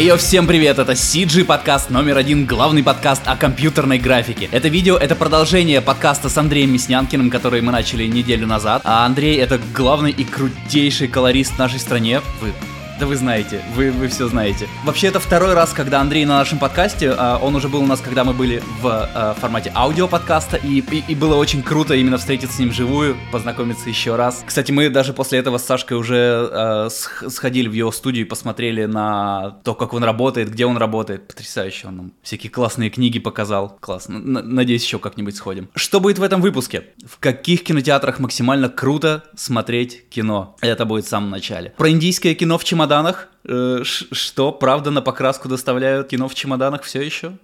Йо, 0.00 0.16
всем 0.16 0.46
привет, 0.46 0.78
это 0.78 0.92
CG 0.92 1.44
подкаст 1.44 1.90
номер 1.90 2.16
один, 2.16 2.46
главный 2.46 2.82
подкаст 2.82 3.20
о 3.26 3.36
компьютерной 3.36 3.98
графике. 3.98 4.48
Это 4.50 4.68
видео, 4.68 4.96
это 4.96 5.14
продолжение 5.14 5.82
подкаста 5.82 6.30
с 6.30 6.38
Андреем 6.38 6.72
Мяснянкиным, 6.72 7.28
который 7.28 7.60
мы 7.60 7.70
начали 7.70 8.06
неделю 8.06 8.46
назад. 8.46 8.80
А 8.86 9.04
Андрей 9.04 9.36
это 9.36 9.60
главный 9.74 10.10
и 10.10 10.24
крутейший 10.24 11.06
колорист 11.06 11.52
в 11.52 11.58
нашей 11.58 11.80
стране. 11.80 12.22
Вы 12.40 12.54
да 13.00 13.06
вы 13.06 13.16
знаете, 13.16 13.62
вы, 13.74 13.90
вы 13.90 14.08
все 14.08 14.28
знаете. 14.28 14.68
Вообще, 14.84 15.06
это 15.06 15.20
второй 15.20 15.54
раз, 15.54 15.72
когда 15.72 16.02
Андрей 16.02 16.26
на 16.26 16.36
нашем 16.36 16.58
подкасте. 16.58 17.14
А, 17.16 17.38
он 17.38 17.56
уже 17.56 17.68
был 17.68 17.80
у 17.80 17.86
нас, 17.86 17.98
когда 18.00 18.24
мы 18.24 18.34
были 18.34 18.62
в 18.82 18.86
а, 18.86 19.34
формате 19.40 19.72
аудиоподкаста, 19.74 20.58
и, 20.58 20.80
и, 20.80 21.02
и 21.08 21.14
было 21.14 21.36
очень 21.36 21.62
круто 21.62 21.94
именно 21.94 22.18
встретиться 22.18 22.56
с 22.56 22.58
ним 22.58 22.68
вживую, 22.68 23.16
познакомиться 23.32 23.88
еще 23.88 24.16
раз. 24.16 24.44
Кстати, 24.46 24.70
мы 24.70 24.90
даже 24.90 25.14
после 25.14 25.38
этого 25.38 25.56
с 25.56 25.64
Сашкой 25.64 25.96
уже 25.96 26.48
а, 26.52 26.88
сходили 26.90 27.68
в 27.68 27.72
его 27.72 27.90
студию 27.90 28.26
и 28.26 28.28
посмотрели 28.28 28.84
на 28.84 29.58
то, 29.64 29.74
как 29.74 29.94
он 29.94 30.04
работает, 30.04 30.50
где 30.50 30.66
он 30.66 30.76
работает. 30.76 31.26
Потрясающе, 31.26 31.88
он 31.88 31.96
нам 31.96 32.12
всякие 32.22 32.50
классные 32.50 32.90
книги 32.90 33.18
показал. 33.18 33.78
Классно. 33.80 34.18
Надеюсь, 34.18 34.84
еще 34.84 34.98
как-нибудь 34.98 35.36
сходим. 35.36 35.70
Что 35.74 36.00
будет 36.00 36.18
в 36.18 36.22
этом 36.22 36.42
выпуске? 36.42 36.84
В 37.06 37.18
каких 37.18 37.64
кинотеатрах 37.64 38.18
максимально 38.18 38.68
круто 38.68 39.24
смотреть 39.36 40.06
кино? 40.10 40.54
Это 40.60 40.84
будет 40.84 41.06
в 41.06 41.08
самом 41.08 41.30
начале. 41.30 41.72
Про 41.78 41.88
индийское 41.88 42.34
кино 42.34 42.58
в 42.58 42.64
чемодане 42.64 42.89
чемоданах. 42.90 43.28
Э, 43.44 43.80
что, 43.84 44.52
правда, 44.52 44.90
на 44.90 45.02
покраску 45.02 45.48
доставляют 45.48 46.08
кино 46.08 46.28
в 46.28 46.34
чемоданах 46.34 46.82
все 46.82 47.00
еще? 47.00 47.38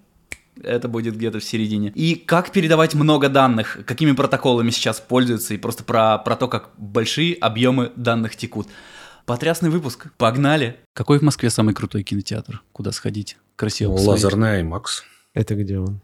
Это 0.62 0.88
будет 0.88 1.16
где-то 1.16 1.38
в 1.38 1.44
середине. 1.44 1.92
И 1.94 2.14
как 2.14 2.50
передавать 2.50 2.94
много 2.94 3.28
данных, 3.28 3.78
какими 3.86 4.12
протоколами 4.12 4.70
сейчас 4.70 5.00
пользуются, 5.00 5.54
и 5.54 5.58
просто 5.58 5.84
про, 5.84 6.18
про 6.18 6.36
то, 6.36 6.48
как 6.48 6.70
большие 6.78 7.34
объемы 7.34 7.92
данных 7.96 8.36
текут. 8.36 8.66
Потрясный 9.26 9.70
выпуск. 9.70 10.06
Погнали. 10.16 10.78
Какой 10.94 11.18
в 11.18 11.22
Москве 11.22 11.50
самый 11.50 11.74
крутой 11.74 12.04
кинотеатр? 12.04 12.62
Куда 12.72 12.92
сходить? 12.92 13.36
Красиво. 13.56 13.96
Ну, 13.96 14.02
лазерный 14.02 14.62
IMAX. 14.62 15.02
Это 15.34 15.54
где 15.56 15.78
он? 15.78 16.00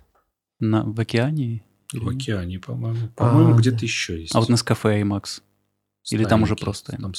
На, 0.60 0.84
в 0.84 1.00
океане? 1.00 1.64
В 1.92 2.08
океане, 2.08 2.58
по-моему. 2.58 3.08
По-моему, 3.16 3.54
а, 3.54 3.58
где-то 3.58 3.84
еще 3.84 4.20
есть. 4.20 4.34
А 4.34 4.40
вот 4.40 4.48
на 4.48 4.56
кафе 4.56 5.00
IMAX? 5.00 5.40
Или 6.10 6.24
там 6.24 6.42
уже 6.42 6.56
просто? 6.56 6.96
Там 6.96 7.14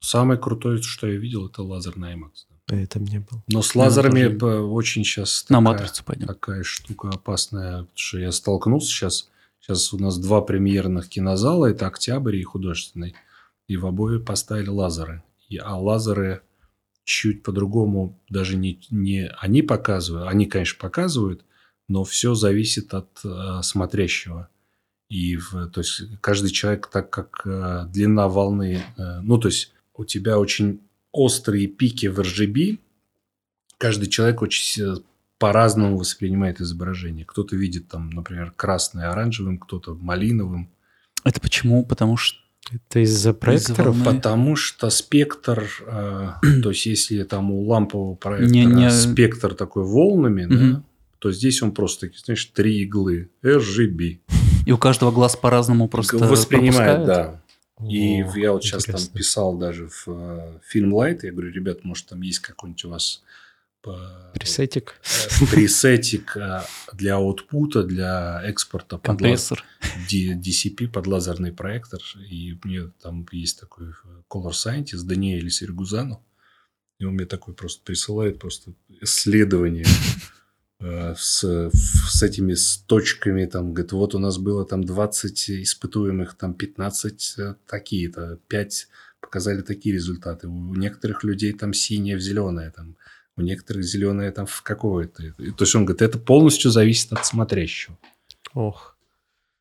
Самый 0.00 0.38
крутой, 0.38 0.82
что 0.82 1.06
я 1.06 1.18
видел, 1.18 1.46
это 1.46 1.62
лазерный 1.62 2.14
IMAX. 2.14 2.46
А 2.70 2.76
это 2.76 3.00
мне 3.00 3.20
был. 3.20 3.42
Но 3.48 3.62
с 3.62 3.74
лазерами 3.74 4.28
тоже... 4.36 4.60
очень 4.62 5.04
сейчас 5.04 5.46
на 5.48 5.58
такая, 5.58 5.72
матрицу 5.72 6.04
пойдем. 6.04 6.26
такая 6.26 6.62
штука 6.62 7.08
опасная, 7.08 7.86
что 7.94 8.18
я 8.18 8.30
столкнулся 8.30 8.88
сейчас. 8.88 9.30
Сейчас 9.60 9.92
у 9.92 9.98
нас 9.98 10.18
два 10.18 10.40
премьерных 10.40 11.08
кинозала, 11.08 11.66
это 11.66 11.86
Октябрь 11.86 12.36
и 12.36 12.42
Художественный. 12.42 13.14
И 13.66 13.76
в 13.76 13.86
обои 13.86 14.18
поставили 14.18 14.68
лазеры. 14.68 15.22
И, 15.48 15.56
а 15.56 15.76
лазеры 15.76 16.42
чуть 17.04 17.42
по-другому 17.42 18.20
даже 18.28 18.56
не, 18.56 18.80
не 18.90 19.28
они 19.38 19.62
показывают, 19.62 20.28
они, 20.28 20.44
конечно, 20.44 20.78
показывают, 20.78 21.42
но 21.88 22.04
все 22.04 22.34
зависит 22.34 22.92
от 22.92 23.08
э, 23.24 23.62
смотрящего. 23.62 24.50
И 25.08 25.36
в, 25.36 25.70
то 25.70 25.80
есть 25.80 26.02
каждый 26.20 26.50
человек, 26.50 26.88
так 26.88 27.08
как 27.08 27.46
э, 27.46 27.86
длина 27.88 28.28
волны, 28.28 28.82
э, 28.98 29.20
ну 29.22 29.38
то 29.38 29.48
есть 29.48 29.72
у 29.98 30.04
тебя 30.04 30.38
очень 30.38 30.80
острые 31.12 31.66
пики 31.66 32.06
в 32.06 32.18
RGB, 32.20 32.78
каждый 33.76 34.08
человек 34.08 34.40
очень 34.40 35.02
по-разному 35.38 35.98
воспринимает 35.98 36.60
изображение. 36.60 37.24
Кто-то 37.24 37.56
видит 37.56 37.88
там, 37.88 38.10
например, 38.10 38.52
красное 38.56 39.10
оранжевым, 39.10 39.58
кто-то 39.58 39.94
малиновым. 39.94 40.70
Это 41.24 41.40
почему? 41.40 41.84
Потому 41.84 42.16
что 42.16 42.38
это 42.70 43.00
из-за 43.00 43.32
проекторов? 43.32 43.96
Из 43.96 44.04
Потому 44.04 44.56
что 44.56 44.90
спектр, 44.90 45.68
э, 45.86 46.30
то 46.62 46.70
есть 46.70 46.86
если 46.86 47.22
там 47.24 47.50
у 47.50 47.66
лампового 47.66 48.14
проектора 48.14 48.50
не, 48.50 48.66
не... 48.66 48.90
спектр 48.90 49.54
такой 49.54 49.84
волнами, 49.84 50.44
угу. 50.44 50.54
да, 50.54 50.82
то 51.18 51.32
здесь 51.32 51.62
он 51.62 51.72
просто, 51.72 52.10
знаешь, 52.24 52.44
три 52.46 52.82
иглы 52.82 53.30
RGB. 53.42 54.20
И 54.66 54.72
у 54.72 54.78
каждого 54.78 55.10
глаз 55.10 55.34
по-разному 55.36 55.88
просто 55.88 56.18
воспринимает, 56.18 57.04
пропускает? 57.04 57.06
да. 57.06 57.42
И 57.80 58.22
О, 58.22 58.36
я 58.36 58.52
вот 58.52 58.64
сейчас 58.64 58.84
там 58.84 59.00
писал 59.06 59.56
даже 59.56 59.88
в 59.88 60.08
э, 60.08 60.58
фильм 60.64 60.94
Light, 60.94 61.20
я 61.22 61.32
говорю, 61.32 61.52
ребят, 61.52 61.84
может 61.84 62.06
там 62.06 62.22
есть 62.22 62.40
какой-нибудь 62.40 62.84
у 62.84 62.90
вас 62.90 63.22
пресетик, 64.34 65.00
э, 65.04 65.46
пресетик 65.50 66.36
э, 66.36 66.62
для 66.92 67.16
аутпута, 67.16 67.84
для 67.84 68.42
экспорта 68.44 68.98
компрессор, 68.98 69.62
под 69.80 70.12
DCP 70.12 70.88
под 70.88 71.06
лазерный 71.06 71.52
проектор, 71.52 72.00
и 72.28 72.58
мне 72.64 72.90
там 73.00 73.24
есть 73.30 73.60
такой 73.60 73.92
Color 74.28 74.50
Scientist 74.50 75.04
Даниэль 75.04 75.50
Сергузану, 75.50 76.24
и 76.98 77.04
он 77.04 77.14
мне 77.14 77.26
такой 77.26 77.54
просто 77.54 77.82
присылает 77.84 78.40
просто 78.40 78.72
исследование 79.00 79.86
с, 80.80 81.70
с 81.70 82.22
этими 82.22 82.54
с 82.54 82.78
точками, 82.86 83.46
там, 83.46 83.72
говорит, 83.72 83.92
вот 83.92 84.14
у 84.14 84.18
нас 84.18 84.38
было 84.38 84.64
там 84.64 84.84
20 84.84 85.50
испытуемых, 85.50 86.36
там 86.36 86.54
15 86.54 87.34
э, 87.38 87.54
такие-то, 87.66 88.38
5 88.48 88.88
показали 89.20 89.62
такие 89.62 89.94
результаты. 89.94 90.46
У 90.46 90.74
некоторых 90.74 91.24
людей 91.24 91.52
там 91.52 91.72
синее 91.72 92.16
в 92.16 92.20
зеленое, 92.20 92.70
там, 92.70 92.96
у 93.36 93.42
некоторых 93.42 93.84
зеленое 93.84 94.30
там 94.30 94.46
в 94.46 94.62
какое-то. 94.62 95.34
То 95.36 95.64
есть 95.64 95.74
он 95.74 95.84
говорит, 95.84 96.02
это 96.02 96.18
полностью 96.18 96.70
зависит 96.70 97.12
от 97.12 97.26
смотрящего. 97.26 97.98
Ох. 98.54 98.96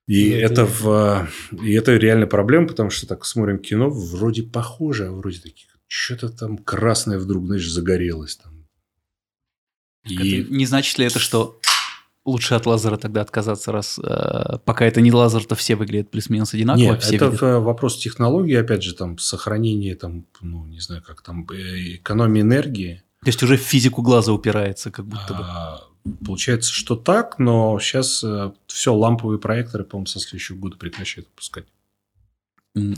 И 0.07 0.29
ну, 0.29 0.37
это, 0.37 0.65
в, 0.65 1.27
и 1.51 1.73
это 1.73 1.97
реально 1.97 2.27
проблема, 2.27 2.67
потому 2.67 2.91
что 2.91 3.07
так 3.07 3.25
смотрим 3.25 3.59
кино, 3.59 3.89
вроде 3.89 4.43
похоже, 4.43 5.07
а 5.07 5.11
вроде 5.11 5.39
такие, 5.39 5.67
что-то 5.87 6.29
там 6.29 6.57
красное 6.57 7.17
вдруг, 7.17 7.45
знаешь, 7.47 7.69
загорелось 7.69 8.37
там 8.37 8.56
и... 10.07 10.41
Это 10.41 10.53
не 10.53 10.65
значит 10.65 10.97
ли 10.97 11.05
это, 11.05 11.19
что 11.19 11.59
лучше 12.27 12.55
от 12.55 12.65
лазера 12.65 12.97
тогда 12.97 13.21
отказаться, 13.21 13.71
раз 13.71 13.99
э, 14.03 14.57
пока 14.65 14.85
это 14.85 15.01
не 15.01 15.11
лазер, 15.11 15.45
то 15.45 15.55
все 15.55 15.75
выглядят 15.75 16.11
плюс-минус 16.11 16.53
одинаково. 16.53 16.83
Нет, 16.83 17.01
все 17.01 17.15
это 17.15 17.25
видят. 17.27 17.41
вопрос 17.41 17.97
технологии, 17.97 18.55
опять 18.55 18.83
же, 18.83 18.93
там 18.93 19.17
сохранение, 19.17 19.95
там, 19.95 20.25
ну, 20.41 20.65
не 20.65 20.79
знаю, 20.79 21.01
как 21.01 21.21
там, 21.21 21.47
э, 21.49 21.95
экономии 21.95 22.41
энергии. 22.41 23.03
То 23.23 23.29
есть 23.29 23.41
уже 23.41 23.57
в 23.57 23.61
физику 23.61 24.01
глаза 24.01 24.33
упирается, 24.33 24.91
как 24.91 25.05
будто 25.05 25.33
бы. 25.33 25.39
А, 25.41 25.83
получается, 26.25 26.71
что 26.71 26.95
так, 26.95 27.39
но 27.39 27.79
сейчас 27.79 28.23
э, 28.23 28.51
все 28.67 28.93
ламповые 28.93 29.39
проекторы, 29.39 29.85
по-моему, 29.85 30.07
со 30.07 30.19
следующего 30.19 30.57
года 30.57 30.77
прекращают 30.77 31.27
выпускать 31.29 31.65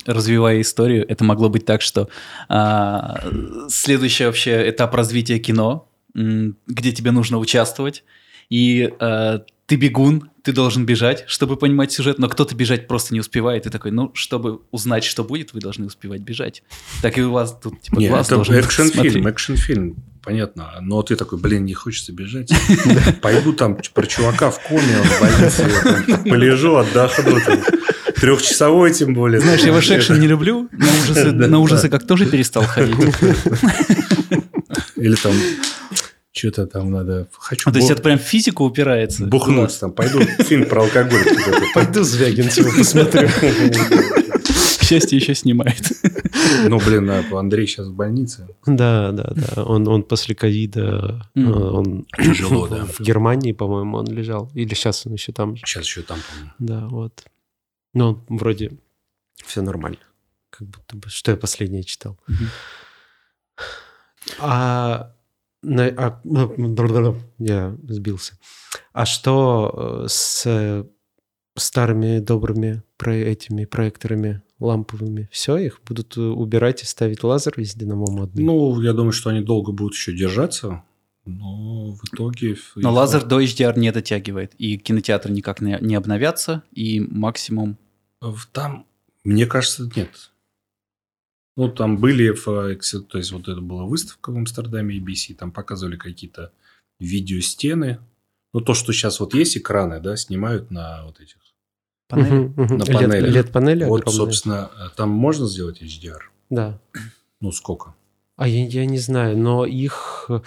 развивая 0.05 0.59
историю, 0.59 1.05
это 1.07 1.23
могло 1.23 1.47
быть 1.47 1.65
так, 1.65 1.81
что 1.81 2.09
а, 2.49 3.23
следующий 3.69 4.25
вообще 4.25 4.69
этап 4.69 4.93
развития 4.93 5.39
кино 5.39 5.88
где 6.13 6.91
тебе 6.91 7.11
нужно 7.11 7.37
участвовать, 7.37 8.03
и 8.49 8.91
э, 8.99 9.39
ты 9.69 9.75
бегун, 9.75 10.31
ты 10.43 10.51
должен 10.51 10.85
бежать, 10.85 11.25
чтобы 11.27 11.55
понимать 11.55 11.91
сюжет, 11.91 12.17
но 12.17 12.27
кто-то 12.27 12.55
бежать 12.55 12.87
просто 12.87 13.13
не 13.13 13.19
успевает, 13.19 13.67
и 13.67 13.69
такой, 13.69 13.91
ну, 13.91 14.11
чтобы 14.15 14.61
узнать, 14.71 15.03
что 15.03 15.23
будет, 15.23 15.53
вы 15.53 15.59
должны 15.59 15.85
успевать 15.85 16.21
бежать. 16.21 16.63
Так 17.03 17.19
и 17.19 17.21
у 17.21 17.31
вас 17.31 17.55
тут, 17.61 17.79
типа, 17.79 17.99
Нет, 17.99 18.09
глаз 18.09 18.31
это 18.31 18.53
экшн-фильм, 18.53 19.27
экшн-фильм, 19.27 20.03
понятно, 20.23 20.73
но 20.81 21.03
ты 21.03 21.15
такой, 21.15 21.37
блин, 21.37 21.65
не 21.65 21.75
хочется 21.75 22.13
бежать, 22.13 22.51
пойду 23.21 23.53
там 23.53 23.77
про 23.93 24.07
чувака 24.07 24.49
в 24.49 24.59
коме, 24.63 24.97
он 24.99 25.07
в 25.07 25.21
больнице, 25.21 26.29
полежу, 26.29 26.75
отдохну, 26.77 27.39
трехчасовой 28.19 28.93
тем 28.93 29.13
более. 29.13 29.39
Знаешь, 29.39 29.61
я 29.61 29.71
ваш 29.71 29.89
экшен 29.89 30.19
не 30.19 30.27
люблю, 30.27 30.69
на 30.71 31.59
ужасы 31.59 31.89
как 31.89 32.05
тоже 32.05 32.25
перестал 32.25 32.63
ходить. 32.63 32.95
Или 34.95 35.15
там 35.15 35.33
что-то 36.31 36.67
там 36.67 36.91
надо... 36.91 37.27
Хочу 37.37 37.69
а, 37.69 37.73
то 37.73 37.79
есть 37.79 37.91
это 37.91 38.01
прям 38.01 38.17
физику 38.17 38.63
упирается? 38.63 39.25
Бухнуть 39.25 39.77
там. 39.79 39.91
Пойду 39.91 40.21
фильм 40.43 40.65
про 40.65 40.83
алкоголь. 40.83 41.25
Пойду 41.73 42.03
Звягинцева 42.03 42.69
посмотрю. 42.77 43.27
К 44.79 44.83
счастью, 44.83 45.19
еще 45.19 45.35
снимает. 45.35 45.91
Ну, 46.67 46.79
блин, 46.79 47.09
Андрей 47.09 47.67
сейчас 47.67 47.87
в 47.87 47.93
больнице. 47.93 48.47
Да, 48.65 49.11
да, 49.11 49.33
да. 49.35 49.63
Он, 49.63 49.87
он 49.87 50.03
после 50.03 50.33
ковида... 50.33 51.29
Э, 51.35 51.41
он 51.41 52.05
Тяжело, 52.17 52.67
да. 52.67 52.85
В 52.85 52.99
Германии, 52.99 53.51
по-моему, 53.51 53.97
он 53.97 54.07
лежал. 54.07 54.49
Или 54.55 54.73
сейчас 54.73 55.05
он 55.05 55.13
еще 55.13 55.31
там. 55.31 55.57
Сейчас 55.57 55.83
еще 55.83 56.01
там, 56.01 56.17
по-моему. 56.27 56.53
Да, 56.59 56.87
вот. 56.87 57.23
Ну, 57.93 58.25
вроде 58.29 58.77
все 59.45 59.61
нормально. 59.61 59.99
Как 60.49 60.67
будто 60.67 60.95
бы, 60.95 61.09
что 61.09 61.31
я 61.31 61.37
последнее 61.37 61.83
читал. 61.83 62.19
А 64.39 65.15
на, 65.61 65.87
а, 65.87 66.21
ну, 66.23 66.53
я 67.37 67.77
сбился. 67.87 68.37
А 68.93 69.05
что 69.05 70.03
э, 70.03 70.07
с 70.07 70.85
старыми 71.55 72.19
добрыми 72.19 72.83
про 72.97 73.15
этими 73.15 73.65
проекторами 73.65 74.41
ламповыми? 74.59 75.29
Все, 75.31 75.57
их 75.57 75.81
будут 75.85 76.15
э, 76.17 76.21
убирать 76.21 76.83
и 76.83 76.85
ставить 76.85 77.23
лазер 77.23 77.53
везде 77.57 77.85
на 77.85 77.95
модный? 77.95 78.43
Ну, 78.43 78.79
я 78.81 78.93
думаю, 78.93 79.11
что 79.11 79.29
они 79.29 79.41
долго 79.41 79.71
будут 79.71 79.93
еще 79.93 80.15
держаться. 80.15 80.83
Но 81.25 81.91
в 81.91 82.03
итоге... 82.05 82.57
Но 82.75 82.93
лазер 82.93 83.25
до 83.25 83.41
HDR 83.41 83.77
не 83.77 83.91
дотягивает. 83.91 84.53
И 84.55 84.77
кинотеатры 84.77 85.31
никак 85.31 85.61
не, 85.61 85.95
обновятся. 85.95 86.63
И 86.71 86.99
максимум... 86.99 87.77
Там, 88.51 88.85
мне 89.23 89.45
кажется, 89.45 89.89
нет. 89.95 90.31
Ну, 91.55 91.69
там 91.69 91.97
были, 91.97 92.33
то 92.33 92.69
есть, 92.69 93.31
вот 93.31 93.47
это 93.47 93.61
была 93.61 93.85
выставка 93.85 94.31
в 94.31 94.37
Амстердаме 94.37 94.97
ABC, 94.97 95.35
там 95.35 95.51
показывали 95.51 95.97
какие-то 95.97 96.53
видеостены. 96.99 97.99
Ну, 98.53 98.61
то, 98.61 98.73
что 98.73 98.93
сейчас 98.93 99.19
вот 99.19 99.33
есть 99.33 99.57
экраны, 99.57 99.99
да, 99.99 100.15
снимают 100.15 100.71
на 100.71 101.05
вот 101.05 101.19
этих. 101.19 101.35
Панели? 102.07 102.47
На 102.55 102.83
Лет- 102.83 102.87
панелях. 102.87 103.35
LED-панели 103.35 103.85
вот, 103.85 104.01
огромные. 104.01 104.17
собственно, 104.17 104.71
там 104.95 105.09
можно 105.09 105.47
сделать 105.47 105.81
HDR? 105.81 106.21
Да. 106.49 106.79
Ну, 107.39 107.51
сколько? 107.51 107.93
А 108.39 108.47
я, 108.47 108.65
я 108.65 108.85
не 108.85 108.97
знаю, 108.99 109.37
но 109.37 109.65
их 109.65 110.29
э, 110.29 110.39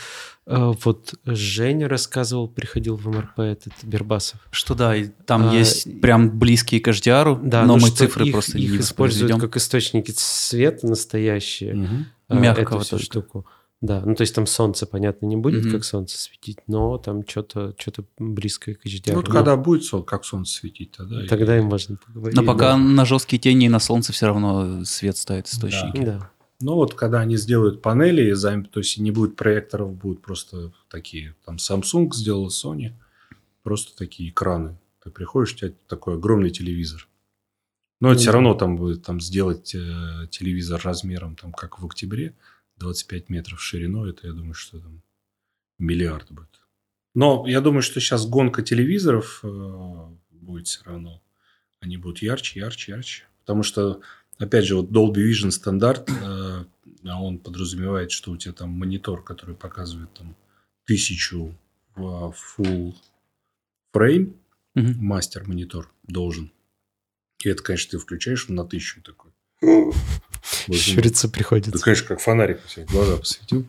вот 0.83 1.15
Женя 1.27 1.89
рассказывал, 1.89 2.49
приходил 2.49 2.97
в 2.97 3.07
МРП 3.07 3.39
этот 3.41 3.73
Бербасов. 3.83 4.41
Что 4.51 4.75
да, 4.75 4.97
и 4.97 5.09
там 5.27 5.51
А, 5.51 5.55
есть 5.55 6.01
прям 6.01 6.31
близкие 6.39 6.81
к 6.81 6.89
HDR, 6.89 7.39
Да, 7.43 7.65
но 7.67 7.77
ну 7.77 7.83
мы 7.83 7.91
цифры 7.91 8.27
их, 8.27 8.33
просто 8.33 8.57
их 8.59 8.71
не 8.73 8.79
используют 8.79 9.39
как 9.41 9.57
источники 9.57 10.13
света 10.17 10.87
настоящие. 10.87 12.07
А, 12.29 12.35
Мягкого 12.35 12.77
эту 12.79 12.85
всю 12.85 12.91
только. 12.97 13.05
штуку. 13.05 13.47
Да, 13.83 14.01
ну 14.07 14.15
то 14.15 14.23
есть 14.23 14.35
там 14.35 14.47
солнце, 14.47 14.87
понятно, 14.87 15.27
не 15.27 15.37
будет, 15.37 15.65
Мгм. 15.65 15.73
как 15.73 15.85
солнце 15.85 16.17
светить, 16.17 16.59
но 16.69 16.97
там 16.99 17.27
что-то 17.29 17.75
что 17.79 18.05
близкое 18.17 18.75
к 18.77 18.87
HDR. 18.87 19.11
Ну, 19.11 19.15
вот 19.17 19.27
Ну, 19.29 19.35
когда 19.35 19.57
будет 19.57 19.85
сол- 19.85 20.05
как 20.05 20.25
солнце 20.25 20.55
светить, 20.61 20.93
тогда... 20.93 21.25
и- 21.25 21.27
Тогда 21.27 21.59
им 21.59 21.65
можно 21.67 21.97
поговорить. 21.97 22.37
Но 22.37 22.45
пока 22.45 22.71
да. 22.73 22.77
на 22.79 23.05
жесткие 23.05 23.41
тени 23.41 23.67
и 23.67 23.69
на 23.69 23.81
солнце 23.81 24.13
все 24.13 24.27
равно 24.27 24.85
свет 24.85 25.17
ставит 25.17 25.49
источники. 25.49 26.01
Да. 26.05 26.31
Ну, 26.63 26.75
вот 26.75 26.95
когда 26.95 27.21
они 27.21 27.37
сделают 27.37 27.83
панели, 27.83 28.35
то 28.35 28.81
есть 28.81 28.99
не 28.99 29.11
будет 29.11 29.37
проекторов, 29.37 29.95
будут 29.95 30.23
просто 30.23 30.73
такие, 30.89 31.35
там 31.45 31.57
Samsung 31.57 32.13
сделал, 32.13 32.49
Sony, 32.49 32.93
просто 33.63 33.97
такие 33.97 34.31
экраны. 34.31 34.79
Ты 35.03 35.11
приходишь, 35.11 35.55
у 35.55 35.57
тебя 35.57 35.73
такой 35.89 36.15
огромный 36.15 36.51
телевизор. 36.51 37.09
Но 38.01 38.09
это 38.09 38.17
Ну 38.17 38.21
все 38.21 38.27
да. 38.27 38.33
равно 38.33 38.55
там 38.55 38.77
будет 38.77 39.03
там 39.05 39.21
сделать 39.21 39.75
э, 39.75 40.27
телевизор 40.31 40.81
размером, 40.83 41.37
там, 41.37 41.53
как 41.53 41.81
в 41.81 41.87
октябре, 41.87 42.35
25 42.77 43.29
метров 43.29 43.61
шириной, 43.61 44.11
это 44.11 44.27
я 44.27 44.33
думаю, 44.33 44.55
что 44.55 44.79
там 44.79 45.03
миллиард 45.79 46.31
будет. 46.31 46.61
Но 47.15 47.45
я 47.47 47.61
думаю, 47.61 47.83
что 47.83 48.01
сейчас 48.01 48.27
гонка 48.27 48.63
телевизоров 48.63 49.41
э, 49.43 50.07
будет 50.31 50.67
все 50.67 50.83
равно. 50.85 51.23
Они 51.81 51.97
будут 51.97 52.23
ярче, 52.23 52.61
ярче, 52.61 52.93
ярче. 52.93 53.25
Потому 53.41 53.63
что 53.63 54.01
Опять 54.43 54.65
же, 54.65 54.77
вот 54.77 54.91
Dolby 54.91 55.31
Vision 55.31 55.51
стандарт, 55.51 56.11
э, 56.11 56.65
а 57.05 57.23
он 57.23 57.39
подразумевает, 57.39 58.11
что 58.11 58.33
у 58.33 58.37
тебя 58.37 58.53
там 58.53 58.71
монитор, 58.71 59.23
который 59.23 59.55
показывает 59.55 60.13
там 60.15 60.35
тысячу 60.85 61.55
в 61.95 62.35
full 62.59 62.95
frame, 63.95 64.35
мастер 64.75 65.47
монитор 65.47 65.93
должен. 66.09 66.51
И 67.45 67.49
это, 67.49 67.63
конечно, 67.63 67.91
ты 67.93 67.99
включаешь 67.99 68.49
на 68.49 68.65
тысячу 68.65 69.01
такой. 69.03 69.31
Щуриться 70.73 71.29
Да, 71.29 71.33
приходится. 71.33 71.85
конечно, 71.85 72.07
как 72.09 72.21
фонарик 72.21 72.61
себе 72.69 72.87
глаза 72.87 73.17
посветил. 73.19 73.65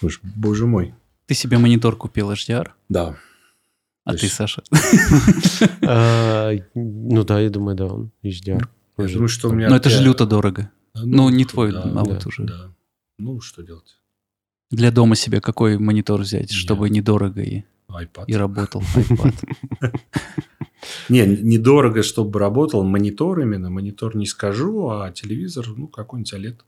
Думаешь, 0.00 0.20
Боже 0.22 0.66
мой. 0.66 0.94
Ты 1.26 1.34
себе 1.34 1.58
монитор 1.58 1.96
купил 1.96 2.30
HDR, 2.32 2.70
Да. 2.88 3.18
а 4.04 4.12
То 4.12 4.18
ты, 4.18 4.24
есть- 4.26 4.36
Саша? 4.36 4.62
А, 5.86 6.52
Ну 6.74 7.24
да, 7.24 7.40
я 7.40 7.50
думаю, 7.50 7.76
да, 7.76 7.86
он 7.86 8.10
HDR. 8.22 8.66
Я 8.96 9.08
думаю, 9.08 9.28
что 9.28 9.48
у 9.48 9.52
меня... 9.52 9.68
Но 9.68 9.76
это 9.76 9.90
же 9.90 10.02
люто 10.02 10.26
дорого. 10.26 10.70
Да, 10.94 11.02
Ну, 11.04 11.28
не 11.28 11.44
твой, 11.44 11.72
да, 11.72 11.82
а 11.82 11.88
да, 11.88 12.04
вот 12.04 12.26
уже. 12.26 12.44
Да. 12.44 12.72
Ну, 13.18 13.40
что 13.40 13.62
делать? 13.62 13.98
Для 14.70 14.90
дома 14.90 15.16
себе 15.16 15.40
какой 15.40 15.78
монитор 15.78 16.20
взять, 16.20 16.52
чтобы 16.52 16.90
недорого 16.90 17.42
и, 17.42 17.64
iPad. 17.88 18.24
и 18.26 18.34
работал 18.34 18.82
iPad? 18.96 19.34
Не, 21.08 21.26
недорого, 21.26 22.02
чтобы 22.02 22.38
работал 22.38 22.84
монитор 22.84 23.40
именно. 23.40 23.70
Монитор 23.70 24.16
не 24.16 24.26
скажу, 24.26 24.90
а 24.90 25.10
телевизор, 25.10 25.66
ну, 25.76 25.88
какой-нибудь 25.88 26.32
OLED. 26.34 26.60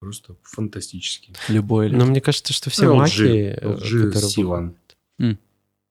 Просто 0.00 0.36
фантастический. 0.42 1.34
Любой. 1.48 1.90
Но 1.90 2.06
мне 2.06 2.20
кажется, 2.20 2.52
что 2.52 2.70
все 2.70 2.86
Ну, 2.86 2.96
маки, 2.96 3.20
LG, 3.20 3.58
э, 3.60 3.74
LG 3.74 4.10
которые 4.12 4.74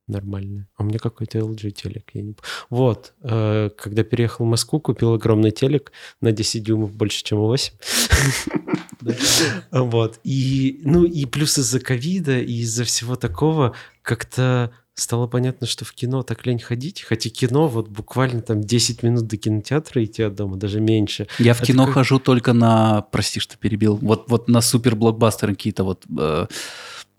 C1. 0.07 0.13
нормальные. 0.13 0.68
А 0.75 0.83
у 0.83 0.86
меня 0.86 1.00
какой-то 1.00 1.39
LG 1.39 1.71
телек. 1.71 2.09
Я 2.13 2.21
не... 2.21 2.36
Вот, 2.69 3.13
э, 3.21 3.69
когда 3.77 4.04
переехал 4.04 4.45
в 4.45 4.50
Москву, 4.50 4.80
купил 4.80 5.13
огромный 5.13 5.51
телек 5.51 5.92
на 6.21 6.31
10 6.31 6.63
дюймов 6.63 6.92
больше, 6.94 7.24
чем 7.24 7.39
8. 7.39 7.74
Вот. 9.71 10.19
И, 10.24 10.81
ну, 10.83 11.04
и 11.06 11.25
плюс 11.25 11.57
из-за 11.57 11.80
ковида 11.80 12.39
и 12.39 12.62
из-за 12.62 12.83
всего 12.83 13.15
такого 13.15 13.75
как-то 14.01 14.71
стало 14.95 15.27
понятно, 15.27 15.68
что 15.68 15.86
в 15.86 15.94
кино 15.94 16.24
так 16.24 16.45
лень 16.45 16.60
ходить. 16.60 17.03
Хотя 17.03 17.30
кино 17.30 17.68
вот 17.68 17.88
буквально 17.88 18.42
там 18.42 18.62
10 18.62 19.03
минут 19.03 19.27
до 19.27 19.38
кинотеатра 19.38 20.03
идти 20.03 20.24
от 20.24 20.36
дома, 20.36 20.57
даже 20.57 20.81
меньше. 20.81 21.27
Я 21.38 21.53
в 21.53 21.62
кино 21.62 21.86
как- 21.86 21.94
хожу 21.94 22.19
только 22.19 22.53
на, 22.53 23.01
прости, 23.12 23.39
что 23.39 23.57
перебил, 23.57 23.95
вот, 23.98 24.30
вот 24.30 24.48
на 24.48 24.62
супер 24.62 24.95
блокбастеры 24.95 25.53
какие-то 25.56 25.83
вот. 25.83 26.03
э, 26.18 26.48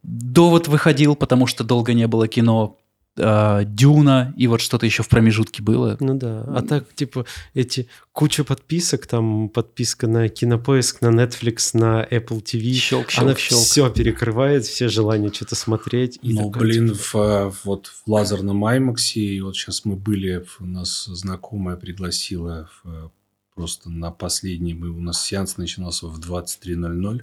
Довод 0.03 0.69
выходил, 0.69 1.17
потому 1.17 1.47
что 1.47 1.65
долго 1.65 1.93
не 1.95 2.07
было 2.07 2.29
кино. 2.29 2.77
э, 3.21 3.65
Дюна 3.65 4.33
и 4.37 4.47
вот 4.47 4.61
что-то 4.61 4.87
еще 4.87 5.03
в 5.03 5.09
промежутке 5.09 5.61
было. 5.61 5.97
Ну 5.99 6.15
да. 6.15 6.45
А 6.47 6.63
так, 6.63 6.95
типа, 6.95 7.27
эти 7.53 7.89
куча 8.13 8.45
подписок, 8.45 9.07
там 9.09 9.49
подписка 9.49 10.07
на 10.07 10.29
Кинопоиск, 10.29 11.01
на 11.01 11.09
Netflix, 11.09 11.71
на 11.73 12.05
Apple 12.05 12.41
TV. 12.43 12.73
Щелк, 12.75 13.07
Она 13.17 13.31
щелк, 13.35 13.39
щелк. 13.41 13.61
все 13.63 13.91
перекрывает, 13.91 14.65
все 14.65 14.89
желания 14.89 15.33
что-то 15.33 15.57
смотреть. 15.57 16.21
И 16.23 16.33
Ну, 16.33 16.47
такой, 16.53 16.61
блин, 16.69 16.89
типа, 16.93 17.01
в, 17.03 17.15
а, 17.17 17.53
вот 17.65 17.87
в 17.89 18.09
лазерном 18.09 18.65
IMAX, 18.65 19.15
и 19.15 19.41
вот 19.41 19.57
сейчас 19.57 19.85
мы 19.85 19.97
были, 19.97 20.45
у 20.61 20.65
нас 20.67 21.07
знакомая 21.07 21.77
пригласила 21.77 22.71
в, 22.85 22.89
а, 22.89 23.11
просто 23.57 23.91
на 23.91 24.13
последний, 24.13 24.75
мы, 24.75 24.91
у 24.91 25.01
нас 25.01 25.21
сеанс 25.27 25.57
начинался 25.57 26.07
в 26.07 26.21
23.00, 26.21 27.23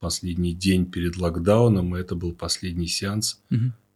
последний 0.00 0.54
день 0.54 0.90
перед 0.90 1.16
локдауном, 1.16 1.96
и 1.96 2.00
это 2.00 2.14
был 2.14 2.32
последний 2.34 2.86
сеанс 2.88 3.40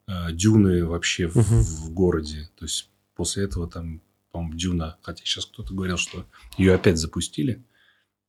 а, 0.07 0.33
Дюны 0.33 0.85
вообще 0.85 1.27
в, 1.29 1.37
Мгм. 1.37 1.63
в 1.63 1.91
городе. 1.93 2.49
То 2.57 2.65
есть 2.65 2.89
после 3.15 3.45
этого 3.45 3.69
там, 3.71 4.03
по-моему, 4.33 4.55
Дюна, 4.59 4.99
хотя 5.03 5.25
сейчас 5.25 5.47
кто-то 5.47 5.73
говорил, 5.75 5.97
что 5.97 6.27
ее 6.59 6.75
опять 6.75 6.99
запустили. 6.99 7.63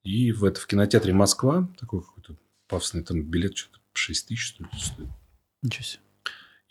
И 0.04 0.32
в, 0.32 0.44
это, 0.44 0.60
в 0.60 0.68
кинотеатре 0.68 1.14
Москва, 1.14 1.70
такой 1.80 2.02
какой-то 2.02 2.36
пафосный 2.68 3.04
там 3.04 3.24
билет, 3.24 3.58
что-то 3.58 3.80
6 3.94 4.28
тысяч, 4.28 4.42
что 4.42 4.64
ли, 4.64 4.70
стоит. 4.78 5.10
Ничего 5.62 5.84
себе. 5.84 6.02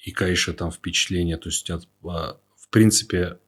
И, 0.04 0.10
конечно, 0.10 0.52
там 0.52 0.70
впечатление. 0.70 1.36
То 1.38 1.48
есть, 1.48 1.62
у 1.62 1.78
тебя, 1.78 1.80
а, 2.12 2.36
в 2.56 2.68
принципе, 2.68 3.38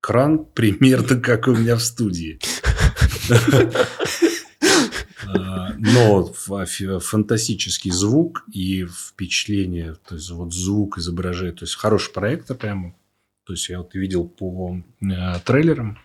экран 0.00 0.44
примерно 0.46 1.20
как 1.20 1.48
у 1.48 1.54
меня 1.54 1.76
в 1.76 1.82
студии. 1.82 2.38
А, 5.86 5.90
Но 5.92 6.32
фи- 6.64 6.98
фантастический 6.98 7.90
звук 7.90 8.44
и 8.52 8.86
впечатление, 8.86 9.94
то 10.08 10.14
есть 10.14 10.30
вот 10.30 10.54
звук 10.54 10.98
изображает, 10.98 11.56
то 11.56 11.64
есть 11.64 11.74
хороший 11.74 12.12
проектор 12.12 12.56
прямо. 12.56 12.94
То 13.44 13.52
есть 13.52 13.68
я 13.68 13.78
вот 13.78 13.94
видел 13.94 14.26
по 14.26 14.80
э, 15.02 15.38
трейлерам, 15.44 15.98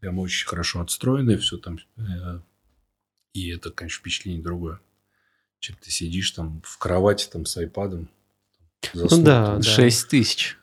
прям 0.00 0.18
очень 0.18 0.46
хорошо 0.46 0.80
отстроенное 0.80 1.38
все 1.38 1.56
там. 1.56 1.78
э, 1.96 2.40
И 3.32 3.48
это, 3.48 3.70
конечно, 3.70 4.00
впечатление 4.00 4.42
другое. 4.42 4.80
Чем 5.60 5.76
ты 5.82 5.90
сидишь 5.90 6.30
там 6.32 6.60
в 6.64 6.76
кровати 6.78 7.28
там 7.32 7.46
с 7.46 7.56
айпадом. 7.56 8.10
заснул 8.92 9.24
да, 9.24 9.46
там. 9.46 9.60
да. 9.60 9.62
Шесть 9.62 10.08
тысяч. 10.08 10.58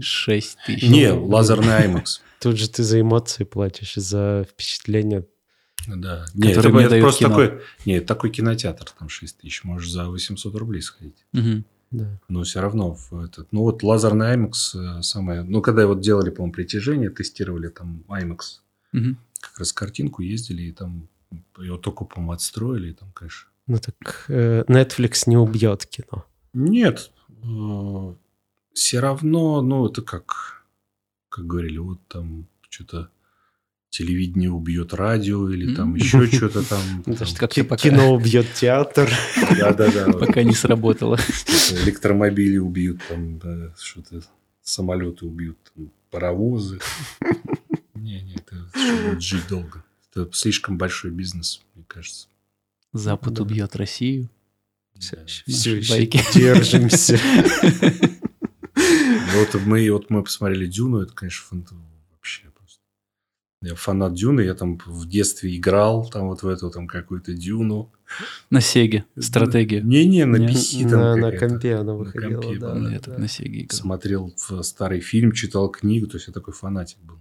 Шесть 0.00 0.58
тысяч. 0.66 0.82
Не, 0.88 1.12
Ну, 1.12 1.26
лазерный 1.26 1.86
IMAX. 1.86 2.20
Тут 2.40 2.58
же 2.58 2.68
ты 2.68 2.82
за 2.82 3.00
эмоции 3.00 3.44
платишь, 3.44 3.94
за 3.94 4.46
впечатление. 4.50 5.26
Да. 5.86 6.26
Не, 6.34 6.48
Который 6.48 6.68
это, 6.68 6.68
мне 6.70 6.80
это 6.82 6.90
дают 6.90 7.04
просто 7.04 7.24
кино. 7.24 7.30
такой... 7.30 7.60
Не, 7.86 7.94
это 7.94 8.06
такой 8.06 8.30
кинотеатр, 8.30 8.90
там 8.98 9.08
6 9.08 9.38
тысяч. 9.38 9.64
Можешь 9.64 9.90
за 9.90 10.08
800 10.08 10.54
рублей 10.54 10.82
сходить. 10.82 11.24
Мгм. 11.32 11.64
Да. 11.90 12.20
Но 12.28 12.42
все 12.42 12.60
равно 12.60 12.94
в 12.94 13.24
этот... 13.24 13.52
Ну, 13.52 13.62
вот 13.62 13.82
лазерный 13.82 14.36
IMAX 14.36 14.98
э, 14.98 15.02
самое... 15.02 15.42
Ну, 15.42 15.60
когда 15.60 15.86
вот 15.86 16.00
делали, 16.00 16.30
по-моему, 16.30 16.52
притяжение, 16.52 17.10
тестировали 17.10 17.68
там 17.68 18.04
IMAX. 18.08 18.60
Мгм. 18.92 19.18
Как 19.40 19.58
раз 19.58 19.72
картинку 19.72 20.22
ездили, 20.22 20.62
и 20.62 20.72
там 20.72 21.08
его 21.58 21.78
только, 21.78 22.04
по-моему, 22.04 22.32
отстроили. 22.32 22.90
И 22.90 22.94
там, 22.94 23.10
конечно... 23.12 23.48
Ну 23.66 23.78
так 23.78 24.24
э, 24.28 24.64
Netflix 24.68 25.24
не 25.26 25.36
убьет 25.36 25.86
кино. 25.86 26.24
Нет. 26.52 27.10
все 28.72 29.00
равно, 29.00 29.62
ну, 29.62 29.86
это 29.86 30.02
как... 30.02 30.64
Как 31.28 31.46
говорили, 31.46 31.78
вот 31.78 32.00
там 32.08 32.46
что-то 32.68 33.08
телевидение 33.90 34.50
убьет 34.50 34.94
радио 34.94 35.50
или 35.50 35.74
там 35.74 35.94
еще 35.96 36.26
что-то 36.26 36.62
там. 36.62 36.80
Кино 37.76 38.14
убьет 38.14 38.46
театр. 38.54 39.10
Да-да-да. 39.58 40.06
вот. 40.06 40.20
Пока 40.26 40.42
не 40.42 40.54
сработало. 40.54 41.18
Электромобили 41.84 42.56
убьют, 42.58 43.00
там, 43.08 43.38
да, 43.38 43.74
что-то 43.78 44.22
самолеты 44.62 45.26
убьют, 45.26 45.58
паровозы. 46.10 46.78
Не-не, 47.94 48.34
это 48.36 48.56
что 48.74 49.08
будет 49.10 49.22
жить 49.22 49.46
долго. 49.48 49.84
Это 50.14 50.28
слишком 50.32 50.78
большой 50.78 51.10
бизнес, 51.10 51.60
мне 51.74 51.84
кажется. 51.86 52.28
Запад 52.92 53.34
Да. 53.34 53.42
убьет 53.42 53.76
Россию. 53.76 54.28
Да. 55.12 55.24
Все 55.26 55.76
еще 55.76 55.90
байки. 55.94 56.20
держимся. 56.34 57.18
Вот 59.34 59.54
мы, 59.64 59.90
вот 59.92 60.10
мы 60.10 60.22
посмотрели 60.24 60.66
Дюну, 60.66 61.00
это, 61.00 61.12
конечно, 61.12 61.44
фант- 61.48 61.68
вообще 61.70 61.78
просто. 61.80 61.99
Я 63.62 63.74
фанат 63.74 64.14
Дюны, 64.14 64.40
я 64.40 64.54
там 64.54 64.78
в 64.86 65.06
детстве 65.06 65.54
играл 65.54 66.08
там 66.08 66.28
вот 66.28 66.42
в 66.42 66.48
эту 66.48 66.70
там 66.70 66.86
какую-то 66.86 67.34
Дюну. 67.34 67.92
На 68.48 68.62
Сеге, 68.62 69.04
стратегию. 69.18 69.84
Не-не, 69.84 70.24
на 70.24 70.36
Не. 70.36 70.46
PC 70.46 70.88
там 70.88 71.00
на, 71.00 71.16
на 71.16 71.32
компе 71.32 71.74
она 71.74 71.92
На 71.92 71.98
выходила, 71.98 72.40
компе 72.40 72.58
да, 72.58 72.74
была, 72.74 72.88
да, 72.88 72.94
Этот, 72.94 73.14
да. 73.14 73.18
на 73.20 73.28
Сеге 73.28 73.64
играл. 73.64 73.78
Смотрел 73.78 74.34
в 74.34 74.62
старый 74.62 75.00
фильм, 75.00 75.32
читал 75.32 75.68
книгу, 75.68 76.06
то 76.06 76.16
есть 76.16 76.28
я 76.28 76.32
такой 76.32 76.54
фанатик 76.54 77.00
был. 77.00 77.18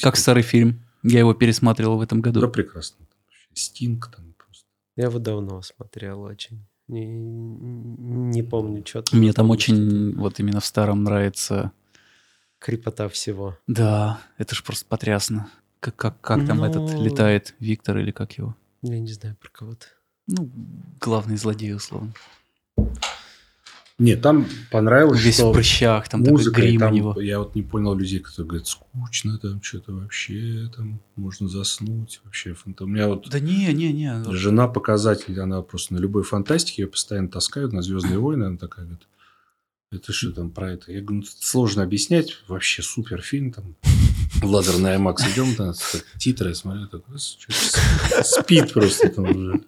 Как 0.00 0.16
старый 0.16 0.42
фильм. 0.42 0.80
Я 1.02 1.18
его 1.18 1.34
пересматривал 1.34 1.98
в 1.98 2.00
этом 2.00 2.22
году. 2.22 2.40
Да, 2.40 2.48
прекрасно. 2.48 3.04
Там 3.06 3.18
Стинг 3.52 4.10
там 4.10 4.34
просто. 4.38 4.64
Я 4.96 5.04
его 5.04 5.18
давно 5.18 5.60
смотрел 5.60 6.22
очень. 6.22 6.64
Не, 6.88 7.04
не 7.06 8.42
помню, 8.42 8.82
что 8.86 9.04
Мне 9.12 9.34
там 9.34 9.50
очень, 9.50 10.16
вот 10.16 10.40
именно 10.40 10.60
в 10.60 10.64
старом 10.64 11.04
нравится. 11.04 11.72
Крепота 12.58 13.10
всего. 13.10 13.58
Да, 13.66 14.18
это 14.38 14.54
ж 14.54 14.64
просто 14.64 14.86
потрясно. 14.86 15.50
Как, 15.84 15.96
как, 15.96 16.20
как 16.22 16.46
там 16.46 16.58
Ну. 16.58 16.64
этот 16.64 16.94
летает, 16.98 17.54
Виктор 17.60 17.98
или 17.98 18.10
как 18.10 18.38
его? 18.38 18.56
Я 18.80 18.98
не 18.98 19.12
знаю 19.12 19.36
про 19.38 19.50
кого-то. 19.50 19.84
Ну, 20.26 20.50
главный 20.98 21.36
злодей, 21.36 21.74
условно. 21.74 22.14
Нет, 23.98 24.22
там 24.22 24.46
понравилось, 24.70 25.22
Весь 25.22 25.34
что 25.34 25.50
в 25.50 25.52
прыщах, 25.52 26.08
там 26.08 26.22
музыка, 26.22 26.54
такой 26.56 26.68
грим 26.70 26.80
там, 26.80 26.92
у 26.92 26.96
него. 26.96 27.20
я 27.20 27.38
вот 27.38 27.54
не 27.54 27.60
понял 27.62 27.94
людей, 27.94 28.18
которые 28.20 28.48
говорят, 28.48 28.66
скучно 28.66 29.38
там, 29.38 29.62
что-то 29.62 29.92
вообще, 29.92 30.70
там, 30.74 31.00
можно 31.16 31.48
заснуть, 31.48 32.20
вообще. 32.24 32.56
У 32.66 32.86
меня 32.86 33.08
вот 33.08 33.28
Да 33.28 33.38
не, 33.38 33.70
не, 33.74 33.92
не. 33.92 34.22
вот 34.24 34.32
жена 34.34 34.66
показатель, 34.68 35.38
она 35.38 35.60
просто 35.60 35.92
на 35.92 35.98
любой 35.98 36.22
фантастике 36.22 36.82
ее 36.82 36.88
постоянно 36.88 37.28
таскают 37.28 37.74
на 37.74 37.82
Звездные 37.82 38.18
войны, 38.18 38.44
она 38.44 38.56
такая 38.56 38.86
говорит, 38.86 39.06
это 39.92 40.12
что 40.14 40.32
там 40.32 40.50
про 40.50 40.72
это? 40.72 40.90
Я 40.90 41.00
говорю, 41.02 41.16
ну, 41.16 41.22
это 41.22 41.46
сложно 41.46 41.82
объяснять, 41.82 42.38
вообще 42.48 42.82
супер 42.82 43.20
фильм, 43.20 43.52
там, 43.52 43.76
лазерный 44.42 44.96
IMAX 44.96 45.16
идем, 45.32 45.54
там, 45.54 45.72
так, 45.92 46.04
титры, 46.18 46.50
я 46.50 46.54
смотрю, 46.54 46.86
такой, 46.86 47.16
«Чё, 47.18 48.22
спит 48.22 48.72
просто 48.72 49.08
там 49.08 49.24
уже. 49.24 49.60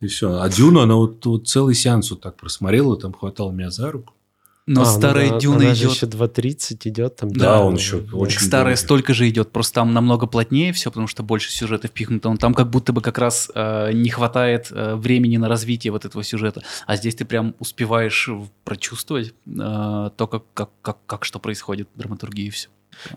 И 0.00 0.06
все. 0.08 0.40
А 0.40 0.48
Дюну, 0.48 0.80
она 0.80 0.94
вот, 0.96 1.24
вот 1.26 1.46
целый 1.48 1.74
сеанс 1.74 2.10
вот 2.10 2.20
так 2.20 2.36
просмотрела, 2.36 2.96
там 2.96 3.12
хватала 3.12 3.52
меня 3.52 3.70
за 3.70 3.90
руку. 3.92 4.14
Но 4.64 4.82
А, 4.82 4.84
ну 4.84 4.90
старая 4.90 5.30
да, 5.30 5.38
Дюна 5.40 5.56
она 5.58 5.74
же 5.74 5.84
идет. 5.86 5.94
еще 5.96 6.06
2.30 6.06 6.76
идет 6.88 7.16
там. 7.16 7.30
Да, 7.32 7.62
он 7.64 7.74
еще 7.74 7.96
очень 8.12 8.40
Старая 8.40 8.74
долго. 8.76 8.76
столько 8.76 9.14
же 9.14 9.28
идет, 9.28 9.50
просто 9.50 9.74
там 9.74 9.92
намного 9.92 10.26
плотнее 10.28 10.72
все, 10.72 10.90
потому 10.90 11.08
что 11.08 11.24
больше 11.24 11.50
сюжета 11.50 11.88
впихнуто. 11.88 12.30
Но 12.30 12.36
Там 12.36 12.54
как 12.54 12.70
будто 12.70 12.92
бы 12.92 13.00
как 13.00 13.18
раз 13.18 13.50
э, 13.54 13.90
не 13.92 14.08
хватает 14.08 14.68
э, 14.70 14.94
времени 14.94 15.36
на 15.36 15.48
развитие 15.48 15.90
вот 15.90 16.04
этого 16.04 16.22
сюжета. 16.22 16.62
А 16.86 16.94
здесь 16.96 17.16
ты 17.16 17.24
прям 17.24 17.56
успеваешь 17.58 18.28
в- 18.28 18.50
прочувствовать 18.64 19.34
э, 19.46 20.10
то, 20.16 20.26
как, 20.30 20.44
как, 20.54 20.70
как, 20.80 20.98
как 21.06 21.24
что 21.24 21.40
происходит, 21.40 21.88
драматургии 21.96 22.46
и 22.46 22.50
все. 22.50 22.68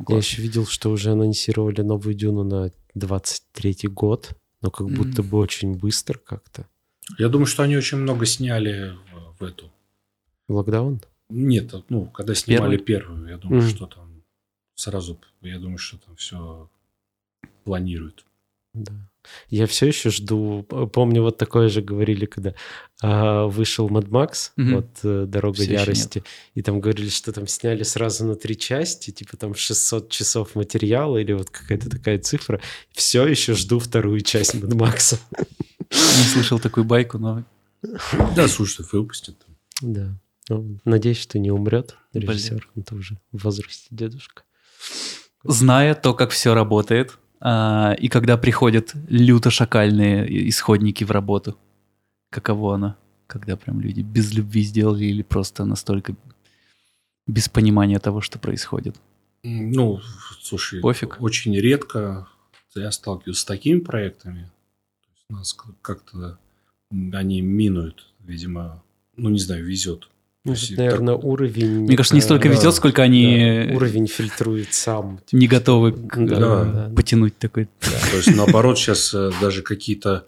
Я 0.07 0.17
еще 0.17 0.41
видел, 0.41 0.65
что 0.65 0.89
уже 0.91 1.11
анонсировали 1.11 1.81
новую 1.81 2.15
Дюну 2.15 2.43
на 2.43 2.71
23 2.93 3.87
год, 3.89 4.31
но 4.61 4.71
как 4.71 4.87
Мгм. 4.87 4.95
будто 4.95 5.23
бы 5.23 5.37
очень 5.37 5.75
быстро 5.75 6.17
как-то. 6.17 6.67
Я 7.17 7.29
думаю, 7.29 7.45
что 7.45 7.63
они 7.63 7.77
очень 7.77 7.97
много 7.99 8.25
сняли 8.25 8.93
в, 9.39 9.43
эту. 9.43 9.71
Локдаун? 10.47 11.01
Нет, 11.29 11.73
ну, 11.89 12.05
когда 12.07 12.33
снимали 12.35 12.77
Первый? 12.77 12.85
первую, 12.85 13.29
я 13.29 13.37
думаю, 13.37 13.61
Мгм. 13.61 13.69
что 13.69 13.85
там 13.87 14.23
сразу, 14.75 15.19
я 15.41 15.59
думаю, 15.59 15.77
что 15.77 15.97
там 15.97 16.15
все 16.15 16.69
планируют. 17.63 18.25
Да. 18.75 18.93
Я 19.49 19.65
все 19.65 19.87
еще 19.87 20.11
жду. 20.11 20.61
Помню, 20.93 21.23
вот 21.23 21.37
такое 21.37 21.67
же 21.69 21.81
говорили, 21.81 22.25
когда 22.27 22.53
а, 23.01 23.45
вышел 23.47 23.89
Mad 23.89 24.09
Max, 24.09 24.51
Мгм. 24.55 24.75
вот 24.75 24.89
э, 25.03 25.25
Дорога 25.27 25.55
Всё 25.55 25.63
ещё 25.63 25.73
ярости, 25.79 26.23
и 26.53 26.61
там 26.61 26.79
говорили, 26.79 27.09
что 27.09 27.31
там 27.31 27.47
сняли 27.47 27.81
сразу 27.83 28.25
на 28.25 28.35
три 28.35 28.55
части, 28.55 29.09
типа 29.09 29.35
там 29.37 29.55
600 29.55 30.11
часов 30.11 30.53
материала 30.53 31.17
или 31.17 31.33
вот 31.33 31.49
какая-то 31.49 31.89
такая 31.89 32.19
цифра. 32.19 32.61
Все 32.91 33.25
еще 33.25 33.53
жду 33.55 33.79
вторую 33.79 34.21
часть 34.21 34.53
Mad 34.55 34.69
Max. 34.77 35.19
Не 35.91 36.23
слышал 36.33 36.59
такую 36.59 36.83
байку, 36.83 37.17
но 37.17 37.43
Да, 38.35 38.47
слушай, 38.47 38.85
выпустят. 38.91 39.37
там. 39.39 39.93
Да. 39.93 40.19
Ну, 40.49 40.77
надеюсь, 40.85 41.17
что 41.17 41.39
не 41.39 41.49
умрет 41.49 41.95
Блин. 42.13 42.29
режиссер. 42.29 42.69
Это 42.75 42.93
уже 42.93 43.17
в 43.31 43.43
возрасте 43.43 43.87
дедушка. 43.89 44.43
зная 45.43 45.95
то, 45.95 46.13
как 46.13 46.29
все 46.29 46.53
работает, 46.53 47.17
и 47.41 48.07
когда 48.07 48.37
приходят 48.37 48.93
люто 49.09 49.49
шакальные 49.49 50.27
и- 50.27 50.49
исходники 50.49 51.03
в 51.03 51.11
работу, 51.11 51.57
каково 52.31 52.75
оно, 52.75 52.95
когда 53.27 53.55
прям 53.55 53.81
люди 53.81 54.01
без 54.01 54.33
любви 54.33 54.61
сделали 54.63 55.05
или 55.05 55.21
просто 55.21 55.65
настолько 55.65 56.15
без 57.27 57.49
понимания 57.49 57.99
того, 57.99 58.21
что 58.21 58.39
происходит. 58.39 58.95
Ну, 59.43 59.99
слушай, 60.41 60.81
Пофиг. 60.81 61.17
очень 61.21 61.55
редко 61.59 62.27
я 62.75 62.91
сталкиваюсь 62.91 63.39
с 63.39 63.45
такими 63.45 63.79
проектами. 63.79 64.49
Есть 65.15 65.29
нас 65.29 65.57
как-то 65.81 66.37
они 66.91 67.41
минуют, 67.41 68.13
видимо, 68.19 68.83
ну, 69.15 69.29
не 69.29 69.39
знаю, 69.39 69.65
везет. 69.65 70.09
Ну, 70.45 70.53
То 70.53 70.59
есть 70.59 70.77
наверное, 70.77 71.15
уровень... 71.15 71.81
Мне 71.81 71.97
кажется, 71.97 72.15
не 72.15 72.21
э, 72.21 72.23
столько 72.23 72.47
да, 72.49 72.55
везет, 72.55 72.73
сколько 72.75 73.01
они 73.01 73.65
да, 73.67 73.75
уровень 73.75 74.07
фильтрует 74.07 74.73
сам. 74.73 75.19
типа, 75.25 75.39
не 75.39 75.47
готовы 75.47 75.91
к- 75.91 76.17
Да, 76.17 76.35
э, 76.35 76.39
да, 76.39 76.63
да. 76.65 76.93
потянуть 76.95 77.37
такой. 77.37 77.67
То 77.79 78.15
есть, 78.17 78.35
наоборот, 78.35 78.77
сейчас 78.77 79.13
даже 79.41 79.63
какие-то 79.63 80.27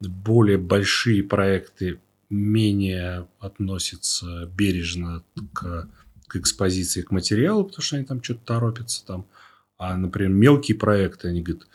более 0.00 0.58
большие 0.58 1.22
проекты 1.22 1.98
менее 2.28 3.26
относятся 3.40 4.46
бережно 4.54 5.22
к, 5.54 5.88
к 6.26 6.36
экспозиции, 6.36 7.02
к 7.02 7.10
материалу, 7.10 7.64
потому 7.64 7.82
что 7.82 7.96
они 7.96 8.04
там 8.04 8.22
что-то 8.22 8.40
торопятся 8.44 9.04
там. 9.06 9.26
А, 9.78 9.96
например, 9.96 10.30
мелкие 10.30 10.76
проекты, 10.76 11.28
они 11.28 11.42
говорят, 11.42 11.66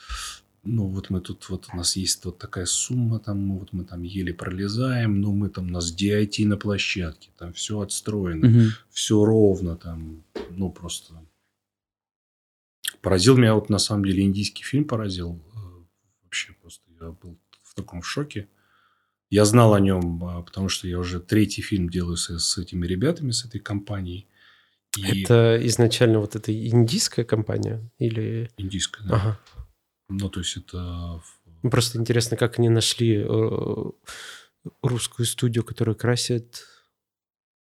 ну 0.76 0.88
вот 0.88 1.10
мы 1.10 1.22
тут, 1.22 1.50
вот 1.50 1.68
у 1.74 1.78
нас 1.78 1.96
есть 1.96 2.26
вот 2.26 2.38
такая 2.38 2.66
сумма, 2.66 3.20
там, 3.20 3.48
ну, 3.48 3.58
вот 3.60 3.74
мы 3.74 3.84
там 3.84 4.04
еле 4.04 4.34
пролезаем, 4.34 5.22
но 5.22 5.32
мы 5.32 5.50
там, 5.50 5.68
у 5.68 5.72
нас 5.72 5.96
DIT 5.96 6.46
на 6.46 6.58
площадке, 6.58 7.30
там 7.38 7.54
все 7.54 7.80
отстроено 7.80 8.48
Мгм. 8.48 8.70
все 8.90 9.24
ровно 9.24 9.76
там, 9.76 10.24
ну 10.52 10.72
просто 10.72 11.14
поразил 13.02 13.38
меня 13.38 13.54
вот 13.56 13.70
на 13.70 13.80
самом 13.80 14.06
деле 14.06 14.24
индийский 14.24 14.64
фильм 14.64 14.86
поразил 14.86 15.40
Э, 15.60 15.84
вообще 16.24 16.54
просто 16.62 16.84
я 17.00 17.12
был 17.12 17.38
в 17.64 17.74
таком 17.74 18.04
шоке. 18.04 18.48
Я 19.30 19.46
знал 19.46 19.74
о 19.74 19.80
нем, 19.80 20.24
а, 20.24 20.42
потому 20.42 20.70
что 20.70 20.88
я 20.88 20.98
уже 20.98 21.20
третий 21.20 21.62
фильм 21.62 21.90
делаю 21.90 22.18
с, 22.18 22.30
с 22.40 22.58
этими 22.58 22.88
ребятами, 22.88 23.32
с 23.32 23.46
этой 23.46 23.60
компанией. 23.60 24.28
И 24.98 25.24
Это 25.24 25.60
изначально 25.68 26.20
вот 26.20 26.36
эта 26.36 26.52
индийская 26.52 27.24
компания? 27.24 27.88
Или... 28.00 28.50
индийская, 28.58 29.04
да. 29.08 29.16
Ага. 29.16 29.40
Ну, 30.10 30.30
то 30.30 30.40
есть 30.40 30.58
это 30.58 31.22
Просто 31.62 32.00
интересно, 32.00 32.38
как 32.38 32.58
они 32.58 32.70
нашли 32.70 33.18
э, 33.18 33.92
русскую 34.82 35.26
студию, 35.26 35.64
которая 35.64 35.96
красит... 35.96 36.66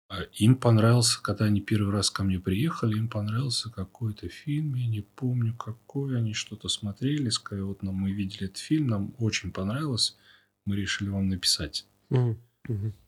А 0.09 0.23
Им 0.35 0.55
понравился, 0.55 1.21
когда 1.21 1.47
они 1.47 1.61
первый 1.61 1.93
раз 1.93 2.11
ко 2.11 2.23
мне 2.23 2.39
приехали, 2.39 2.97
им 2.97 3.09
понравился 3.09 3.71
какой-то 3.71 4.29
фильм, 4.29 4.75
я 4.75 4.87
не 4.87 5.01
помню 5.01 5.53
какой, 5.57 6.17
они 6.17 6.33
что-то 6.33 6.69
смотрели, 6.69 7.29
сказали, 7.29 7.65
вот 7.65 7.83
нам 7.83 7.97
мы 7.97 8.13
видели 8.13 8.45
этот 8.45 8.59
фильм, 8.59 8.87
нам 8.87 9.17
очень 9.19 9.51
понравилось, 9.51 10.17
мы 10.65 10.77
решили 10.77 11.09
вам 11.09 11.29
написать. 11.29 11.87
Мгм. 12.11 12.39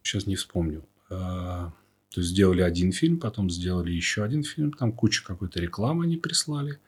Сейчас 0.03 0.27
не 0.27 0.35
вспомню. 0.35 0.89
А, 1.09 1.73
То 2.11 2.21
есть 2.21 2.31
сделали 2.31 2.63
один 2.63 2.91
фильм, 2.91 3.21
потом 3.21 3.49
сделали 3.49 3.93
еще 3.93 4.25
один 4.25 4.43
фильм, 4.43 4.73
там 4.73 4.93
куча 4.93 5.25
какой-то 5.25 5.61
рекламы 5.61 6.05
они 6.05 6.17
прислали. 6.17 6.81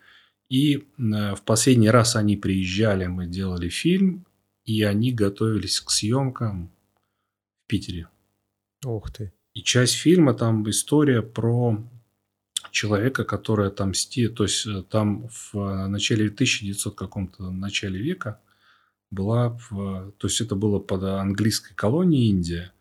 И 0.51 0.77
э, 0.77 1.35
в 1.35 1.43
последний 1.43 1.91
раз 1.91 2.17
они 2.17 2.37
приезжали, 2.37 3.07
мы 3.07 3.27
делали 3.27 3.69
фильм, 3.69 4.27
и 4.65 4.83
они 4.83 5.13
готовились 5.13 5.81
к 5.81 5.91
съемкам 5.91 6.71
в 7.65 7.69
Питере. 7.69 8.09
Ух 8.85 9.11
ты. 9.11 9.33
И 9.55 9.63
часть 9.63 9.95
фильма 9.95 10.35
там 10.35 10.69
история 10.69 11.23
про 11.23 11.79
человека, 12.73 13.25
который 13.25 13.69
отомстит. 13.69 14.35
То 14.35 14.43
есть 14.45 14.67
э, 14.67 14.83
там 14.83 15.29
в 15.29 15.55
э, 15.55 15.87
начале 15.87 16.27
1900 16.27 16.97
каком-то 16.97 17.51
начале 17.51 18.01
века 18.01 18.41
была, 19.11 19.59
в- 19.71 20.13
то 20.19 20.27
есть 20.27 20.41
это 20.41 20.57
было 20.57 20.81
под 20.81 21.05
английской 21.05 21.75
колонией 21.75 22.29
Индия, 22.29 22.73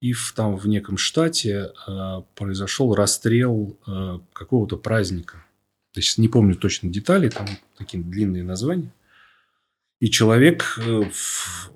и 0.00 0.12
в, 0.12 0.32
там 0.36 0.56
в 0.56 0.66
неком 0.68 0.96
штате 0.96 1.72
э, 1.88 2.22
произошел 2.34 2.94
расстрел 2.94 3.78
э, 3.86 4.18
какого-то 4.32 4.76
праздника. 4.76 5.43
То 5.94 6.00
есть 6.00 6.18
не 6.18 6.28
помню 6.28 6.56
точно 6.56 6.90
детали, 6.90 7.28
там 7.30 7.46
такие 7.78 8.02
длинные 8.02 8.42
названия. 8.42 8.92
И 10.00 10.10
человек 10.10 10.76
э, 10.78 11.02
в- 11.10 11.70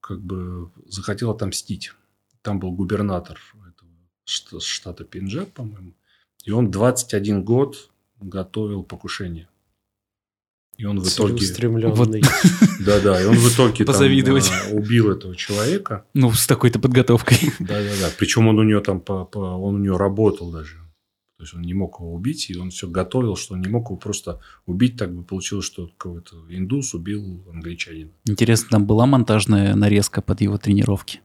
как 0.00 0.20
бы 0.22 0.70
захотел 0.88 1.30
отомстить. 1.30 1.92
Там 2.42 2.58
был 2.58 2.72
губернатор 2.72 3.38
этого 3.54 3.90
шта- 4.26 4.60
штата 4.60 5.04
Пенджаб, 5.04 5.52
по-моему. 5.52 5.92
И 6.44 6.50
он 6.50 6.70
21 6.70 7.42
год 7.44 7.90
готовил 8.20 8.82
покушение. 8.82 9.48
И 10.78 10.84
он 10.86 11.00
в 11.00 11.04
итоге... 11.14 11.34
Да-да, 12.80 13.20
и 13.20 13.24
он 13.26 13.36
в 13.36 13.52
итоге 13.54 13.84
там, 13.84 13.86
Позавидовать. 13.94 14.50
а, 14.50 14.70
убил 14.74 15.10
этого 15.10 15.34
человека. 15.36 16.04
Ну, 16.14 16.32
с 16.32 16.46
такой-то 16.46 16.78
подготовкой. 16.78 17.52
Да-да-да. 17.58 18.10
Причем 18.18 18.46
он 18.48 18.58
у 18.58 18.62
нее 18.62 18.80
там, 18.80 19.00
по- 19.00 19.24
по- 19.24 19.38
он 19.38 19.74
у 19.76 19.78
нее 19.78 19.96
работал 19.96 20.50
даже. 20.50 20.78
То 21.38 21.42
есть 21.42 21.52
он 21.54 21.60
не 21.62 21.74
мог 21.74 21.98
его 22.00 22.14
убить, 22.14 22.48
и 22.48 22.56
он 22.56 22.70
все 22.70 22.88
готовил, 22.88 23.36
что 23.36 23.54
он 23.54 23.60
не 23.60 23.68
мог 23.68 23.86
его 23.90 23.96
просто 23.96 24.40
убить. 24.64 24.96
Так 24.96 25.14
бы 25.14 25.22
получилось, 25.22 25.66
что 25.66 25.88
какой-то 25.98 26.36
индус 26.48 26.94
убил 26.94 27.44
англичанина. 27.52 28.10
Интересно, 28.24 28.68
там 28.70 28.86
была 28.86 29.04
монтажная 29.06 29.74
нарезка 29.74 30.22
под 30.22 30.40
его 30.40 30.56
тренировки? 30.56 31.20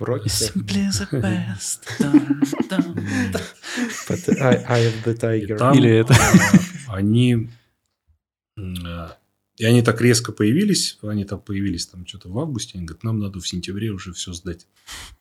Вроде. 0.00 0.28
Simply 0.28 0.90
the 0.90 1.22
best. 1.22 1.84
But 4.08 4.28
I, 4.40 4.64
I 4.68 4.80
am 4.86 4.92
the 5.04 5.14
tiger. 5.18 5.56
Там, 5.58 5.76
Или 5.78 5.90
это. 5.90 6.14
а, 6.88 6.94
Они... 6.96 7.48
а, 8.58 9.16
И 9.56 9.64
они 9.64 9.82
так 9.82 10.00
резко 10.00 10.32
появились, 10.32 10.98
они 11.02 11.24
там 11.24 11.40
появились 11.40 11.86
там 11.86 12.06
что-то 12.06 12.28
в 12.28 12.38
августе, 12.38 12.78
они 12.78 12.86
говорят, 12.86 13.04
нам 13.04 13.18
надо 13.20 13.40
в 13.40 13.48
сентябре 13.48 13.90
уже 13.90 14.12
все 14.12 14.32
сдать. 14.32 14.66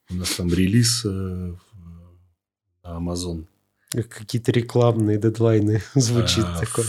У 0.09 0.15
нас 0.15 0.29
там 0.35 0.49
релиз 0.51 1.05
э, 1.05 1.09
в- 1.09 1.59
на 2.83 2.97
Amazon. 2.97 3.45
Как 3.93 4.09
Какие-то 4.09 4.51
рекламные 4.51 5.17
дедлайны 5.17 5.81
звучит 5.95 6.45
А, 6.45 6.59
такое. 6.59 6.87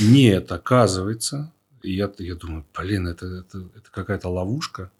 Нет, 0.00 0.52
оказывается, 0.52 1.52
я, 1.82 2.12
я 2.18 2.34
думаю, 2.34 2.66
блин, 2.76 3.08
это, 3.08 3.26
это, 3.26 3.68
это 3.74 3.90
какая-то 3.90 4.28
ловушка. 4.28 4.90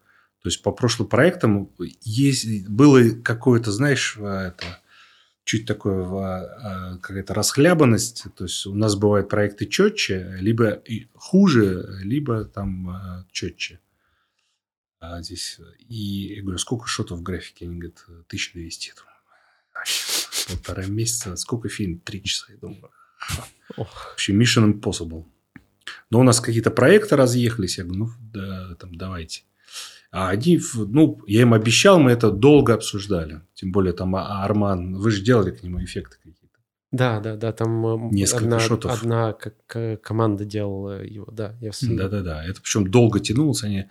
То 0.42 0.48
есть 0.48 0.62
по 0.62 0.72
прошлым 0.72 1.08
проектам 1.08 1.70
есть, 2.02 2.68
было 2.68 3.10
какое-то, 3.22 3.72
знаешь, 3.72 4.16
а, 4.18 4.48
это, 4.48 4.64
чуть 5.44 5.66
такое 5.66 6.04
а, 6.04 6.98
какая-то 6.98 7.34
расхлябанность. 7.34 8.24
То 8.36 8.44
есть 8.44 8.66
у 8.66 8.74
нас 8.74 8.94
бывают 8.96 9.28
проекты 9.28 9.66
четче, 9.66 10.36
либо 10.40 10.82
хуже, 11.14 12.00
либо 12.02 12.44
там 12.44 13.26
четче. 13.30 13.80
А 15.00 15.22
здесь 15.22 15.60
и 15.88 16.34
я 16.36 16.42
говорю, 16.42 16.58
сколько 16.58 16.86
шотов 16.86 17.18
в 17.18 17.22
графике? 17.22 17.66
Они 17.66 17.78
говорят, 17.78 18.02
1200. 18.08 18.88
Я 18.88 18.94
думаю, 18.94 19.16
«Вообще, 19.74 20.15
полтора 20.46 20.86
месяца. 20.86 21.36
Сколько 21.36 21.68
фильм? 21.68 21.98
Три 22.00 22.22
часа. 22.22 22.46
Я 22.52 22.58
думаю, 22.58 22.90
Ох. 23.76 24.10
Вообще 24.10 24.32
Mission 24.32 24.72
Impossible. 24.80 25.24
Но 26.10 26.20
у 26.20 26.22
нас 26.22 26.40
какие-то 26.40 26.70
проекты 26.70 27.16
разъехались. 27.16 27.78
Я 27.78 27.84
говорю, 27.84 28.04
ну, 28.04 28.10
да, 28.32 28.74
там, 28.76 28.94
давайте. 28.94 29.42
А 30.12 30.28
они, 30.30 30.58
в- 30.58 30.88
ну, 30.88 31.20
я 31.26 31.42
им 31.42 31.52
обещал, 31.52 31.98
мы 31.98 32.12
это 32.12 32.30
долго 32.30 32.74
обсуждали. 32.74 33.40
Тем 33.54 33.72
более, 33.72 33.92
там, 33.92 34.14
а- 34.16 34.44
Арман, 34.44 34.96
вы 34.96 35.10
же 35.10 35.22
делали 35.22 35.50
к 35.50 35.62
нему 35.62 35.82
эффекты 35.84 36.16
какие-то. 36.16 36.36
Да, 36.92 37.20
да, 37.20 37.36
да, 37.36 37.52
там 37.52 37.84
м, 37.86 38.10
Несколько 38.10 38.44
одна, 38.44 38.60
шотов. 38.60 38.92
одна 38.92 39.32
как, 39.32 39.54
э, 39.74 39.96
команда 39.96 40.44
делала 40.44 41.02
его, 41.04 41.26
да. 41.32 41.54
Я 41.60 41.72
в- 41.72 41.78
Да-да-да. 41.82 42.44
Это 42.44 42.62
причем 42.62 42.90
долго 42.90 43.18
тянулось. 43.20 43.64
Они, 43.64 43.86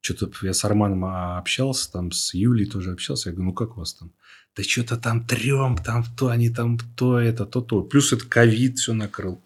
что-то 0.00 0.30
я 0.42 0.54
с 0.54 0.64
Арманом 0.64 1.04
а, 1.04 1.38
общался, 1.38 1.90
там, 1.92 2.12
с 2.12 2.34
Юлей 2.34 2.66
тоже 2.66 2.92
общался. 2.92 3.28
Я 3.28 3.34
говорю, 3.34 3.50
ну, 3.50 3.54
как 3.54 3.76
у 3.76 3.80
вас 3.80 3.94
там? 3.94 4.12
Да 4.56 4.62
что-то 4.62 4.96
там 4.96 5.24
трем, 5.24 5.76
там 5.76 6.04
то, 6.16 6.28
они 6.28 6.50
там 6.50 6.78
то, 6.96 7.18
это, 7.18 7.46
то, 7.46 7.60
то. 7.60 7.82
Плюс 7.82 8.12
это 8.12 8.26
ковид 8.26 8.78
все 8.78 8.92
накрыл. 8.92 9.40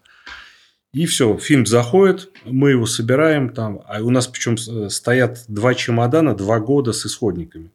И 0.93 1.05
все, 1.05 1.37
фильм 1.37 1.65
заходит, 1.65 2.31
мы 2.45 2.71
его 2.71 2.85
собираем 2.85 3.49
там, 3.49 3.81
а 3.85 4.01
у 4.01 4.09
нас 4.09 4.27
причем 4.27 4.55
э, 4.55 4.89
стоят 4.89 5.43
два 5.49 5.73
чемодана, 5.73 6.33
два 6.33 6.61
года 6.61 6.93
с 6.93 7.05
исходниками. 7.05 7.69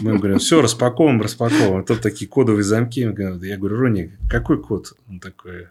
Мы 0.00 0.12
им 0.12 0.18
говорим, 0.18 0.38
все, 0.38 0.62
распаковываем, 0.62 1.20
распаковываем. 1.20 1.84
Тут 1.84 2.00
такие 2.00 2.28
кодовые 2.28 2.62
замки. 2.62 3.00
Я 3.00 3.10
говорю, 3.56 3.76
Рони, 3.76 4.16
какой 4.30 4.62
код? 4.62 4.92
Он 5.08 5.18
такой, 5.18 5.66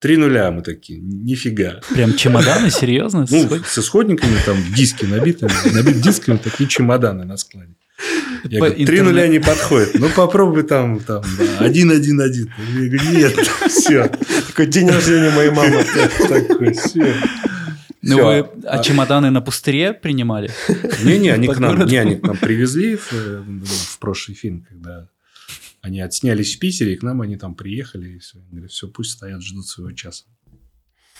три 0.00 0.16
нуля. 0.16 0.50
Мы 0.50 0.62
такие, 0.62 0.98
нифига. 0.98 1.80
Прям 1.94 2.16
чемоданы, 2.16 2.70
серьезно? 2.70 3.26
Ну, 3.30 3.48
с 3.64 3.78
исходниками, 3.78 4.36
там 4.44 4.56
диски 4.74 5.04
набиты, 5.04 5.46
набиты 5.72 6.00
дисками, 6.00 6.38
такие 6.38 6.68
чемоданы 6.68 7.24
на 7.24 7.36
складе. 7.36 7.74
Я 8.44 8.60
По 8.60 8.66
говорю, 8.66 8.86
три 8.86 9.00
нуля 9.02 9.28
не 9.28 9.38
подходит. 9.38 9.90
Ну, 9.94 10.08
попробуй 10.08 10.62
там, 10.62 11.00
там, 11.00 11.22
да, 11.38 11.64
один, 11.64 11.90
один, 11.90 12.20
один. 12.20 12.50
Я 12.74 12.88
говорю, 12.88 13.10
нет, 13.10 13.36
все. 13.68 14.10
Такой 14.48 14.66
день 14.66 14.88
рождения 14.88 15.30
моей 15.30 15.50
мамы. 15.50 15.84
Такой, 16.26 16.72
все. 16.72 17.14
Ну, 18.00 18.24
вы 18.24 18.46
а 18.64 18.82
чемоданы 18.82 19.30
на 19.30 19.42
пустыре 19.42 19.92
принимали? 19.92 20.50
Не-не, 21.04 21.30
они 21.30 21.48
к 21.48 21.58
нам, 21.58 21.84
не, 21.84 21.98
они 21.98 22.16
к 22.16 22.22
нам 22.22 22.38
привезли 22.38 22.96
в, 22.96 23.12
в 23.12 23.98
прошлый 23.98 24.34
фильм, 24.34 24.66
когда 24.70 25.06
они 25.80 26.00
отснялись 26.00 26.56
в 26.56 26.58
Питере, 26.58 26.94
и 26.94 26.96
к 26.96 27.02
нам 27.02 27.22
они 27.22 27.36
там 27.36 27.54
приехали, 27.54 28.10
и 28.10 28.18
все. 28.18 28.38
Говорю, 28.50 28.68
все, 28.68 28.88
пусть 28.88 29.12
стоят, 29.12 29.42
ждут 29.42 29.66
своего 29.66 29.92
часа. 29.92 30.24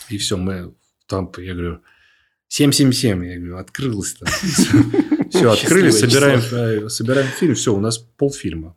И 0.09 0.19
все, 0.19 0.37
мы 0.37 0.75
там, 1.07 1.33
я 1.39 1.55
говорю, 1.55 1.83
777, 2.49 3.25
я 3.25 3.37
говорю, 3.37 3.59
открылось 3.59 4.15
там. 4.15 4.29
Все, 5.31 5.53
открыли, 5.53 5.91
собираем, 5.91 6.41
э, 6.41 6.89
собираем 6.89 7.29
фильм, 7.29 7.55
все, 7.55 7.73
у 7.73 7.79
нас 7.79 7.99
полфильма. 7.99 8.77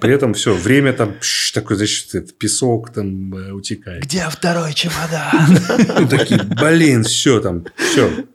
При 0.00 0.12
этом 0.12 0.34
все, 0.34 0.52
время 0.52 0.92
там 0.92 1.16
пш, 1.20 1.52
такой, 1.52 1.76
значит, 1.76 2.12
это, 2.16 2.32
песок 2.32 2.92
там 2.92 3.32
э, 3.36 3.52
утекает. 3.52 4.02
Где 4.02 4.28
второй 4.28 4.74
чемодан? 4.74 5.30
Ну, 6.00 6.08
такие, 6.08 6.42
блин, 6.42 7.04
все 7.04 7.38
там, 7.38 7.64
все. 7.76 8.26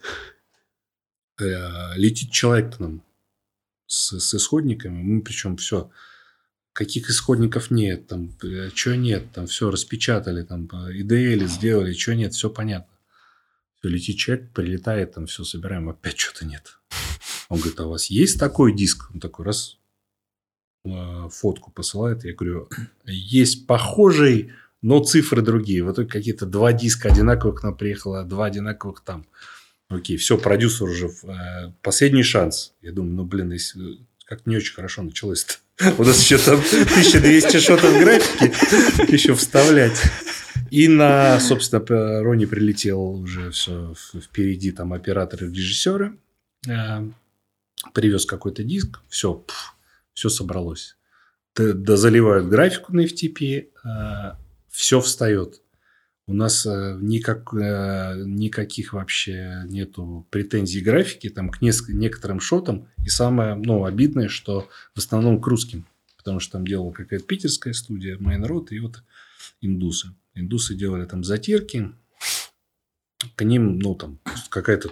Летит 1.37 2.31
человек 2.31 2.77
к 2.77 2.79
нам 2.79 3.03
с, 3.87 4.19
с 4.19 4.35
исходниками. 4.35 5.01
Мы 5.01 5.21
причем 5.21 5.57
все. 5.57 5.89
Каких 6.73 7.09
исходников 7.09 7.71
нет, 7.71 8.07
там, 8.07 8.31
что 8.75 8.95
нет, 8.95 9.31
там 9.33 9.47
все 9.47 9.71
распечатали, 9.71 10.43
там, 10.43 10.67
IDL 10.67 11.47
сделали, 11.47 11.93
что 11.93 12.13
нет, 12.13 12.35
все 12.35 12.51
понятно. 12.51 12.93
Все, 13.79 13.89
летит 13.89 14.17
человек, 14.17 14.51
прилетает, 14.53 15.13
там 15.13 15.25
все 15.25 15.43
собираем, 15.43 15.89
опять 15.89 16.19
что-то 16.19 16.45
нет. 16.45 16.77
Он 17.49 17.57
говорит, 17.57 17.79
а 17.79 17.87
у 17.87 17.89
вас 17.91 18.07
есть 18.07 18.39
такой 18.39 18.75
диск? 18.75 19.09
Он 19.11 19.19
такой, 19.19 19.45
раз, 19.45 19.77
э, 20.85 21.29
фотку 21.31 21.71
посылает. 21.71 22.25
Я 22.25 22.33
говорю, 22.33 22.69
есть 23.05 23.65
похожий, 23.65 24.51
но 24.81 25.03
цифры 25.03 25.41
другие. 25.41 25.83
В 25.83 25.91
итоге 25.91 26.09
какие-то 26.09 26.45
два 26.45 26.73
диска 26.73 27.09
одинаковых 27.09 27.61
к 27.61 27.63
нам 27.63 27.75
приехало, 27.75 28.23
два 28.23 28.45
одинаковых 28.45 29.01
там. 29.01 29.25
Окей, 29.89 30.17
все, 30.17 30.37
продюсер 30.37 30.89
уже. 30.89 31.07
э, 31.23 31.71
последний 31.81 32.23
шанс. 32.23 32.73
Я 32.81 32.91
думаю, 32.91 33.13
ну, 33.15 33.23
блин, 33.25 33.51
если 33.53 33.99
как 34.25 34.45
не 34.45 34.57
очень 34.57 34.73
хорошо 34.73 35.03
началось-то. 35.03 35.55
У 35.97 36.03
нас 36.03 36.19
еще 36.21 36.37
там 36.37 36.55
1200 36.59 37.59
шотов 37.59 37.97
графики 37.99 39.11
еще 39.11 39.33
вставлять. 39.35 39.97
И 40.71 40.89
на, 40.89 41.39
собственно, 41.39 42.21
Рони 42.21 42.45
прилетел 42.45 42.99
уже 43.01 43.51
все 43.51 43.93
впереди 44.21 44.71
там 44.71 44.91
операторы, 44.91 45.47
режиссеры. 45.49 46.17
Э, 46.67 47.07
Привез 47.93 48.25
какой-то 48.25 48.63
диск. 48.63 48.99
Все, 49.07 49.45
все 50.13 50.27
собралось. 50.29 50.97
Д- 51.55 51.73
Дозаливают 51.73 52.47
графику 52.47 52.93
на 52.93 53.05
FTP. 53.05 53.67
Все 54.69 54.99
встает. 54.99 55.61
У 56.29 56.33
нас 56.33 56.65
э, 56.65 56.97
никак, 56.99 57.53
э, 57.53 58.23
никаких 58.25 58.91
вообще 58.91 59.63
нету 59.65 60.27
претензий 60.29 60.81
графики 60.81 61.29
там, 61.29 61.49
к 61.49 61.61
некоторым 61.61 62.41
шотам. 62.41 62.89
И 63.05 63.07
самое 63.07 63.55
ну, 63.55 63.85
обидное, 63.85 64.27
что 64.27 64.67
в 64.93 64.99
основном 64.99 65.39
к 65.39 65.47
русским. 65.47 65.87
Потому 66.17 66.41
что 66.41 66.53
там 66.53 66.67
делала 66.67 66.91
какая-то 66.91 67.25
питерская 67.25 67.73
студия, 67.73 68.17
Майнрод 68.19 68.73
и 68.73 68.79
вот 68.79 69.03
индусы. 69.61 70.09
Индусы 70.35 70.75
делали 70.75 71.05
там 71.05 71.23
затирки. 71.23 71.93
К 73.35 73.45
ним, 73.45 73.79
ну, 73.79 73.95
там, 73.95 74.19
какая-то... 74.49 74.91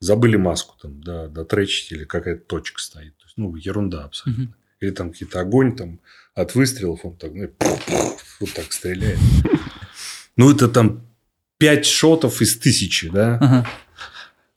Забыли 0.00 0.36
маску 0.36 0.76
там, 0.82 1.02
да, 1.02 1.28
дотречить 1.28 1.92
или 1.92 2.04
какая-то 2.04 2.44
точка 2.44 2.82
стоит. 2.82 3.16
То 3.16 3.24
есть, 3.24 3.38
ну, 3.38 3.56
ерунда 3.56 4.04
абсолютно. 4.04 4.44
Мгм. 4.44 4.54
Или 4.80 4.90
там 4.90 5.12
какие-то 5.12 5.40
огонь 5.40 5.74
там 5.76 6.00
от 6.34 6.54
выстрелов, 6.54 7.06
он 7.06 7.16
так, 7.16 7.32
ну, 7.32 7.48
вот 8.40 8.52
так 8.52 8.70
стреляет. 8.70 9.18
Ну, 10.36 10.50
это 10.50 10.68
там 10.68 11.06
5 11.58 11.86
шотов 11.86 12.42
из 12.42 12.56
тысячи, 12.58 13.08
да. 13.08 13.38
Ага. 13.40 13.68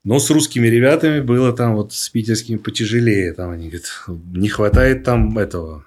Но 0.04 0.20
с 0.20 0.30
русскими 0.30 0.68
ребятами 0.68 1.20
было 1.20 1.52
там 1.52 1.76
вот 1.76 1.94
с 1.94 2.10
питерскими 2.10 2.58
потяжелее. 2.58 3.34
Там 3.34 3.52
они 3.52 3.68
говорят, 3.70 3.86
не 4.08 4.48
хватает 4.48 5.04
там 5.04 5.38
этого. 5.38 5.86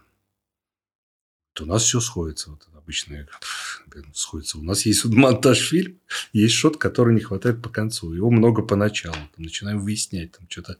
Вот 1.54 1.62
у 1.62 1.66
нас 1.66 1.84
все 1.84 2.00
сходится. 2.00 2.50
Вот 2.50 2.66
обычно 2.76 3.14
я 3.14 3.22
говорю, 3.22 3.38
«Пф, 3.40 3.82
блин, 3.86 4.06
сходится. 4.12 4.58
У 4.58 4.62
нас 4.62 4.84
есть 4.84 5.04
вот 5.04 5.14
монтаж 5.14 5.58
фильм, 5.58 5.98
есть 6.32 6.54
шот, 6.54 6.76
который 6.76 7.14
не 7.14 7.20
хватает 7.20 7.62
по 7.62 7.70
концу. 7.70 8.12
Его 8.12 8.30
много 8.30 8.62
поначалу. 8.62 9.14
Там 9.14 9.44
начинаем 9.44 9.80
выяснять, 9.80 10.32
там 10.32 10.46
что-то 10.50 10.76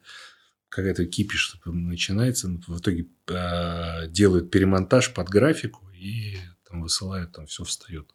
какая-то 0.69 1.07
кипиш 1.07 1.57
начинается. 1.65 2.49
Ну, 2.49 2.61
В 2.67 2.79
итоге 2.79 3.07
э, 3.29 4.07
делают 4.09 4.51
перемонтаж 4.51 5.15
под 5.15 5.29
графику 5.29 5.89
и 5.95 6.37
там 6.69 6.83
высылают, 6.83 7.33
там 7.33 7.47
все 7.47 7.65
встает. 7.65 8.15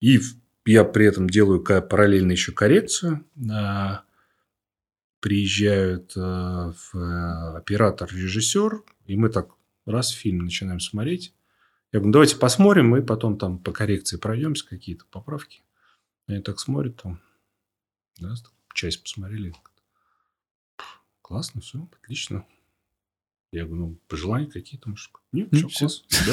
И 0.00 0.20
я 0.64 0.84
при 0.84 1.06
этом 1.06 1.28
делаю 1.28 1.62
параллельно 1.62 2.32
еще 2.32 2.52
коррекцию. 2.52 3.24
А, 3.50 4.02
Приезжают 5.20 6.12
э, 6.16 6.20
в, 6.20 6.94
э, 6.94 7.56
оператор, 7.56 8.08
режиссер, 8.12 8.84
и 9.06 9.16
мы 9.16 9.28
так 9.28 9.48
раз 9.84 10.10
фильм 10.10 10.44
начинаем 10.44 10.78
смотреть. 10.78 11.34
Я 11.90 11.98
говорю, 12.00 12.12
давайте 12.12 12.36
посмотрим, 12.36 12.94
и 12.96 13.02
потом 13.02 13.38
там 13.38 13.58
по 13.58 13.72
коррекции 13.72 14.18
пройдемся, 14.18 14.68
какие-то 14.68 15.04
поправки. 15.10 15.62
Они 16.28 16.42
так 16.42 16.60
смотрят 16.60 17.00
там. 17.02 17.20
Да, 18.20 18.34
часть 18.74 19.02
посмотрели. 19.02 19.52
Классно, 21.22 21.60
все, 21.60 21.88
отлично. 22.02 22.46
Я 23.52 23.64
говорю, 23.64 23.86
ну, 23.86 23.98
пожелания 24.08 24.50
какие-то, 24.50 24.90
может, 24.90 25.10
нет, 25.32 25.48
Ну, 25.50 25.68
все, 25.68 25.86
класс, 25.86 26.04
да. 26.26 26.32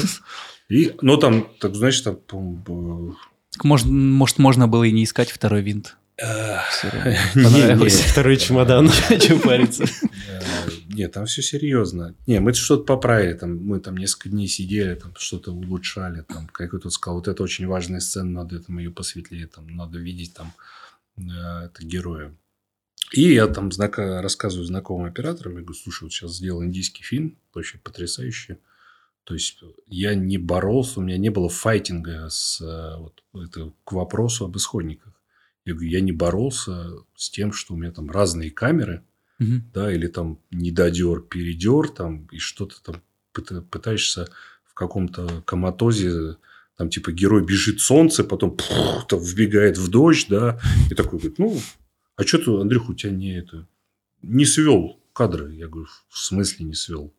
И, 0.68 0.94
ну, 1.00 1.16
там, 1.16 1.48
так, 1.58 1.74
значит, 1.74 2.04
там, 2.26 2.62
Так 3.54 3.64
Может, 3.64 3.86
может, 3.86 4.38
можно 4.38 4.68
было 4.68 4.84
и 4.84 4.92
не 4.92 5.04
искать 5.04 5.30
второй 5.30 5.62
винт. 5.62 5.96
Понравилось. 7.34 8.00
Второй 8.00 8.36
чемодан. 8.36 8.90
Чем 9.20 9.40
париться? 9.40 9.84
Э, 10.26 10.40
Нет, 10.88 11.12
там 11.12 11.26
все 11.26 11.42
серьезно. 11.42 12.14
Не, 12.26 12.40
мы 12.40 12.54
что-то 12.54 12.84
поправили. 12.84 13.34
Там, 13.34 13.58
мы 13.58 13.78
там 13.78 13.96
несколько 13.96 14.28
дней 14.30 14.48
сидели, 14.48 14.94
там 14.94 15.12
что-то 15.16 15.52
улучшали. 15.52 16.22
Там 16.22 16.46
какой-то 16.48 16.90
сказал, 16.90 17.18
вот 17.18 17.28
это 17.28 17.42
очень 17.42 17.66
важная 17.66 18.00
сцена, 18.00 18.30
надо 18.30 18.56
этому 18.56 18.78
ее 18.78 18.90
посветлее. 18.90 19.46
Там, 19.46 19.66
надо 19.76 19.98
видеть 19.98 20.34
там 20.34 20.52
э, 21.16 21.66
это 21.66 21.84
героя. 21.84 22.34
И 23.12 23.34
я 23.34 23.46
там 23.46 23.70
знака, 23.70 24.22
рассказываю 24.22 24.66
знакомым 24.66 25.06
операторам, 25.06 25.56
я 25.56 25.60
говорю, 25.60 25.74
слушай, 25.74 26.04
вот 26.04 26.12
сейчас 26.12 26.36
сделал 26.36 26.64
индийский 26.64 27.02
фильм, 27.02 27.36
очень 27.54 27.78
потрясающий. 27.80 28.56
То 29.24 29.34
есть 29.34 29.60
я 29.86 30.14
не 30.14 30.36
боролся, 30.38 31.00
у 31.00 31.02
меня 31.02 31.16
не 31.16 31.30
было 31.30 31.48
файтинга 31.48 32.28
с, 32.28 32.60
э, 32.60 32.96
вот, 32.98 33.22
это, 33.34 33.72
к 33.84 33.92
вопросу 33.92 34.44
об 34.44 34.56
исходниках. 34.56 35.12
Я 35.64 35.72
говорю, 35.72 35.88
я 35.88 36.00
не 36.00 36.12
боролся 36.12 36.90
с 37.16 37.30
тем, 37.30 37.52
что 37.52 37.72
у 37.74 37.76
меня 37.76 37.90
там 37.90 38.10
разные 38.10 38.50
камеры, 38.50 39.02
Мгм. 39.38 39.70
да, 39.72 39.92
или 39.92 40.06
там 40.08 40.38
недодер, 40.50 41.20
передер, 41.20 41.88
там, 41.88 42.26
и 42.30 42.38
что-то 42.38 42.82
там 42.82 43.02
пыта- 43.32 43.62
пытаешься 43.62 44.28
в 44.64 44.74
каком-то 44.74 45.42
коматозе, 45.46 46.36
там, 46.76 46.90
типа, 46.90 47.12
герой 47.12 47.44
бежит 47.44 47.80
солнце, 47.80 48.24
потом 48.24 48.56
пфф, 48.56 49.06
там, 49.08 49.20
вбегает 49.20 49.78
в 49.78 49.88
дождь, 49.88 50.26
да, 50.28 50.60
и 50.90 50.94
такой 50.94 51.18
говорит, 51.18 51.38
ну, 51.38 51.58
а 52.16 52.24
что 52.24 52.38
ты, 52.38 52.50
Андрюх, 52.60 52.90
у 52.90 52.94
тебя 52.94 53.12
не 53.12 53.34
это, 53.38 53.66
не 54.22 54.44
свел 54.44 55.00
кадры? 55.14 55.54
Я 55.54 55.68
говорю, 55.68 55.88
в 56.10 56.18
смысле 56.18 56.66
не 56.66 56.74
свел? 56.74 57.12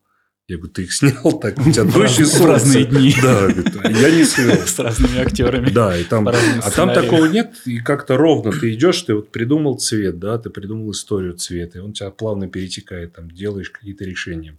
Я 0.48 0.58
говорю, 0.58 0.72
ты 0.72 0.82
их 0.84 0.92
снял 0.92 1.40
так, 1.40 1.58
у 1.58 1.72
тебя 1.72 1.82
дождь 1.82 2.20
и 2.20 2.24
солнце. 2.24 2.46
разные 2.46 2.84
дни. 2.84 3.12
Да, 3.20 3.48
я 3.48 4.10
не 4.10 4.24
свел. 4.24 4.56
С 4.64 4.78
разными 4.78 5.18
актерами. 5.18 5.70
Да, 5.70 5.98
и 5.98 6.04
там, 6.04 6.28
а 6.28 6.70
там 6.70 6.94
такого 6.94 7.26
нет, 7.26 7.62
и 7.64 7.78
как-то 7.80 8.16
ровно 8.16 8.52
ты 8.52 8.72
идешь, 8.74 9.02
ты 9.02 9.14
вот 9.14 9.32
придумал 9.32 9.76
цвет, 9.76 10.20
да, 10.20 10.38
ты 10.38 10.50
придумал 10.50 10.92
историю 10.92 11.34
цвета, 11.34 11.78
и 11.78 11.80
он 11.80 11.94
тебя 11.94 12.10
плавно 12.10 12.48
перетекает, 12.48 13.14
там, 13.14 13.28
делаешь 13.28 13.70
какие-то 13.70 14.04
решения. 14.04 14.56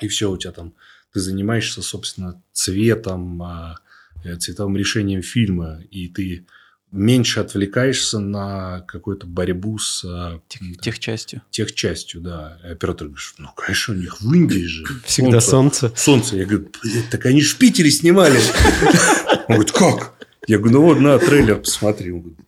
И 0.00 0.08
все, 0.08 0.28
у 0.28 0.36
тебя 0.36 0.50
там, 0.50 0.74
ты 1.12 1.20
занимаешься, 1.20 1.82
собственно, 1.82 2.42
цветом, 2.52 3.40
а, 3.42 3.78
э, 4.24 4.34
цветовым 4.36 4.76
решением 4.76 5.22
фильма, 5.22 5.80
и 5.90 6.08
ты 6.08 6.46
меньше 6.92 7.40
отвлекаешься 7.40 8.18
на 8.18 8.80
какую-то 8.86 9.26
борьбу 9.26 9.78
с 9.78 10.04
а, 10.04 10.40
Тех, 10.48 10.78
тех 10.78 10.98
частью. 10.98 11.42
техчастью, 11.50 12.20
да. 12.20 12.58
И 12.64 12.68
оператор 12.68 13.08
говорит, 13.08 13.24
ну, 13.38 13.48
конечно, 13.56 13.94
у 13.94 13.96
них 13.96 14.20
в 14.20 14.32
Индии 14.32 14.64
же. 14.66 14.84
Всегда 15.06 15.40
солнце. 15.40 15.88
солнце. 15.88 16.02
Солнце. 16.02 16.36
Я 16.36 16.44
говорю, 16.44 16.68
«Блядь, 16.82 17.10
так 17.10 17.26
они 17.26 17.40
ж 17.40 17.54
в 17.54 17.58
Питере 17.58 17.90
снимали. 17.90 18.38
Он 19.48 19.54
говорит, 19.56 19.72
как? 19.72 20.14
Я 20.46 20.58
говорю, 20.58 20.74
ну 20.74 20.82
вот 20.82 21.00
на 21.00 21.18
трейлер 21.18 21.56
посмотри. 21.56 22.12
Он 22.12 22.20
говорит, 22.20 22.38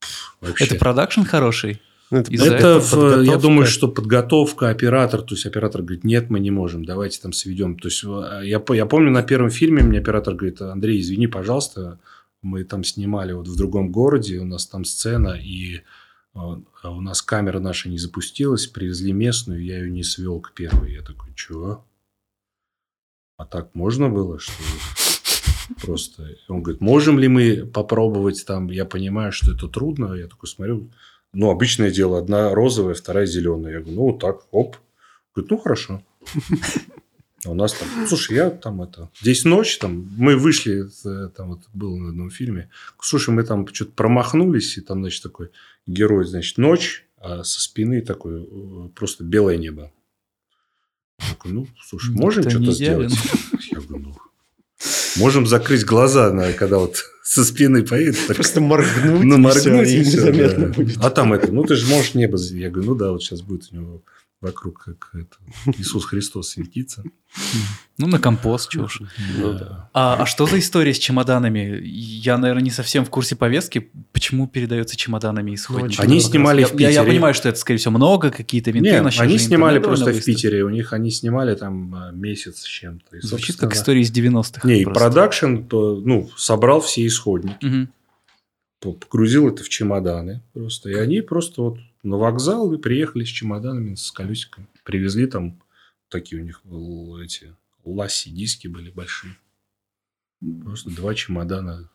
«Пф, 0.00 0.36
вообще. 0.40 0.64
Это 0.64 0.74
продакшн 0.76 1.22
хороший? 1.22 1.80
Ну, 2.10 2.18
это 2.18 2.32
Это, 2.32 2.80
в- 2.80 3.22
я 3.22 3.36
думаю, 3.36 3.66
что 3.66 3.86
подготовка 3.86 4.70
оператор, 4.70 5.22
то 5.22 5.34
есть 5.34 5.46
оператор 5.46 5.82
говорит, 5.82 6.02
нет, 6.02 6.28
мы 6.28 6.40
не 6.40 6.50
можем, 6.50 6.84
давайте 6.84 7.20
там 7.20 7.32
сведем. 7.32 7.78
То 7.78 7.86
есть 7.86 8.02
э, 8.02 8.40
я, 8.44 8.60
я 8.74 8.86
помню 8.86 9.12
на 9.12 9.22
первом 9.22 9.50
фильме 9.50 9.82
мне 9.84 10.00
оператор 10.00 10.34
говорит, 10.34 10.60
Андрей, 10.60 11.00
извини, 11.00 11.28
пожалуйста, 11.28 12.00
мы 12.42 12.64
там 12.64 12.84
снимали 12.84 13.32
вот 13.32 13.48
в 13.48 13.56
другом 13.56 13.90
городе, 13.90 14.38
у 14.38 14.44
нас 14.44 14.66
там 14.66 14.84
сцена, 14.84 15.38
и 15.40 15.76
э, 15.76 15.80
у 16.34 17.00
нас 17.00 17.22
камера 17.22 17.60
наша 17.60 17.88
не 17.88 17.98
запустилась, 17.98 18.66
привезли 18.66 19.12
местную, 19.12 19.64
я 19.64 19.78
ее 19.78 19.90
не 19.90 20.02
свел 20.02 20.40
к 20.40 20.52
первой. 20.52 20.92
Я 20.92 21.02
такой, 21.02 21.34
чего? 21.34 21.86
А 23.36 23.46
так 23.46 23.74
можно 23.74 24.08
было, 24.08 24.38
что 24.38 24.52
ли?» 24.62 25.10
просто? 25.82 26.36
Он 26.48 26.62
говорит, 26.62 26.80
можем 26.80 27.18
ли 27.18 27.28
мы 27.28 27.66
попробовать 27.66 28.44
там? 28.46 28.68
Я 28.70 28.84
понимаю, 28.84 29.32
что 29.32 29.52
это 29.52 29.68
трудно. 29.68 30.14
Я 30.14 30.26
такой 30.26 30.48
смотрю, 30.48 30.90
ну, 31.32 31.50
обычное 31.50 31.90
дело, 31.90 32.18
одна 32.18 32.54
розовая, 32.54 32.94
вторая 32.94 33.26
зеленая. 33.26 33.74
Я 33.74 33.80
говорю, 33.80 33.96
ну, 33.96 34.02
вот 34.02 34.18
так, 34.18 34.46
оп. 34.50 34.76
Говорит, 35.34 35.50
ну, 35.50 35.58
хорошо. 35.58 36.02
А 37.44 37.50
у 37.50 37.54
нас 37.54 37.72
там, 37.72 37.88
слушай, 38.06 38.36
я 38.36 38.50
там 38.50 38.82
это, 38.82 39.10
здесь 39.20 39.44
ночь, 39.44 39.78
там, 39.78 40.10
мы 40.16 40.36
вышли, 40.36 40.84
э, 41.04 41.28
там 41.34 41.50
вот 41.50 41.60
было 41.72 41.96
на 41.96 42.08
одном 42.10 42.30
фильме, 42.30 42.68
слушай, 43.00 43.30
мы 43.30 43.44
там 43.44 43.66
что-то 43.72 43.92
промахнулись, 43.92 44.76
и 44.76 44.82
там, 44.82 45.00
значит, 45.00 45.22
такой 45.22 45.50
герой, 45.86 46.26
значит, 46.26 46.58
ночь, 46.58 47.06
а 47.16 47.42
со 47.42 47.60
спины 47.62 48.02
такое 48.02 48.42
э, 48.42 48.88
просто 48.94 49.24
белое 49.24 49.56
небо. 49.56 49.90
Я 51.18 51.30
такой, 51.30 51.52
ну, 51.52 51.66
слушай, 51.82 52.14
можем 52.14 52.48
что-то 52.48 52.72
сделать? 52.72 53.12
Я 53.70 53.80
говорю, 53.80 53.98
ну, 53.98 54.16
можем 55.16 55.46
закрыть 55.46 55.84
глаза, 55.84 56.32
на, 56.32 56.52
когда 56.52 56.78
вот 56.78 57.02
со 57.22 57.42
спины 57.44 57.86
поедет. 57.86 58.18
так 58.26 58.36
Просто 58.36 58.60
моргнуть, 58.60 59.24
ну, 59.24 59.36
и 59.36 59.38
моргнуть, 59.38 59.88
и 59.88 60.00
и 60.00 60.04
всё, 60.04 60.18
незаметно 60.18 60.66
да. 60.66 60.72
будет. 60.74 60.98
А 60.98 61.10
там 61.10 61.32
это, 61.32 61.50
ну, 61.50 61.64
ты 61.64 61.74
же 61.76 61.86
можешь 61.86 62.14
небо... 62.14 62.38
Я 62.38 62.70
говорю, 62.70 62.90
ну, 62.90 62.96
да, 62.96 63.12
вот 63.12 63.22
сейчас 63.22 63.40
будет 63.40 63.68
у 63.72 63.76
него 63.76 64.02
вокруг 64.40 64.82
как 64.84 65.10
это, 65.14 65.76
Иисус 65.78 66.04
Христос 66.06 66.50
светиться. 66.50 67.02
Ну, 67.98 68.06
на 68.06 68.18
компост, 68.18 68.74
уж. 68.76 69.02
Ну, 69.38 69.52
да. 69.52 69.90
А, 69.92 70.16
а 70.22 70.26
что 70.26 70.46
за 70.46 70.58
история 70.58 70.94
с 70.94 70.98
чемоданами? 70.98 71.78
Я, 71.84 72.38
наверное, 72.38 72.62
не 72.62 72.70
совсем 72.70 73.04
в 73.04 73.10
курсе 73.10 73.36
повестки. 73.36 73.90
Почему 74.12 74.48
передается 74.48 74.96
чемоданами 74.96 75.54
исходники? 75.54 75.98
Ну, 75.98 76.04
Они 76.04 76.14
раз. 76.16 76.24
снимали 76.24 76.62
я, 76.62 76.66
в 76.66 76.72
я- 76.72 76.88
Я, 76.88 77.00
Питере. 77.00 77.06
понимаю, 77.12 77.34
что 77.34 77.48
это, 77.50 77.58
скорее 77.58 77.78
всего, 77.78 77.92
много, 77.92 78.30
какие-то 78.30 78.70
винты. 78.70 78.90
Нет, 78.90 79.14
они 79.18 79.38
снимали 79.38 79.78
просто 79.78 80.12
в. 80.12 80.24
Питере. 80.24 80.64
У 80.64 80.70
них 80.70 80.92
они 80.94 81.10
снимали 81.10 81.54
там 81.54 81.94
а, 81.94 82.10
месяц 82.10 82.60
с 82.60 82.64
чем-то. 82.64 83.18
И, 83.18 83.20
Звучит 83.20 83.56
как 83.56 83.74
история 83.74 84.00
из 84.00 84.10
90-х. 84.10 84.66
Не, 84.66 84.80
и 84.80 84.84
продакшн, 84.86 85.58
то, 85.68 86.00
ну, 86.04 86.30
собрал 86.36 86.80
все 86.80 87.06
исходники, 87.06 87.64
Мгм. 87.64 87.90
По- 88.80 88.92
погрузил 88.92 89.48
это 89.48 89.62
в 89.62 89.68
чемоданы 89.68 90.42
просто. 90.52 90.90
И 90.90 90.94
они 90.94 91.20
просто 91.20 91.62
вот 91.62 91.78
на 92.02 92.16
вокзал 92.16 92.72
и 92.72 92.78
приехали 92.78 93.24
с 93.24 93.28
чемоданами, 93.28 93.94
с 93.94 94.10
колесиками. 94.10 94.66
Привезли 94.84 95.26
там 95.26 95.60
такие 96.08 96.40
у 96.40 96.44
них 96.44 96.62
л- 96.64 97.18
эти 97.18 97.54
ласси 97.84 98.30
диски 98.30 98.66
были 98.68 98.90
большие. 98.90 99.36
Просто 100.64 100.90
два 100.90 101.14
чемодана. 101.14 101.88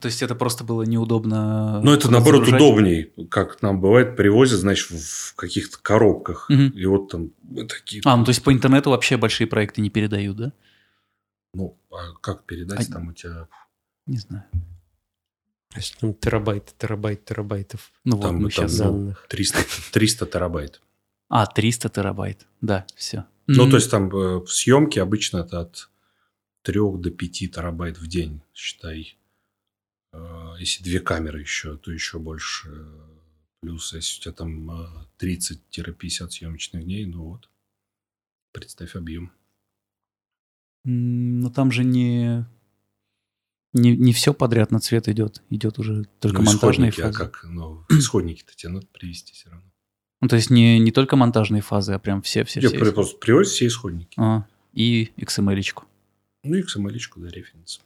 То 0.00 0.06
есть 0.08 0.22
это 0.22 0.34
просто 0.34 0.64
было 0.64 0.82
неудобно. 0.84 1.82
Ну, 1.82 1.92
это 1.92 2.10
наоборот 2.10 2.48
удобней, 2.48 3.12
как 3.28 3.60
нам 3.60 3.78
бывает, 3.78 4.16
привозят, 4.16 4.58
знаешь, 4.60 4.88
в- 4.90 5.34
каких-то 5.36 5.78
коробках. 5.80 6.46
Мгм. 6.48 6.68
И 6.68 6.86
вот 6.86 7.10
там 7.10 7.30
такие... 7.68 8.00
А, 8.06 8.16
ну 8.16 8.24
то 8.24 8.30
есть 8.30 8.42
по 8.42 8.52
интернету 8.54 8.88
вообще 8.90 9.18
большие 9.18 9.46
проекты 9.46 9.82
не 9.82 9.90
передают, 9.90 10.36
да? 10.38 10.52
Ну, 11.52 11.78
а 11.90 12.12
как 12.22 12.44
передать 12.44 12.88
А- 12.88 12.92
там 12.92 13.08
у 13.08 13.12
тебя... 13.12 13.48
Не 14.06 14.16
знаю. 14.16 14.44
То 15.72 15.78
есть 15.78 15.96
там 15.98 16.12
терабайт, 16.14 16.74
терабайт, 16.78 17.24
терабайтов 17.24 17.92
Ну 18.04 18.16
вот 18.16 18.22
Там, 18.22 18.36
мы 18.36 18.42
ну, 18.42 18.48
там, 18.50 18.68
сейчас... 18.68 18.78
ну, 18.78 18.84
данных. 18.84 19.26
300, 19.28 19.58
300 19.92 20.26
терабайт. 20.26 20.82
А, 21.28 21.46
300 21.46 21.88
терабайт. 21.88 22.46
Да, 22.60 22.86
все. 22.94 23.24
Ну, 23.46 23.68
то 23.70 23.76
есть, 23.76 23.90
там 23.90 24.14
э, 24.14 24.40
в 24.40 24.48
съемке 24.48 25.00
обычно 25.02 25.38
это 25.38 25.60
от 25.60 25.90
3 26.62 26.78
до 26.98 27.10
5 27.10 27.32
терабайт 27.32 27.98
в 27.98 28.06
день, 28.06 28.42
считай. 28.54 29.16
Э, 30.12 30.54
Если 30.58 30.84
две 30.84 31.00
камеры 31.00 31.40
еще, 31.40 31.76
то 31.78 31.90
еще 31.90 32.18
больше. 32.18 32.86
Плюс, 33.62 33.94
если 33.94 34.18
у 34.18 34.22
тебя 34.22 34.32
там 34.32 34.70
э, 34.70 34.86
30-50 35.18 36.30
съемочных 36.30 36.84
дней, 36.84 37.06
ну 37.06 37.24
вот, 37.24 37.48
представь 38.52 38.94
объем. 38.94 39.32
Но 40.84 41.48
там 41.50 41.72
же 41.72 41.82
не... 41.84 42.44
Не, 43.72 43.96
не 43.96 44.12
все 44.12 44.34
подряд 44.34 44.70
на 44.70 44.80
цвет 44.80 45.08
идет. 45.08 45.42
Идет 45.50 45.78
уже 45.78 46.04
только 46.20 46.42
Ну, 46.42 46.50
монтажные 46.50 46.90
а 46.90 46.92
фазы. 46.92 47.18
как? 47.18 47.44
Ну, 47.48 47.84
исходники-то 47.88 48.54
тебе 48.54 48.72
надо 48.72 48.86
привезти 48.92 49.32
все 49.32 49.48
равно. 49.50 49.64
Ну, 50.20 50.28
то 50.28 50.36
есть 50.36 50.50
не, 50.50 50.78
не 50.78 50.92
только 50.92 51.16
монтажные 51.16 51.62
фазы, 51.62 51.92
а 51.94 51.98
прям 51.98 52.22
все, 52.22 52.44
все, 52.44 52.60
Я 52.60 52.68
все. 52.68 52.78
при- 52.78 52.90
просто 52.90 53.16
привозят 53.18 53.52
все 53.52 53.66
исходники. 53.66 54.14
А, 54.20 54.44
и 54.72 55.10
XML-очку. 55.16 55.84
Ну, 56.44 56.54
и 56.56 56.62
XML-очку, 56.62 57.20
да, 57.20 57.28
референс. 57.28 57.80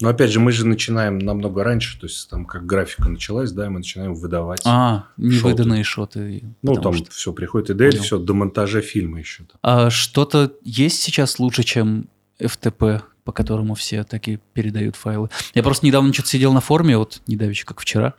Но 0.00 0.08
опять 0.08 0.30
же, 0.30 0.40
мы 0.40 0.50
же 0.52 0.66
начинаем 0.66 1.18
намного 1.18 1.62
раньше, 1.64 1.98
то 1.98 2.06
есть 2.06 2.28
там 2.28 2.44
как 2.46 2.66
графика 2.66 3.08
началась, 3.08 3.52
да, 3.52 3.66
и 3.66 3.68
мы 3.68 3.78
начинаем 3.78 4.14
выдавать. 4.14 4.60
А, 4.64 5.06
невыданные 5.16 5.84
Шоты. 5.84 6.40
шоты. 6.40 6.56
ну, 6.62 6.74
там 6.74 6.94
что- 6.94 7.10
все 7.12 7.32
приходит 7.32 7.70
и 7.70 7.74
Понял. 7.74 8.02
все 8.02 8.18
до 8.18 8.34
монтажа 8.34 8.80
фильма 8.80 9.20
еще. 9.20 9.44
Там. 9.44 9.58
А 9.62 9.90
что-то 9.90 10.52
есть 10.62 11.00
сейчас 11.00 11.38
лучше, 11.38 11.62
чем 11.62 12.08
FTP, 12.40 13.02
по 13.24 13.32
которому 13.32 13.74
все 13.74 14.04
таки 14.04 14.38
передают 14.52 14.96
файлы? 14.96 15.30
Я 15.54 15.62
просто 15.62 15.86
недавно 15.86 16.12
что-то 16.12 16.28
сидел 16.28 16.52
на 16.52 16.60
форуме, 16.60 16.96
вот 16.96 17.22
недавеча, 17.26 17.66
как 17.66 17.80
вчера, 17.80 18.14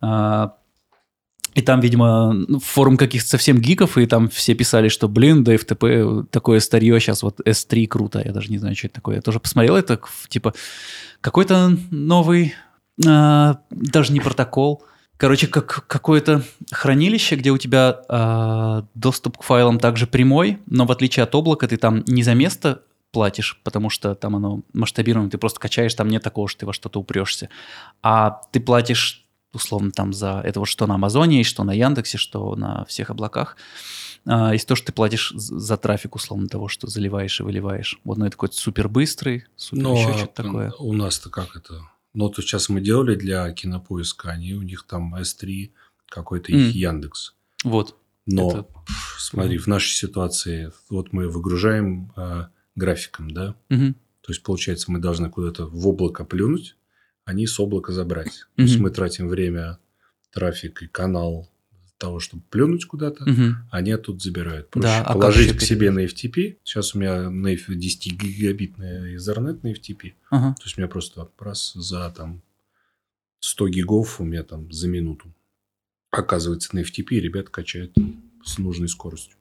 а, 0.00 0.54
и 1.54 1.62
там, 1.62 1.80
видимо, 1.80 2.36
форум 2.62 2.96
каких-то 2.96 3.28
совсем 3.28 3.58
гиков, 3.58 3.98
и 3.98 4.06
там 4.06 4.28
все 4.28 4.54
писали, 4.54 4.88
что, 4.88 5.08
блин, 5.08 5.42
да 5.42 5.54
FTP 5.54 6.26
такое 6.30 6.60
старье, 6.60 7.00
сейчас 7.00 7.22
вот 7.22 7.40
S3 7.40 7.86
круто, 7.86 8.22
я 8.24 8.32
даже 8.32 8.50
не 8.50 8.58
знаю, 8.58 8.76
что 8.76 8.86
это 8.86 8.94
такое. 8.94 9.16
Я 9.16 9.22
тоже 9.22 9.40
посмотрел 9.40 9.74
это, 9.74 10.00
типа, 10.28 10.54
какой-то 11.20 11.76
новый, 11.90 12.54
а, 13.06 13.58
даже 13.70 14.12
не 14.12 14.20
протокол, 14.20 14.84
Короче, 15.18 15.48
как 15.48 15.84
какое-то 15.88 16.44
хранилище, 16.70 17.34
где 17.34 17.50
у 17.50 17.58
тебя 17.58 18.02
э, 18.08 18.82
доступ 18.94 19.38
к 19.38 19.42
файлам 19.42 19.80
также 19.80 20.06
прямой, 20.06 20.60
но 20.66 20.86
в 20.86 20.92
отличие 20.92 21.24
от 21.24 21.34
облака 21.34 21.66
ты 21.66 21.76
там 21.76 22.04
не 22.06 22.22
за 22.22 22.34
место 22.34 22.82
платишь, 23.12 23.60
потому 23.64 23.90
что 23.90 24.14
там 24.14 24.36
оно 24.36 24.62
масштабировано, 24.72 25.30
ты 25.30 25.38
просто 25.38 25.60
качаешь, 25.60 25.94
там 25.94 26.08
нет 26.08 26.22
такого, 26.22 26.48
что 26.48 26.60
ты 26.60 26.66
во 26.66 26.72
что-то 26.72 27.00
упрешься. 27.00 27.48
А 28.02 28.42
ты 28.52 28.60
платишь, 28.60 29.26
условно, 29.52 29.90
там 29.90 30.12
за 30.12 30.40
это 30.44 30.60
вот 30.60 30.66
что 30.66 30.86
на 30.86 30.94
Амазоне, 30.94 31.42
что 31.44 31.64
на 31.64 31.72
Яндексе, 31.72 32.18
что 32.18 32.54
на 32.54 32.84
всех 32.84 33.10
облаках. 33.10 33.56
А, 34.26 34.54
из 34.54 34.64
то, 34.64 34.74
что 34.76 34.88
ты 34.88 34.92
платишь 34.92 35.32
за 35.34 35.76
трафик, 35.78 36.16
условно, 36.16 36.48
того, 36.48 36.68
что 36.68 36.86
заливаешь 36.86 37.40
и 37.40 37.42
выливаешь. 37.42 37.98
Вот, 38.04 38.18
ну, 38.18 38.26
это 38.26 38.32
какой-то 38.32 38.56
супер 38.56 38.88
быстрый, 38.88 39.46
супер 39.56 39.82
Ну, 39.82 39.96
еще 39.96 40.10
а 40.10 40.18
что-то 40.18 40.42
такое. 40.42 40.72
У 40.78 40.92
нас-то 40.92 41.30
как 41.30 41.56
это? 41.56 41.80
Ну, 42.14 42.28
то 42.28 42.42
сейчас 42.42 42.68
мы 42.68 42.80
делали 42.80 43.14
для 43.14 43.50
кинопоиска, 43.52 44.30
они 44.30 44.54
у 44.54 44.62
них 44.62 44.84
там 44.86 45.14
S3 45.14 45.70
какой-то 46.08 46.52
их 46.52 46.66
М. 46.66 46.70
Яндекс. 46.72 47.34
Вот. 47.64 47.96
Но 48.26 48.50
Это- 48.50 48.66
смотри, 49.18 49.56
в 49.56 49.66
нашей 49.66 49.94
ситуации, 49.94 50.72
вот 50.90 51.12
мы 51.12 51.28
выгружаем 51.28 52.12
э, 52.16 52.46
графиком, 52.78 53.30
да, 53.30 53.54
Мгм. 53.68 53.94
то 54.22 54.32
есть, 54.32 54.42
получается, 54.42 54.90
мы 54.90 54.98
должны 55.00 55.28
куда-то 55.30 55.66
в 55.66 55.86
облако 55.88 56.24
плюнуть, 56.24 56.76
они 57.24 57.46
с 57.46 57.58
облака 57.60 57.92
забрать. 57.92 58.46
То 58.56 58.62
есть, 58.62 58.78
мы 58.78 58.90
тратим 58.90 59.28
время, 59.28 59.78
трафик 60.30 60.82
и 60.82 60.86
канал 60.86 61.50
для 61.72 61.90
того, 61.98 62.20
чтобы 62.20 62.42
плюнуть 62.50 62.84
куда-то, 62.86 63.24
Мгм. 63.28 63.56
они 63.70 63.90
оттуда 63.90 64.18
забирают. 64.20 64.70
Проще 64.70 64.86
Да, 64.88 65.02
а 65.04 65.12
положить 65.14 65.56
к 65.56 65.60
себе 65.60 65.90
на 65.90 66.00
FTP. 66.04 66.58
Сейчас 66.64 66.94
у 66.94 66.98
меня 66.98 67.28
на 67.30 67.48
F- 67.54 67.68
10 67.68 68.12
гигабитный 68.12 69.16
Ethernet 69.16 69.60
на 69.62 69.72
FTP. 69.72 70.14
Ага. 70.30 70.54
То 70.54 70.62
есть, 70.64 70.78
у 70.78 70.80
меня 70.80 70.88
просто 70.88 71.28
раз 71.38 71.72
за 71.74 72.10
там 72.16 72.42
100 73.40 73.68
гигов 73.68 74.20
у 74.20 74.24
меня 74.24 74.42
там 74.42 74.70
за 74.72 74.88
минуту. 74.88 75.32
Оказывается, 76.10 76.74
на 76.74 76.80
FTP 76.80 77.18
ребята 77.20 77.50
качают 77.50 77.94
с 78.44 78.58
нужной 78.58 78.88
скоростью. 78.88 79.36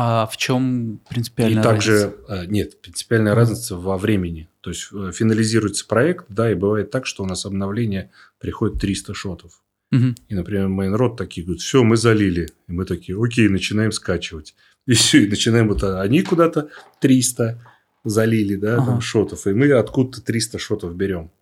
А 0.00 0.26
в 0.26 0.36
чем 0.36 1.00
принципиальная 1.10 1.60
и 1.60 1.64
также, 1.64 1.92
разница? 1.92 2.24
э, 2.28 2.46
нет, 2.46 2.80
принципиальная 2.80 3.34
разница 3.34 3.74
во 3.76 3.98
времени. 3.98 4.48
То 4.60 4.70
есть, 4.70 4.90
э, 4.92 5.10
финализируется 5.12 5.84
проект, 5.88 6.26
да, 6.28 6.52
и 6.52 6.54
бывает 6.54 6.92
так, 6.92 7.04
что 7.04 7.24
у 7.24 7.26
нас 7.26 7.44
обновление 7.44 8.12
приходит 8.38 8.80
300 8.80 9.12
шотов. 9.14 9.60
Мгм. 9.90 10.14
И, 10.28 10.34
например, 10.36 10.68
Mainroad 10.68 11.16
такие 11.16 11.44
говорят, 11.44 11.62
все, 11.62 11.82
мы 11.82 11.96
залили. 11.96 12.48
И 12.68 12.72
мы 12.72 12.84
такие, 12.84 13.20
окей, 13.20 13.48
начинаем 13.48 13.90
скачивать. 13.90 14.54
И 14.86 14.92
все, 14.92 15.24
и 15.24 15.28
начинаем 15.28 15.66
вот, 15.66 15.82
а 15.82 16.00
они 16.00 16.22
куда-то 16.22 16.68
300 17.00 17.60
залили, 18.04 18.54
да, 18.54 18.76
Ага. 18.76 18.86
там 18.86 19.00
шотов. 19.00 19.48
И 19.48 19.52
мы 19.52 19.68
откуда-то 19.72 20.22
300 20.22 20.60
шотов 20.60 20.94
берем. 20.94 21.32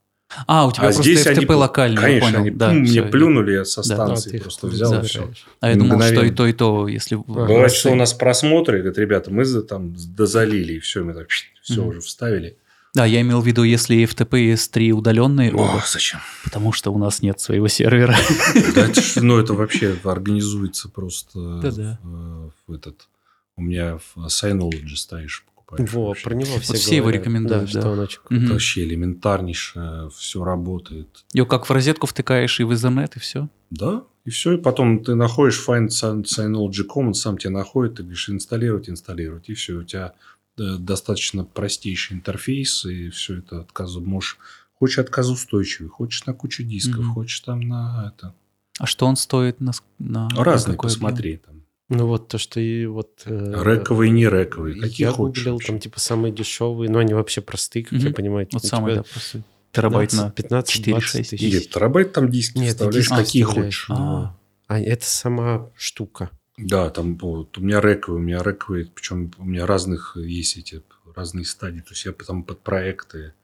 А, 0.47 0.67
у 0.67 0.73
тебя 0.73 0.83
а 0.83 0.87
просто 0.87 1.03
здесь 1.03 1.27
они, 1.27 1.45
FTP 1.45 1.55
локальный, 1.55 1.97
я 2.03 2.09
конечно, 2.09 2.27
понял. 2.27 2.41
они 2.41 2.51
да, 2.51 2.69
пум, 2.69 2.79
мне 2.79 2.89
всё, 2.91 3.09
плюнули, 3.09 3.53
я 3.53 3.65
со 3.65 3.89
Да. 3.89 3.95
станции 3.95 4.33
А, 4.33 4.37
их 4.37 4.43
просто 4.43 4.67
взял 4.67 5.01
и 5.03 5.07
все. 5.07 5.33
А 5.61 5.71
я 5.71 5.77
думал, 5.77 6.01
что 6.03 6.23
и 6.25 6.31
то, 6.31 6.47
и 6.47 6.53
то, 6.53 6.89
если... 6.89 7.15
Бывает, 7.17 7.73
что 7.73 7.91
у 7.91 7.95
нас 7.95 8.13
просмотры, 8.13 8.79
говорят, 8.79 8.99
ребята, 8.99 9.31
мы 9.31 9.45
за, 9.45 9.63
там 9.63 9.95
дозалили, 9.95 10.75
и 10.75 10.79
все, 10.81 11.05
мы 11.05 11.15
так 11.15 11.29
все 11.31 11.81
Мгм. 11.81 11.89
уже 11.89 12.01
вставили. 12.01 12.57
Да, 12.95 13.05
я 13.05 13.21
имел 13.21 13.43
в 13.43 13.47
виду, 13.47 13.63
если 13.63 14.03
FTP 14.05 14.41
и 14.41 14.53
S3 14.55 14.91
удаленные 14.93 15.53
оба, 15.53 15.77
О, 15.77 15.83
зачем? 15.87 16.19
потому 16.45 16.73
что 16.73 16.91
у 16.93 16.99
нас 16.99 17.21
нет 17.23 17.39
своего 17.41 17.69
сервера. 17.69 18.17
Да, 18.75 18.89
ну, 19.17 19.39
это 19.39 19.53
вообще 19.53 19.97
организуется 20.03 20.89
просто 20.89 21.39
в, 21.39 22.53
в 22.67 22.73
этот... 22.73 23.09
У 23.57 23.63
меня 23.63 23.99
в 23.99 24.27
Synology 24.27 24.97
стоишь, 24.97 25.45
покупаешь. 25.67 25.93
Во, 25.93 26.07
вообще. 26.07 26.25
про 26.25 26.35
него 26.35 26.59
все, 26.61 26.75
все 26.75 26.97
его 26.97 27.11
рекомендуют, 27.11 27.67
Да, 27.67 27.73
да. 27.73 27.81
что 27.81 27.91
он 27.91 27.99
очень. 28.01 28.19
Это 28.31 28.53
вообще 28.53 28.85
элементарнейшее, 28.85 30.11
все 30.11 30.45
работает. 30.45 31.25
Ее 31.33 31.47
как 31.47 31.67
в 31.69 31.73
розетку 31.73 32.07
втыкаешь 32.07 32.61
и 32.61 32.65
в 32.65 32.73
Ethernet, 32.73 33.13
и 33.17 33.19
все. 33.19 33.49
Да, 33.71 34.05
и 34.25 34.31
все, 34.31 34.53
и 34.53 34.57
потом 34.57 35.03
ты 35.05 35.15
находишь 35.15 35.63
find 35.67 35.89
Syn- 35.89 36.25
Synology.com, 36.25 37.09
он 37.09 37.15
сам 37.15 37.39
тебя 37.39 37.51
находит, 37.51 37.97
ты 37.97 38.03
говоришь 38.03 38.29
инсталлировать, 38.31 38.89
инсталлировать, 38.89 39.49
и 39.49 39.55
все, 39.55 39.75
у 39.75 39.83
тебя 39.85 40.15
э, 40.59 40.77
достаточно 40.79 41.45
простейший 41.45 42.17
интерфейс, 42.17 42.85
и 42.87 43.11
все 43.11 43.39
это 43.39 43.61
отказу 43.61 44.01
можешь... 44.01 44.39
Хочешь 44.79 44.99
отказоустойчивый, 44.99 45.89
хочешь 45.89 46.27
на 46.27 46.35
кучу 46.35 46.63
дисков, 46.63 46.99
Мгм. 46.99 47.15
хочешь 47.15 47.41
там 47.41 47.61
на 47.61 48.13
это... 48.15 48.35
А 48.79 48.85
что 48.87 49.07
он 49.07 49.17
стоит 49.17 49.59
на... 49.61 49.73
на 49.99 50.29
Разные, 50.37 50.75
объем? 50.75 50.83
посмотри. 50.83 51.37
Там. 51.39 51.56
Ну 51.89 52.07
вот 52.07 52.29
то, 52.29 52.39
что 52.39 52.59
и 52.59 52.87
вот... 52.87 53.23
э, 53.27 53.63
Рековые, 53.65 54.11
не 54.11 54.25
рековые, 54.25 54.81
какие 54.81 55.07
Я 55.07 55.13
хочешь. 55.13 55.39
гуглил, 55.45 55.55
вообще. 55.55 55.69
там 55.69 55.79
типа 55.79 56.01
самые 56.01 56.33
дешевые, 56.33 56.91
но 56.91 56.99
они 56.99 57.15
вообще 57.15 57.41
простые, 57.41 57.85
как 57.85 57.93
я 58.01 58.07
Мгм. 58.07 58.15
понимаю. 58.15 58.49
Вот 58.53 58.65
самый, 58.65 58.93
тебя 58.95 59.03
да, 59.03 59.09
просто 59.13 59.43
терабайт 59.73 60.13
на... 60.15 60.31
15, 60.31 60.81
4-6 60.87 60.91
20 60.91 61.31
тысяч. 61.31 61.53
Нет, 61.53 61.71
терабайт 61.71 62.13
там 62.13 62.29
диски 62.31 62.59
Нет, 62.59 62.73
вставляешь, 62.73 63.05
диски 63.09 63.15
какие 63.17 63.43
хочешь. 63.45 63.87
А, 63.91 64.37
А 64.67 64.81
это 64.81 65.07
сама 65.07 65.71
штука. 65.77 66.31
Да, 66.59 66.91
там 66.91 67.17
вот, 67.19 67.57
у 67.59 67.61
меня 67.61 67.81
рековые, 67.81 68.21
у 68.21 68.23
меня 68.25 68.43
рековые, 68.43 68.87
причем 68.93 69.31
у 69.39 69.45
меня 69.45 69.65
разных 69.67 70.17
есть 70.17 70.57
эти 70.57 70.83
разные 71.15 71.45
стадии. 71.45 71.81
То 71.81 71.91
есть 71.91 72.05
я 72.05 72.13
там 72.13 72.43
под 72.43 72.61
проекты 72.63 73.35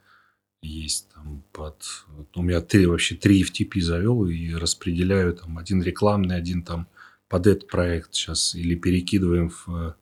есть 0.61 1.07
там 1.13 1.43
под... 1.53 1.75
вот 2.07 2.35
у 2.35 2.41
меня 2.41 2.59
три, 2.61 2.87
вообще 2.87 3.15
три 3.15 3.43
FTP 3.43 3.79
завел 3.81 4.25
и 4.25 4.53
распределяю 4.53 5.33
там 5.33 5.57
один 5.57 5.81
рекламный, 5.81 6.35
один 6.35 6.63
там 6.63 6.87
под 7.33 7.47
этот 7.47 7.67
проект 7.67 8.13
сейчас 8.13 8.53
или 8.53 8.75
перекидываем 8.75 9.49
в... 9.49 9.95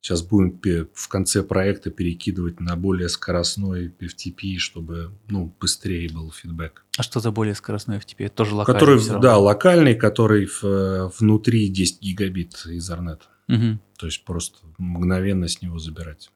Сейчас 0.00 0.22
будем 0.22 0.60
в 0.94 1.08
конце 1.08 1.42
проекта 1.42 1.90
перекидывать 1.90 2.60
на 2.60 2.76
более 2.76 3.08
скоростной 3.08 3.92
FTP, 4.00 4.58
чтобы 4.58 5.10
ну, 5.28 5.52
быстрее 5.58 6.08
был 6.10 6.30
фидбэк. 6.30 6.84
а 6.96 7.02
что 7.02 7.18
за 7.18 7.32
более 7.32 7.56
скоростной 7.56 7.96
FTP? 7.96 8.26
Это 8.26 8.36
тоже 8.36 8.54
локальный 8.54 8.78
Который, 8.78 9.20
да, 9.20 9.36
локальный, 9.36 9.94
который 9.96 10.46
в, 10.46 11.12
внутри 11.18 11.66
10 11.68 12.02
гигабит 12.02 12.64
Ethernet. 12.66 13.22
Мгм. 13.48 13.80
То 13.98 14.06
есть 14.06 14.24
просто 14.24 14.58
мгновенно 14.78 15.48
с 15.48 15.60
него 15.62 15.80
забирать. 15.80 16.30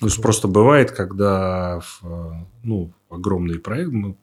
То 0.00 0.06
есть 0.06 0.22
просто 0.22 0.48
бывает, 0.48 0.90
когда 0.90 1.80
в, 1.80 2.48
ну, 2.62 2.94
огромный 3.10 3.58
проект, 3.58 3.92
мы 3.92 4.16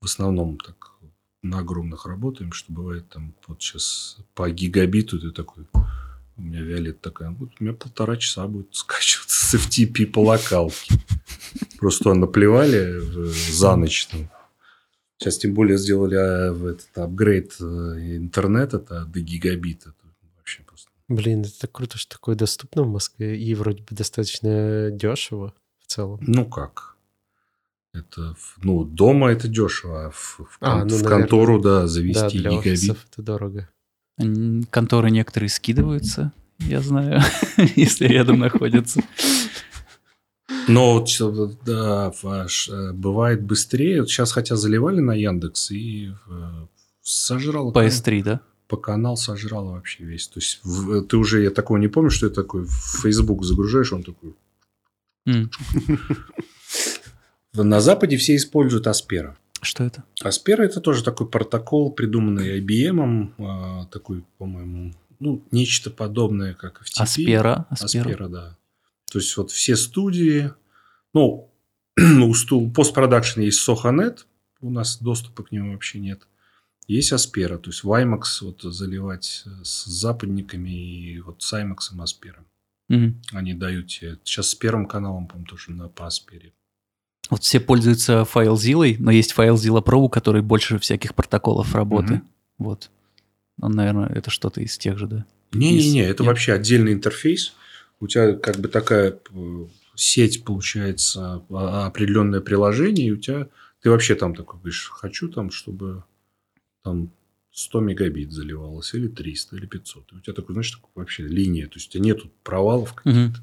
в 0.00 0.06
основном 0.06 0.58
так 0.58 0.93
на 1.44 1.58
огромных 1.60 2.06
работаем, 2.06 2.52
что 2.52 2.72
бывает 2.72 3.08
там 3.08 3.34
вот 3.46 3.62
сейчас 3.62 4.18
по 4.34 4.50
гигабиту 4.50 5.20
ты 5.20 5.30
такой, 5.30 5.66
у 6.36 6.42
меня 6.42 6.62
Виолетта 6.62 7.10
такая, 7.10 7.30
вот 7.30 7.50
у 7.60 7.64
меня 7.64 7.74
полтора 7.74 8.16
часа 8.16 8.46
будет 8.48 8.74
скачиваться 8.74 9.46
с 9.46 9.54
FTP 9.54 10.06
по 10.06 10.20
локалке. 10.20 10.94
Просто 11.78 12.14
наплевали 12.14 12.98
э, 12.98 13.32
за 13.52 13.76
ночь. 13.76 14.06
там. 14.06 14.30
Сейчас 15.18 15.38
тем 15.38 15.54
более 15.54 15.78
сделали 15.78 16.16
э, 16.16 16.70
этот 16.72 16.98
апгрейд 16.98 17.54
э, 17.60 17.64
интернета 18.16 18.78
до 18.78 19.20
гигабита. 19.20 19.90
Это 19.90 20.08
Вообще 20.38 20.62
просто 20.62 20.90
Блин, 21.08 21.42
это 21.42 21.60
так 21.60 21.72
круто, 21.72 21.98
что 21.98 22.16
такое 22.16 22.34
доступно 22.34 22.82
в 22.82 22.88
Москве 22.88 23.38
и 23.38 23.54
вроде 23.54 23.82
бы 23.82 23.94
достаточно 23.94 24.90
дешево 24.90 25.54
в 25.80 25.86
целом. 25.86 26.18
Ну 26.22 26.46
как? 26.46 26.93
Это, 27.94 28.34
ну, 28.62 28.84
дома 28.84 29.30
это 29.30 29.46
дешево, 29.46 30.06
а 30.06 30.10
в, 30.10 30.40
в 30.40 30.56
А, 30.60 30.80
кон- 30.80 30.88
ну, 30.88 30.96
в 30.96 31.02
наверное. 31.02 31.08
контору, 31.20 31.60
да, 31.62 31.80
Да, 31.82 31.86
завести 31.86 32.38
для 32.38 32.50
гигабит. 32.50 32.66
офисов 32.72 33.06
это 33.12 33.22
дорого. 33.22 33.68
Конторы 34.70 35.10
некоторые 35.12 35.48
скидываются, 35.48 36.32
я 36.58 36.80
знаю, 36.80 37.20
если 37.76 38.06
рядом 38.06 38.40
находятся. 38.40 39.00
Но 40.66 40.94
вот 40.94 41.58
да, 41.64 42.10
э, 42.68 42.92
бывает 42.92 43.42
быстрее. 43.42 44.00
Вот 44.00 44.08
сейчас 44.10 44.32
хотя 44.32 44.56
заливали 44.56 45.00
на 45.00 45.12
Яндекс 45.14 45.70
и 45.70 46.10
э, 46.28 46.66
сожрало. 47.02 47.70
По 47.70 47.80
кан- 47.82 47.88
S3, 47.88 48.22
да? 48.24 48.40
по 48.66 48.76
канал 48.78 49.16
сожрало 49.16 49.72
вообще 49.72 50.04
весь. 50.04 50.26
То 50.26 50.40
есть 50.40 50.60
в- 50.64 51.02
ты 51.02 51.16
уже, 51.16 51.42
я 51.42 51.50
такого 51.50 51.76
не 51.78 51.88
помню, 51.88 52.10
что 52.10 52.26
это 52.26 52.36
такой, 52.36 52.64
в 52.64 53.00
Facebook 53.02 53.44
загружаешь, 53.44 53.92
он 53.92 54.02
такой. 54.02 54.34
М, 55.26 55.50
На 57.54 57.80
Западе 57.80 58.16
все 58.16 58.36
используют 58.36 58.86
Аспера. 58.86 59.36
Что 59.62 59.84
это? 59.84 60.04
Аспера 60.22 60.62
это 60.62 60.80
тоже 60.80 61.02
такой 61.04 61.28
протокол, 61.28 61.92
придуманный 61.92 62.60
IBM, 62.60 63.32
а, 63.38 63.86
такой, 63.86 64.24
по-моему, 64.38 64.92
ну, 65.20 65.42
нечто 65.52 65.90
подобное, 65.90 66.54
как 66.54 66.82
FTP. 66.82 67.02
Аспера? 67.02 67.66
Аспера? 67.70 68.02
Аспера, 68.02 68.28
да. 68.28 68.58
То 69.10 69.18
есть 69.20 69.36
вот 69.36 69.50
все 69.50 69.76
студии, 69.76 70.52
ну, 71.14 71.50
у 71.96 72.70
постпродакшн 72.70 73.40
есть 73.40 73.66
Sohanet, 73.66 74.24
у 74.60 74.70
нас 74.70 74.98
доступа 74.98 75.44
к 75.44 75.52
нему 75.52 75.72
вообще 75.72 76.00
нет. 76.00 76.26
Есть 76.86 77.12
Аспера, 77.12 77.56
то 77.58 77.70
есть 77.70 77.84
в 77.84 77.90
IMAX 77.90 78.22
вот 78.42 78.62
заливать 78.62 79.44
с 79.62 79.84
западниками 79.86 80.70
и 80.70 81.20
вот 81.20 81.42
с 81.42 81.52
IMAX 81.54 81.96
и 81.96 82.00
Аспера. 82.00 82.44
Мгм. 82.88 83.22
Они 83.32 83.54
дают 83.54 83.86
тебе. 83.86 84.18
Сейчас 84.24 84.50
с 84.50 84.54
первым 84.54 84.86
каналом, 84.86 85.26
по-моему, 85.26 85.46
тоже 85.46 85.70
на 85.70 85.88
по 85.88 86.06
Аспере. 86.06 86.52
Вот 87.30 87.42
все 87.42 87.60
пользуются 87.60 88.26
FileZilla, 88.32 88.96
но 88.98 89.10
есть 89.10 89.34
FileZilla 89.36 89.82
Pro, 89.82 89.96
у 89.96 90.08
которой 90.08 90.42
больше 90.42 90.78
всяких 90.78 91.14
протоколов 91.14 91.74
работы. 91.74 92.14
Мгм. 92.14 92.28
Вот. 92.58 92.90
Он, 93.60 93.72
наверное, 93.72 94.08
это 94.08 94.30
что-то 94.30 94.60
из 94.60 94.76
тех 94.76 94.98
же, 94.98 95.06
да? 95.06 95.26
Не-не-не, 95.52 96.02
это 96.02 96.22
нет? 96.22 96.28
вообще 96.28 96.52
отдельный 96.52 96.92
интерфейс. 96.92 97.54
У 98.00 98.06
тебя 98.06 98.34
как 98.34 98.58
бы 98.58 98.68
такая 98.68 99.18
э, 99.32 99.66
сеть, 99.94 100.44
получается, 100.44 101.42
а- 101.50 101.86
определенное 101.86 102.40
приложение, 102.40 103.08
и 103.08 103.12
у 103.12 103.16
тебя 103.16 103.48
ты 103.80 103.90
вообще 103.90 104.14
там 104.14 104.34
такой 104.34 104.58
говоришь, 104.58 104.88
хочу 104.90 105.28
там, 105.28 105.50
чтобы 105.50 106.04
там 106.82 107.10
100 107.52 107.80
мегабит 107.80 108.32
заливалось, 108.32 108.92
или 108.94 109.08
300, 109.08 109.56
или 109.56 109.66
500. 109.66 110.12
И 110.12 110.16
у 110.16 110.20
тебя 110.20 110.32
такой, 110.34 110.54
знаешь, 110.54 110.70
такой 110.72 110.90
вообще 110.94 111.22
линия. 111.22 111.66
То 111.66 111.74
есть, 111.76 111.88
у 111.88 111.92
тебя 111.92 112.02
нету 112.02 112.30
провалов 112.42 112.94
каких-то. 112.94 113.40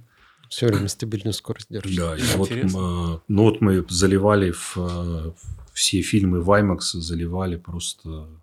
Все 0.51 0.67
время 0.67 0.89
стабильную 0.89 1.33
скорость 1.33 1.67
держишь. 1.69 1.95
Да, 1.95 2.17
и 2.17 2.21
вот, 2.35 2.51
э, 2.51 2.65
ну 2.65 3.43
вот 3.43 3.61
мы 3.61 3.85
заливали 3.87 4.51
в, 4.51 4.75
э, 4.75 5.31
все 5.73 6.01
фильмы 6.01 6.41
в 6.41 6.51
IMAX, 6.51 6.99
заливали 6.99 7.55
просто 7.55 8.09
в 8.09 8.41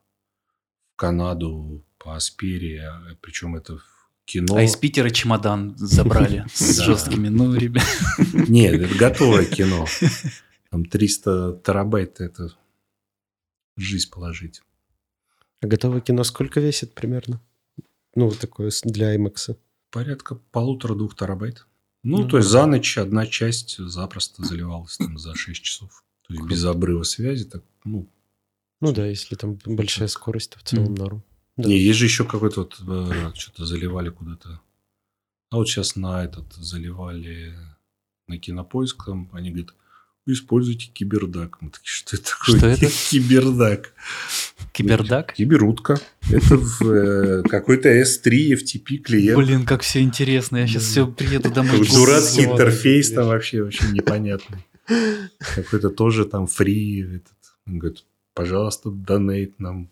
Канаду 0.96 1.84
по 1.98 2.16
Асперии, 2.16 2.78
а, 2.78 3.14
причем 3.20 3.56
это 3.56 3.76
в 3.76 4.10
кино. 4.24 4.56
А 4.56 4.62
из 4.62 4.74
Питера 4.74 5.10
чемодан 5.10 5.74
забрали 5.76 6.46
с 6.54 6.78
жесткими. 6.78 7.28
Ну, 7.28 7.54
ребят. 7.54 7.84
Нет, 8.32 8.80
это 8.80 8.94
готовое 8.94 9.44
кино. 9.44 9.86
Там 10.70 10.86
300 10.86 11.60
терабайт– 11.62 12.20
это 12.22 12.56
жизнь 13.76 14.10
положить. 14.10 14.62
А 15.60 15.66
готовое 15.66 16.00
кино 16.00 16.24
сколько 16.24 16.58
весит 16.60 16.94
примерно? 16.94 17.38
Ну, 18.14 18.28
вот 18.28 18.38
такое 18.38 18.72
для 18.84 19.14
IMAX. 19.14 19.58
Порядка 19.90 20.36
полутора-двух 20.52 21.14
терабайт. 21.14 21.67
Ну, 22.08 22.18
Ну, 22.22 22.28
то 22.28 22.38
есть 22.38 22.48
за 22.48 22.64
ночь 22.66 22.96
одна 22.96 23.26
часть 23.26 23.76
запросто 23.78 24.42
заливалась 24.42 24.96
там 24.96 25.18
за 25.18 25.34
6 25.34 25.62
часов. 25.62 26.02
То 26.26 26.32
есть 26.34 26.46
без 26.46 26.64
обрыва 26.64 27.02
связи. 27.02 27.44
Так, 27.44 27.62
ну, 27.84 28.08
Ну 28.80 28.92
да, 28.92 29.06
если 29.06 29.34
там 29.34 29.58
большая 29.66 30.08
скорость, 30.08 30.52
то 30.52 30.58
в 30.58 30.62
целом 30.62 30.84
Мгм. 30.86 30.94
норм. 30.94 31.22
Да. 31.58 31.68
Не, 31.68 31.78
есть 31.78 31.98
же 31.98 32.06
еще 32.06 32.24
какой-то 32.24 32.60
вот 32.60 32.80
э, 32.86 33.32
что-то 33.34 33.66
заливали 33.66 34.08
куда-то. 34.10 34.60
А 35.50 35.56
вот 35.56 35.68
сейчас 35.68 35.96
на 35.96 36.24
этот 36.24 36.50
заливали 36.54 37.54
на 38.26 38.38
кинопоиск, 38.38 39.04
там 39.04 39.28
они 39.32 39.50
говорят, 39.50 39.74
используйте 40.32 40.90
кибердак. 40.92 41.58
Мы 41.60 41.70
такие, 41.70 41.90
что 41.90 42.16
это 42.16 42.30
такое? 42.30 42.56
Что 42.56 42.66
это? 42.66 42.86
Кибердак. 43.10 43.92
Кибердак? 44.72 45.32
Киберутка. 45.34 46.00
Это 46.30 46.56
в, 46.56 46.82
э, 46.82 47.42
какой-то 47.42 47.88
S3 47.88 48.52
FTP 48.54 48.98
клиент. 48.98 49.38
Блин, 49.38 49.64
как 49.64 49.82
все 49.82 50.00
интересно. 50.00 50.58
Я 50.58 50.66
сейчас 50.66 50.84
все 50.84 51.06
приеду 51.06 51.50
домой. 51.50 51.86
Дурацкий 51.88 52.44
интерфейс 52.44 53.10
там 53.12 53.28
вообще, 53.28 53.62
вообще 53.62 53.88
непонятный. 53.90 54.64
Какой-то 55.54 55.90
тоже 55.90 56.24
там 56.24 56.46
фри. 56.46 57.02
Этот. 57.02 57.32
Он 57.66 57.78
говорит, 57.78 58.04
пожалуйста, 58.34 58.90
донейт 58.90 59.58
нам. 59.58 59.90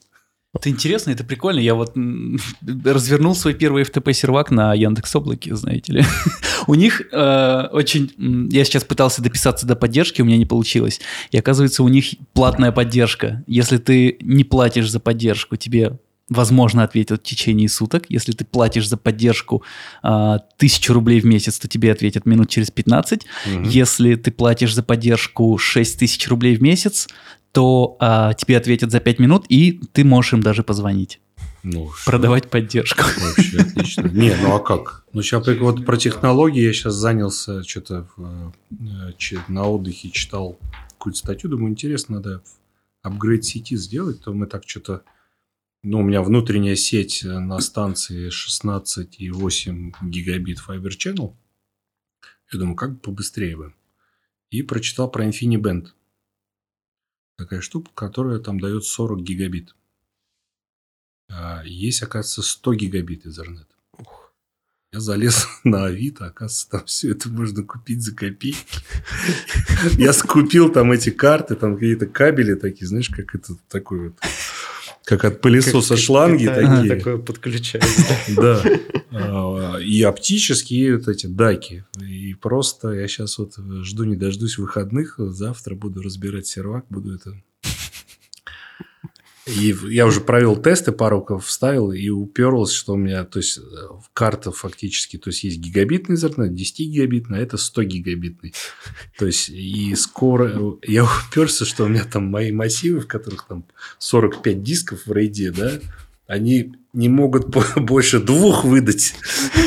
Это 0.58 0.70
интересно, 0.70 1.10
это 1.10 1.24
прикольно. 1.24 1.60
Я 1.60 1.74
вот 1.74 1.94
развернул 2.84 3.34
свой 3.34 3.54
первый 3.54 3.84
FTP 3.84 4.12
сервак 4.12 4.50
на 4.50 4.74
Яндекс 4.74 5.14
Облаке, 5.16 5.54
знаете 5.54 5.92
ли. 5.92 6.04
У 6.66 6.74
них 6.74 7.02
э, 7.12 7.68
очень... 7.72 8.12
Я 8.50 8.64
сейчас 8.64 8.84
пытался 8.84 9.22
дописаться 9.22 9.66
до 9.66 9.76
поддержки, 9.76 10.22
у 10.22 10.24
меня 10.24 10.36
не 10.36 10.46
получилось. 10.46 11.00
И 11.30 11.38
оказывается, 11.38 11.82
у 11.82 11.88
них 11.88 12.14
платная 12.32 12.72
поддержка. 12.72 13.44
Если 13.46 13.78
ты 13.78 14.16
не 14.20 14.44
платишь 14.44 14.90
за 14.90 15.00
поддержку, 15.00 15.56
тебе 15.56 15.98
возможно 16.28 16.82
ответят 16.82 17.20
в 17.20 17.22
течение 17.22 17.68
суток. 17.68 18.06
Если 18.08 18.32
ты 18.32 18.44
платишь 18.44 18.88
за 18.88 18.96
поддержку 18.96 19.62
а, 20.02 20.40
тысячу 20.56 20.92
рублей 20.92 21.20
в 21.20 21.24
месяц, 21.24 21.58
то 21.58 21.68
тебе 21.68 21.92
ответят 21.92 22.26
минут 22.26 22.50
через 22.50 22.70
15. 22.70 23.26
Мгм. 23.46 23.62
Если 23.62 24.16
ты 24.16 24.30
платишь 24.30 24.74
за 24.74 24.82
поддержку 24.82 25.56
6 25.56 25.98
тысяч 25.98 26.26
рублей 26.28 26.56
в 26.56 26.62
месяц, 26.62 27.08
то 27.56 27.96
а, 28.00 28.34
тебе 28.34 28.58
ответят 28.58 28.90
за 28.90 29.00
5 29.00 29.18
минут, 29.18 29.46
и 29.48 29.80
ты 29.94 30.04
можешь 30.04 30.34
им 30.34 30.42
даже 30.42 30.62
позвонить. 30.62 31.20
Ну, 31.62 31.90
что? 31.90 32.10
Продавать 32.10 32.50
поддержку. 32.50 33.02
Вообще 33.02 33.60
отлично. 33.60 34.02
Не, 34.12 34.36
ну 34.42 34.56
а 34.56 34.60
как? 34.60 35.06
Ну, 35.14 35.22
сейчас 35.22 35.46
вот 35.46 35.86
про 35.86 35.96
технологии 35.96 36.60
я 36.60 36.74
сейчас 36.74 36.92
занялся, 36.92 37.62
что-то 37.62 38.06
на 39.48 39.68
отдыхе 39.68 40.10
читал 40.10 40.58
какую-то 40.90 41.18
статью, 41.18 41.48
думаю, 41.48 41.70
интересно, 41.70 42.16
надо 42.16 42.42
апгрейд 43.00 43.46
сети 43.46 43.74
сделать, 43.74 44.20
то 44.20 44.34
мы 44.34 44.46
так 44.46 44.68
что-то... 44.68 45.02
Ну, 45.82 46.00
у 46.00 46.02
меня 46.02 46.20
внутренняя 46.20 46.76
сеть 46.76 47.22
на 47.24 47.58
станции 47.60 48.28
16,8 48.28 49.94
гигабит 50.02 50.58
Fiber 50.58 50.90
Channel. 50.90 51.32
Я 52.52 52.58
думаю, 52.58 52.76
как 52.76 52.92
бы 52.92 52.98
побыстрее 52.98 53.56
бы. 53.56 53.72
И 54.50 54.60
прочитал 54.60 55.10
про 55.10 55.26
InfiniBand. 55.26 55.86
Такая 57.36 57.60
штука, 57.60 57.90
которая 57.94 58.38
там 58.38 58.58
дает 58.58 58.84
40 58.84 59.20
гигабит. 59.22 59.74
А 61.28 61.62
есть, 61.64 62.02
оказывается, 62.02 62.42
100 62.42 62.74
гигабит 62.74 63.26
Ethernet. 63.26 63.66
Я 64.92 65.00
залез 65.00 65.46
на 65.64 65.86
Авито, 65.86 66.26
оказывается, 66.26 66.70
там 66.70 66.86
все 66.86 67.10
это 67.10 67.28
можно 67.28 67.62
купить 67.62 68.02
за 68.02 68.14
копейки. 68.14 68.78
Я 69.98 70.12
скупил 70.12 70.70
там 70.70 70.92
эти 70.92 71.10
карты, 71.10 71.54
там 71.56 71.74
какие-то 71.74 72.06
кабели 72.06 72.54
такие, 72.54 72.86
знаешь, 72.86 73.10
как 73.10 73.34
это 73.34 73.56
такой 73.68 74.08
вот, 74.08 74.18
как 75.06 75.24
от 75.24 75.40
пылесоса 75.40 75.94
Как- 75.94 75.98
шланги 76.02 76.46
как 76.46 76.56
такие. 76.56 76.96
Такое 76.96 77.18
подключается. 77.18 78.16
Да. 78.36 79.78
И 79.80 80.02
оптические 80.02 80.98
вот 80.98 81.08
эти 81.08 81.26
даки. 81.26 81.84
И 82.02 82.34
просто 82.34 82.90
я 82.90 83.06
сейчас 83.06 83.38
вот 83.38 83.54
жду 83.82 84.04
не 84.04 84.16
дождусь 84.16 84.58
выходных. 84.58 85.14
Завтра 85.18 85.76
буду 85.76 86.02
разбирать 86.02 86.46
сервак, 86.48 86.86
буду 86.90 87.14
это... 87.14 87.40
И 89.46 89.76
я 89.90 90.06
уже 90.06 90.20
провел 90.20 90.56
тесты, 90.56 90.90
пару 90.90 91.24
вставил, 91.38 91.92
и 91.92 92.08
уперлось, 92.08 92.72
что 92.72 92.94
у 92.94 92.96
меня, 92.96 93.24
то 93.24 93.38
есть, 93.38 93.58
э, 93.58 93.62
карта 94.12 94.50
фактически, 94.50 95.18
то 95.18 95.30
есть, 95.30 95.44
есть 95.44 95.58
гигабитный 95.58 96.16
интернет, 96.16 96.52
10 96.52 96.80
гигабитный, 96.80 97.38
а 97.38 97.42
это 97.42 97.56
100 97.56 97.84
гигабитный. 97.84 98.54
То 99.16 99.26
есть, 99.26 99.48
и 99.48 99.94
скоро... 99.94 100.76
Я 100.82 101.04
уперся, 101.04 101.64
что 101.64 101.84
у 101.84 101.88
меня 101.88 102.04
там 102.04 102.26
мои 102.26 102.50
массивы, 102.50 103.00
в 103.00 103.06
которых 103.06 103.46
там 103.46 103.64
45 103.98 104.62
дисков 104.64 105.06
в 105.06 105.12
рейде, 105.12 105.52
да, 105.52 105.80
они 106.26 106.74
не 106.92 107.08
могут 107.08 107.54
больше 107.76 108.20
двух 108.20 108.64
выдать. 108.64 109.14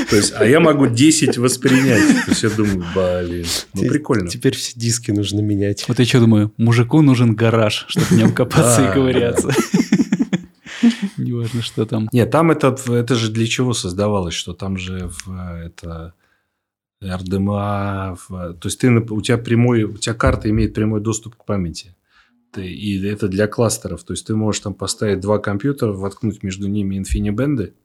То 0.10 0.16
есть, 0.16 0.34
а 0.36 0.46
я 0.46 0.60
могу 0.60 0.88
10 0.88 1.38
воспринять. 1.38 2.26
То 2.26 2.32
есть, 2.32 2.44
я 2.44 2.50
думаю, 2.50 2.84
блин, 2.96 3.46
ну 3.74 3.82
прикольно. 3.88 4.30
Теперь 4.30 4.56
все 4.56 4.74
диски 4.76 5.12
нужно 5.12 5.40
менять. 5.42 5.86
Вот 5.88 6.00
я 6.00 6.06
что 6.06 6.20
думаю, 6.22 6.54
мужику 6.58 7.02
нужен 7.02 7.36
гараж, 7.36 7.86
чтобы 7.88 8.08
в 8.08 8.12
нем 8.12 8.34
копаться 8.34 8.90
и 8.90 8.94
ковыряться. 8.94 9.50
Неважно, 11.18 11.62
что 11.62 11.86
там. 11.86 12.10
Нет, 12.12 12.32
там 12.32 12.52
это, 12.52 12.76
это 12.88 13.16
же 13.16 13.32
для 13.32 13.46
чего 13.48 13.74
создавалось, 13.74 14.34
что 14.34 14.54
там 14.54 14.78
же 14.78 15.10
в, 15.26 15.32
это 15.66 16.14
RDMA, 17.04 18.18
в- 18.28 18.54
то 18.54 18.68
есть 18.68 18.80
ты, 18.80 18.90
у 18.90 19.22
тебя 19.22 19.38
прямой, 19.38 19.84
у 19.84 19.98
тебя 19.98 20.16
карта 20.16 20.50
имеет 20.50 20.74
прямой 20.74 21.02
доступ 21.02 21.36
к 21.36 21.46
памяти. 21.46 21.96
И 22.58 23.02
это 23.06 23.28
для 23.28 23.48
кластеров. 23.48 24.04
То 24.04 24.14
есть 24.14 24.26
ты 24.28 24.36
можешь 24.36 24.62
там 24.62 24.74
поставить 24.74 25.20
два 25.20 25.40
компьютера, 25.40 25.92
воткнуть 25.92 26.44
между 26.44 26.68
ними 26.68 26.98
инфинибенды, 26.98 27.76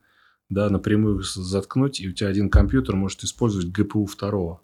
да, 0.48 0.70
напрямую 0.70 1.22
заткнуть, 1.22 2.00
и 2.00 2.09
у 2.09 2.12
тебя 2.12 2.29
один 2.29 2.48
компьютер 2.48 2.96
может 2.96 3.24
использовать 3.24 3.68
GPU 3.68 4.07
второго. 4.07 4.61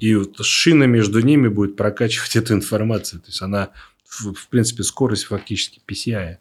И 0.00 0.14
вот 0.14 0.36
шина 0.44 0.84
между 0.84 1.20
ними 1.20 1.48
будет 1.48 1.76
прокачивать 1.76 2.36
эту 2.36 2.54
информацию. 2.54 3.20
То 3.20 3.28
есть 3.28 3.40
она, 3.42 3.70
в, 4.04 4.34
в 4.34 4.48
принципе, 4.48 4.82
скорость 4.82 5.24
фактически 5.24 5.80
PCI. 5.86 6.36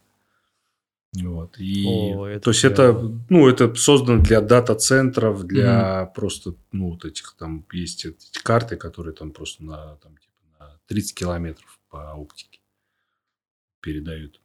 Вот. 1.13 1.57
И, 1.57 1.85
О, 1.87 2.27
это 2.27 2.41
то 2.41 2.49
есть 2.51 2.61
прям- 2.61 2.73
это, 2.73 3.23
ну, 3.29 3.47
это 3.47 3.73
создано 3.73 4.21
для 4.21 4.41
дата-центров, 4.41 5.43
для 5.43 6.05
просто, 6.13 6.53
ну, 6.71 6.91
вот 6.91 7.03
этих 7.03 7.35
там 7.39 7.65
есть 7.71 8.05
эти 8.05 8.43
карты, 8.43 8.75
которые 8.75 9.15
там 9.15 9.31
просто 9.31 9.63
на, 9.63 9.95
там, 9.95 10.15
типа, 10.17 10.35
на 10.59 10.79
30 10.87 11.15
километров 11.15 11.78
по 11.89 12.13
оптике 12.13 12.59
передают. 13.81 14.39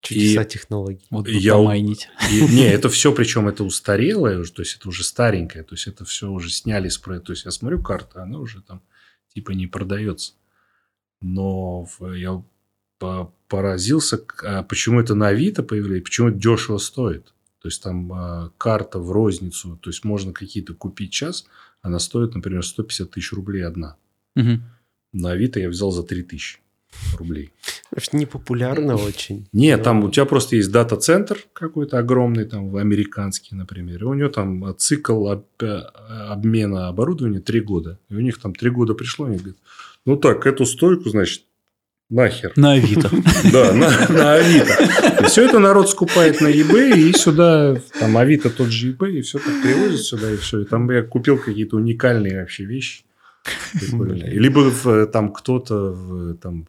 Чудеса 0.00 0.42
И- 0.42 0.48
технологий. 0.48 1.06
Вот 1.10 1.28
Я 1.28 1.54
помайнить. 1.54 2.08
И- 2.30 2.42
не, 2.54 2.66
это 2.66 2.88
все, 2.88 3.12
причем 3.14 3.48
это 3.48 3.64
устарелое 3.64 4.38
уже, 4.38 4.52
то 4.52 4.62
есть 4.62 4.76
это 4.76 4.88
уже 4.88 5.02
старенькое, 5.02 5.64
то 5.64 5.74
есть 5.74 5.86
это 5.86 6.04
все 6.04 6.30
уже 6.30 6.50
сняли 6.50 6.88
с 6.88 6.98
То 6.98 7.22
есть 7.32 7.44
я 7.46 7.50
смотрю 7.50 7.82
карту, 7.82 8.20
она 8.20 8.38
уже 8.38 8.60
там 8.62 8.82
типа 9.34 9.52
не 9.52 9.66
продается. 9.66 10.34
Но 11.22 11.88
я 12.14 12.42
по- 12.98 13.32
поразился, 13.48 14.22
а 14.42 14.62
почему 14.62 15.00
это 15.00 15.14
на 15.14 15.28
Авито 15.28 15.62
появилось, 15.62 16.02
почему 16.02 16.28
это 16.28 16.38
дешево 16.38 16.78
стоит. 16.78 17.32
То 17.60 17.68
есть 17.68 17.82
там 17.82 18.12
а, 18.12 18.50
карта 18.58 18.98
в 18.98 19.10
розницу, 19.10 19.78
то 19.78 19.88
есть 19.88 20.04
можно 20.04 20.34
какие-то 20.34 20.74
купить 20.74 21.12
час, 21.12 21.46
она 21.80 21.98
стоит, 21.98 22.34
например, 22.34 22.62
150 22.64 23.10
тысяч 23.10 23.32
рублей 23.32 23.64
одна. 23.64 23.96
Мгм. 24.34 24.62
На 25.14 25.30
Авито 25.30 25.60
я 25.60 25.68
взял 25.70 25.90
за 25.90 26.02
3 26.02 26.22
тысячи 26.22 26.58
рублей. 27.18 27.50
Это 27.94 28.16
непопулярно 28.16 28.96
очень. 28.96 29.46
Нет, 29.52 29.78
Но- 29.78 29.84
там 29.84 30.04
у 30.04 30.10
тебя 30.10 30.24
просто 30.26 30.56
есть 30.56 30.70
дата-центр 30.70 31.38
какой-то 31.52 31.98
огромный, 31.98 32.44
там 32.44 32.76
американский, 32.76 33.54
например. 33.54 34.02
И 34.02 34.06
у 34.06 34.14
него 34.14 34.28
там 34.28 34.74
цикл 34.78 35.28
об- 35.28 35.44
э, 35.62 35.82
обмена 36.28 36.88
оборудования 36.88 37.40
три 37.40 37.60
года. 37.60 37.98
И 38.10 38.14
у 38.14 38.20
них 38.20 38.38
там 38.40 38.54
три 38.54 38.70
года 38.70 38.94
пришло, 38.94 39.26
они 39.26 39.36
говорят, 39.38 39.56
ну 40.06 40.16
так, 40.16 40.46
эту 40.46 40.66
стойку, 40.66 41.08
значит, 41.10 41.44
нахер. 42.10 42.52
На 42.56 42.72
Авито. 42.72 43.10
Да, 43.52 43.72
на, 43.72 43.88
на 44.08 44.34
Авито. 44.34 45.22
И 45.22 45.24
все 45.26 45.44
это 45.44 45.58
народ 45.60 45.88
скупает 45.90 46.40
на 46.40 46.48
eBay, 46.48 46.98
и 46.98 47.12
сюда, 47.12 47.76
там, 48.00 48.16
Авито 48.16 48.50
тот 48.50 48.68
же 48.68 48.92
eBay, 48.92 49.18
и 49.18 49.20
все 49.22 49.38
так 49.38 49.62
привозят 49.62 50.00
сюда, 50.00 50.30
и 50.32 50.36
все. 50.36 50.60
И 50.60 50.64
там 50.64 50.90
я 50.90 51.02
купил 51.02 51.38
какие-то 51.38 51.76
уникальные 51.76 52.40
вообще 52.40 52.64
вещи. 52.64 53.04
Прикольные. 53.72 54.30
Либо 54.30 54.70
в, 54.70 55.06
там 55.06 55.32
кто-то 55.32 55.92
в, 55.92 56.36
там 56.38 56.68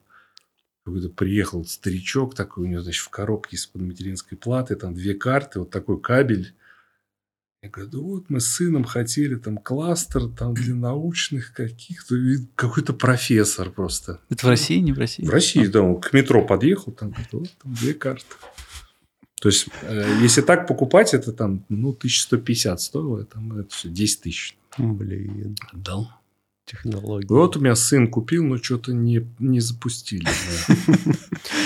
какой-то 0.85 1.09
приехал 1.09 1.65
старичок 1.65 2.35
такой, 2.35 2.65
у 2.65 2.67
него, 2.67 2.81
значит, 2.81 3.03
в 3.03 3.09
коробке 3.09 3.55
из-под 3.55 3.81
материнской 3.81 4.37
платы, 4.37 4.75
там 4.75 4.93
две 4.93 5.15
карты, 5.15 5.59
вот 5.59 5.71
такой 5.71 5.99
кабель. 5.99 6.53
Я 7.63 7.69
говорю, 7.69 7.89
да 7.89 7.97
вот 7.97 8.29
мы 8.29 8.39
с 8.39 8.45
сыном 8.45 8.83
хотели 8.83 9.35
там 9.35 9.57
кластер 9.57 10.27
там 10.27 10.53
для 10.53 10.75
научных 10.75 11.53
каких-то, 11.53 12.15
какой-то 12.53 12.93
профессор 12.93 13.71
просто. 13.71 14.21
Это 14.29 14.45
в 14.45 14.49
России, 14.49 14.77
не 14.77 14.93
в 14.93 14.99
России? 14.99 15.25
В 15.25 15.31
России, 15.31 15.65
да, 15.65 15.81
он 15.81 15.99
к 15.99 16.13
метро 16.13 16.45
подъехал, 16.45 16.91
там, 16.91 17.09
говорит, 17.09 17.33
вот 17.33 17.49
там 17.63 17.73
две 17.73 17.95
карты. 17.95 18.35
То 19.41 19.49
есть, 19.49 19.67
э, 19.81 20.19
если 20.21 20.41
так 20.41 20.67
покупать, 20.67 21.15
это 21.15 21.33
там, 21.33 21.65
ну, 21.69 21.89
1150 21.89 22.79
стоило, 22.79 23.25
там 23.25 23.57
это 23.57 23.73
все 23.73 23.89
10 23.89 24.21
тысяч. 24.21 24.57
Блин, 24.77 25.55
Отдал. 25.73 26.11
Технологии. 26.65 27.27
Вот 27.29 27.57
у 27.57 27.59
меня 27.59 27.75
сын 27.75 28.09
купил, 28.09 28.43
но 28.43 28.57
что-то 28.57 28.93
не, 28.93 29.25
не 29.39 29.59
запустили. 29.59 30.27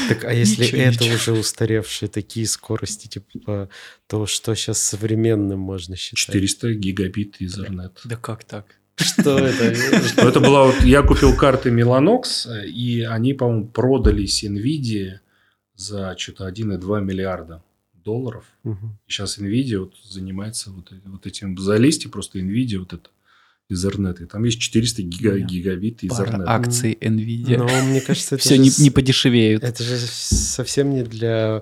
Так, 0.09 0.25
а 0.25 0.33
если 0.33 0.67
это 0.67 1.05
уже 1.05 1.33
устаревшие 1.33 2.09
такие 2.09 2.47
скорости, 2.47 3.07
типа, 3.07 3.69
то 4.07 4.25
что 4.25 4.55
сейчас 4.55 4.79
современным 4.79 5.59
можно 5.59 5.95
считать? 5.95 6.33
400 6.33 6.73
гигабит 6.73 7.39
Ethernet. 7.39 7.99
Да 8.03 8.15
как 8.15 8.43
так? 8.43 8.65
Что 8.95 9.37
это? 9.37 9.63
Это 10.17 10.39
была 10.39 10.65
вот... 10.65 10.81
Я 10.83 11.03
купил 11.03 11.35
карты 11.35 11.69
Mellanox, 11.69 12.47
э, 12.47 12.67
и 12.67 13.01
они, 13.03 13.33
по-моему, 13.33 13.67
продались 13.67 14.43
NVIDIA 14.43 15.19
за 15.75 16.15
что-то 16.17 16.49
1,2 16.49 17.01
миллиарда 17.01 17.63
долларов. 17.93 18.45
Сейчас 19.07 19.37
NVIDIA 19.37 19.79
вот 19.79 19.93
занимается 20.03 20.71
вот, 20.71 20.91
вот 21.05 21.25
этим. 21.25 21.57
Залезьте 21.57 22.09
просто 22.09 22.39
NVIDIA, 22.39 22.79
вот 22.79 22.93
это 22.93 23.09
Ethernet. 23.71 24.21
И 24.23 24.25
там 24.25 24.43
есть 24.43 24.59
400 24.59 25.01
гига, 25.03 25.37
гигабит 25.39 26.01
Пара 26.09 26.25
Ethernet. 26.29 26.43
акций 26.47 26.97
NVIDIA. 26.99 27.57
Но 27.57 27.67
мне 27.85 28.01
кажется, 28.01 28.35
это 28.35 28.43
Все 28.43 28.55
же 28.55 28.61
не, 28.61 28.71
не 28.79 28.89
подешевеют. 28.89 29.63
Это 29.63 29.83
же 29.83 29.97
совсем 29.97 30.89
не 30.91 31.03
для... 31.03 31.61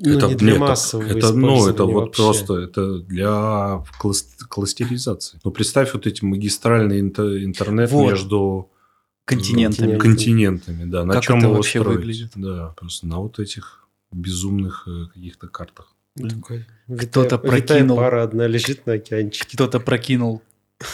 Ну, 0.00 0.18
это 0.18 0.26
не 0.26 0.34
для 0.34 0.52
нет, 0.52 0.60
массового 0.60 1.06
это, 1.06 1.32
ну, 1.32 1.68
это 1.68 1.84
вот 1.84 1.94
вообще. 1.94 2.22
просто 2.22 2.54
это 2.58 2.98
для 2.98 3.84
клас- 4.00 4.36
кластеризации. 4.48 5.38
Ну, 5.44 5.50
представь 5.52 5.94
вот 5.94 6.06
эти 6.06 6.24
магистральный 6.24 7.00
инте- 7.00 7.44
интернет 7.44 7.90
Вот. 7.92 8.10
между 8.10 8.70
Континентами. 9.24 9.96
Континент. 9.96 10.62
континентами, 10.64 10.90
да. 10.90 11.04
На 11.04 11.14
Как 11.14 11.22
чем 11.22 11.36
это 11.38 11.46
его 11.46 11.54
вообще 11.56 11.78
строить? 11.80 11.96
выглядит? 11.98 12.32
Да, 12.34 12.74
просто 12.76 13.06
на 13.06 13.20
вот 13.20 13.38
этих 13.38 13.86
безумных 14.12 14.86
э, 14.88 15.06
каких-то 15.14 15.46
картах. 15.48 15.94
Ну, 16.16 16.28
такой 16.28 16.66
Кто-то 16.88 17.38
прокинул. 17.38 17.96
пара 17.96 18.24
одна 18.24 18.46
лежит 18.48 18.86
на 18.86 18.94
океанчике. 18.94 19.46
Кто-то 19.56 19.80
прокинул 19.80 20.42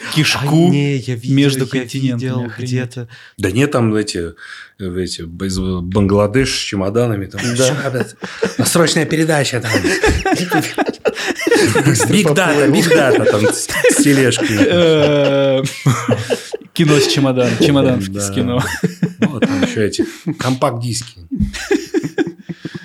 А, 0.00 0.12
кишку. 0.12 0.68
не, 0.70 0.96
я 0.96 1.14
видел, 1.14 1.34
между 1.34 1.66
континентами, 1.66 2.52
где-то. 2.58 3.08
Да 3.38 3.50
нет, 3.52 3.70
там 3.70 3.94
эти, 3.94 4.34
эти 4.78 5.20
из 5.22 5.58
Бангладеш 5.58 6.52
с 6.52 6.58
чемоданами. 6.58 7.26
Там, 7.26 7.40
Да. 7.56 8.06
«Ща, 8.58 8.64
Срочная 8.66 9.06
передача 9.06 9.60
там. 9.60 9.70
Биг 12.10 12.34
дата, 12.34 12.68
биг 12.68 12.88
дата 12.88 13.24
там 13.24 13.46
с 13.46 13.66
тележкой. 14.02 14.58
Э, 14.60 15.62
Кино 16.72 16.98
с 16.98 17.06
чемоданом. 17.06 17.56
Чемодан 17.60 18.02
с 18.02 18.30
кино. 18.30 18.62
Вот 19.20 19.46
там 19.46 19.62
еще 19.62 19.86
эти 19.86 20.04
компакт-диски. 20.38 21.20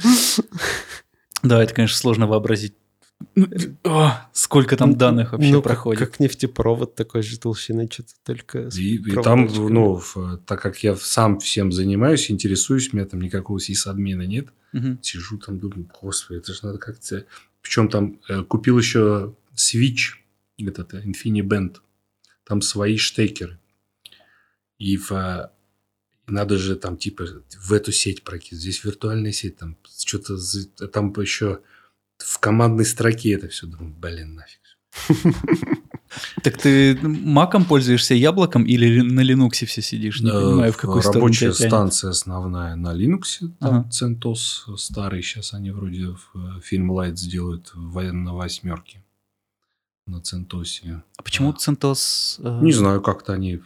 Ну, 0.04 0.44
Да, 1.42 1.64
это, 1.64 1.74
конечно, 1.74 1.98
сложно 1.98 2.28
вообразить. 2.28 2.76
Ну, 3.36 3.48
о, 3.84 4.30
Сколько 4.34 4.76
там 4.76 4.96
данных 4.98 5.32
вообще 5.32 5.52
Ну, 5.52 5.62
как- 5.62 5.64
проходит. 5.64 6.00
Как 6.00 6.20
нефтепровод 6.20 6.96
такой 6.96 7.22
же 7.24 7.40
толщины, 7.40 7.88
что-то 7.92 8.14
только... 8.24 8.70
с 8.70 8.78
И, 8.78 8.96
и 8.96 9.12
там, 9.22 9.46
ну, 9.46 9.96
в- 9.96 10.38
так 10.46 10.62
как 10.62 10.84
я 10.84 10.96
сам 10.96 11.40
всем 11.40 11.72
занимаюсь, 11.72 12.30
интересуюсь, 12.32 12.92
у 12.94 12.98
меня 12.98 13.06
там 13.06 13.22
никакого 13.22 13.60
сисадмина 13.60 14.24
нет. 14.24 14.48
Мгм. 14.74 15.00
Сижу 15.02 15.38
там, 15.38 15.60
думаю, 15.60 15.90
господи, 16.02 16.40
это 16.40 16.54
же 16.54 16.60
надо 16.64 16.78
как-то... 16.80 17.26
Причем 17.62 17.90
там 17.90 18.20
э, 18.30 18.44
купил 18.44 18.78
еще 18.78 19.36
Switch, 19.56 20.16
этот 20.58 20.94
э, 20.94 21.04
InfiniBand. 21.06 21.78
Там 22.46 22.62
свои 22.62 22.98
штекеры. 22.98 23.60
И 24.78 24.98
в, 24.98 25.12
э, 25.12 25.50
надо 26.28 26.58
же 26.58 26.76
там 26.76 26.98
типа 26.98 27.26
в 27.62 27.74
эту 27.74 27.92
сеть 27.92 28.24
прокинуть. 28.24 28.62
Здесь 28.62 28.84
виртуальная 28.84 29.32
сеть, 29.32 29.58
там 29.58 29.78
что-то... 29.98 30.38
Там 30.88 31.14
еще 31.18 31.62
в 32.20 32.38
командной 32.40 32.86
строке 32.86 33.34
это 33.34 33.48
все. 33.48 33.68
Думаю, 33.68 33.94
блин, 34.00 34.36
нафиг. 34.36 34.60
Так 36.44 36.58
ты 36.58 36.98
маком 37.04 37.66
пользуешься, 37.66 38.16
яблоком 38.16 38.64
или 38.64 39.02
на 39.02 39.20
Linux 39.22 39.64
все 39.68 39.82
сидишь? 39.82 40.22
Не 40.22 40.30
Э, 40.30 40.34
понимаю, 40.34 40.74
в 40.74 40.78
какую 40.78 41.02
сторону 41.04 41.22
Рабочая 41.26 41.54
станция 41.54 42.10
основная 42.10 42.76
на 42.76 42.96
Linux. 42.96 43.48
Там. 43.60 43.88
CentOS 43.92 44.76
старый. 44.78 45.22
Сейчас 45.22 45.54
они 45.54 45.70
вроде 45.70 46.08
в, 46.08 46.32
э, 46.58 46.62
фильм 46.62 46.92
Light 46.92 47.16
сделают 47.16 47.72
в- 47.76 48.12
на 48.12 48.34
восьмерке. 48.34 49.04
На 50.08 50.18
CentOS. 50.18 51.00
А 51.18 51.22
почему 51.22 51.52
CentOS... 51.54 52.40
э, 52.44 52.64
Не 52.64 52.72
знаю, 52.72 53.02
как-то 53.02 53.34
они 53.34 53.62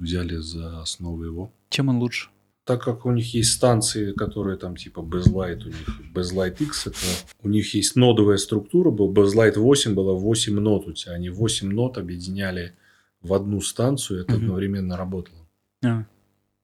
взяли 0.00 0.36
за 0.38 0.80
основу 0.82 1.22
его. 1.22 1.52
Чем 1.70 1.88
он 1.90 1.98
лучше? 1.98 2.28
Так 2.64 2.82
как 2.82 3.04
у 3.04 3.10
них 3.12 3.34
есть 3.34 3.52
станции, 3.52 4.12
которые 4.12 4.56
там 4.56 4.76
типа 4.76 5.00
Bezlight, 5.00 5.64
у 5.64 5.68
них 5.68 6.00
Bezlight 6.14 6.56
X, 6.62 6.86
это 6.86 6.96
у 7.42 7.48
них 7.48 7.74
есть 7.74 7.94
нодовая 7.94 8.38
структура, 8.38 8.90
был 8.90 9.12
Bezlight 9.12 9.58
8, 9.58 9.94
было 9.94 10.14
8 10.14 10.54
нод 10.60 10.86
у 10.88 10.92
тебя. 10.92 11.12
Они 11.12 11.28
8 11.28 11.70
нод 11.70 11.98
объединяли 11.98 12.72
в 13.20 13.34
одну 13.34 13.60
станцию, 13.60 14.20
и 14.20 14.22
это 14.22 14.32
Мгм. 14.34 14.44
одновременно 14.44 14.96
работало. 14.96 15.38
А, 15.84 16.04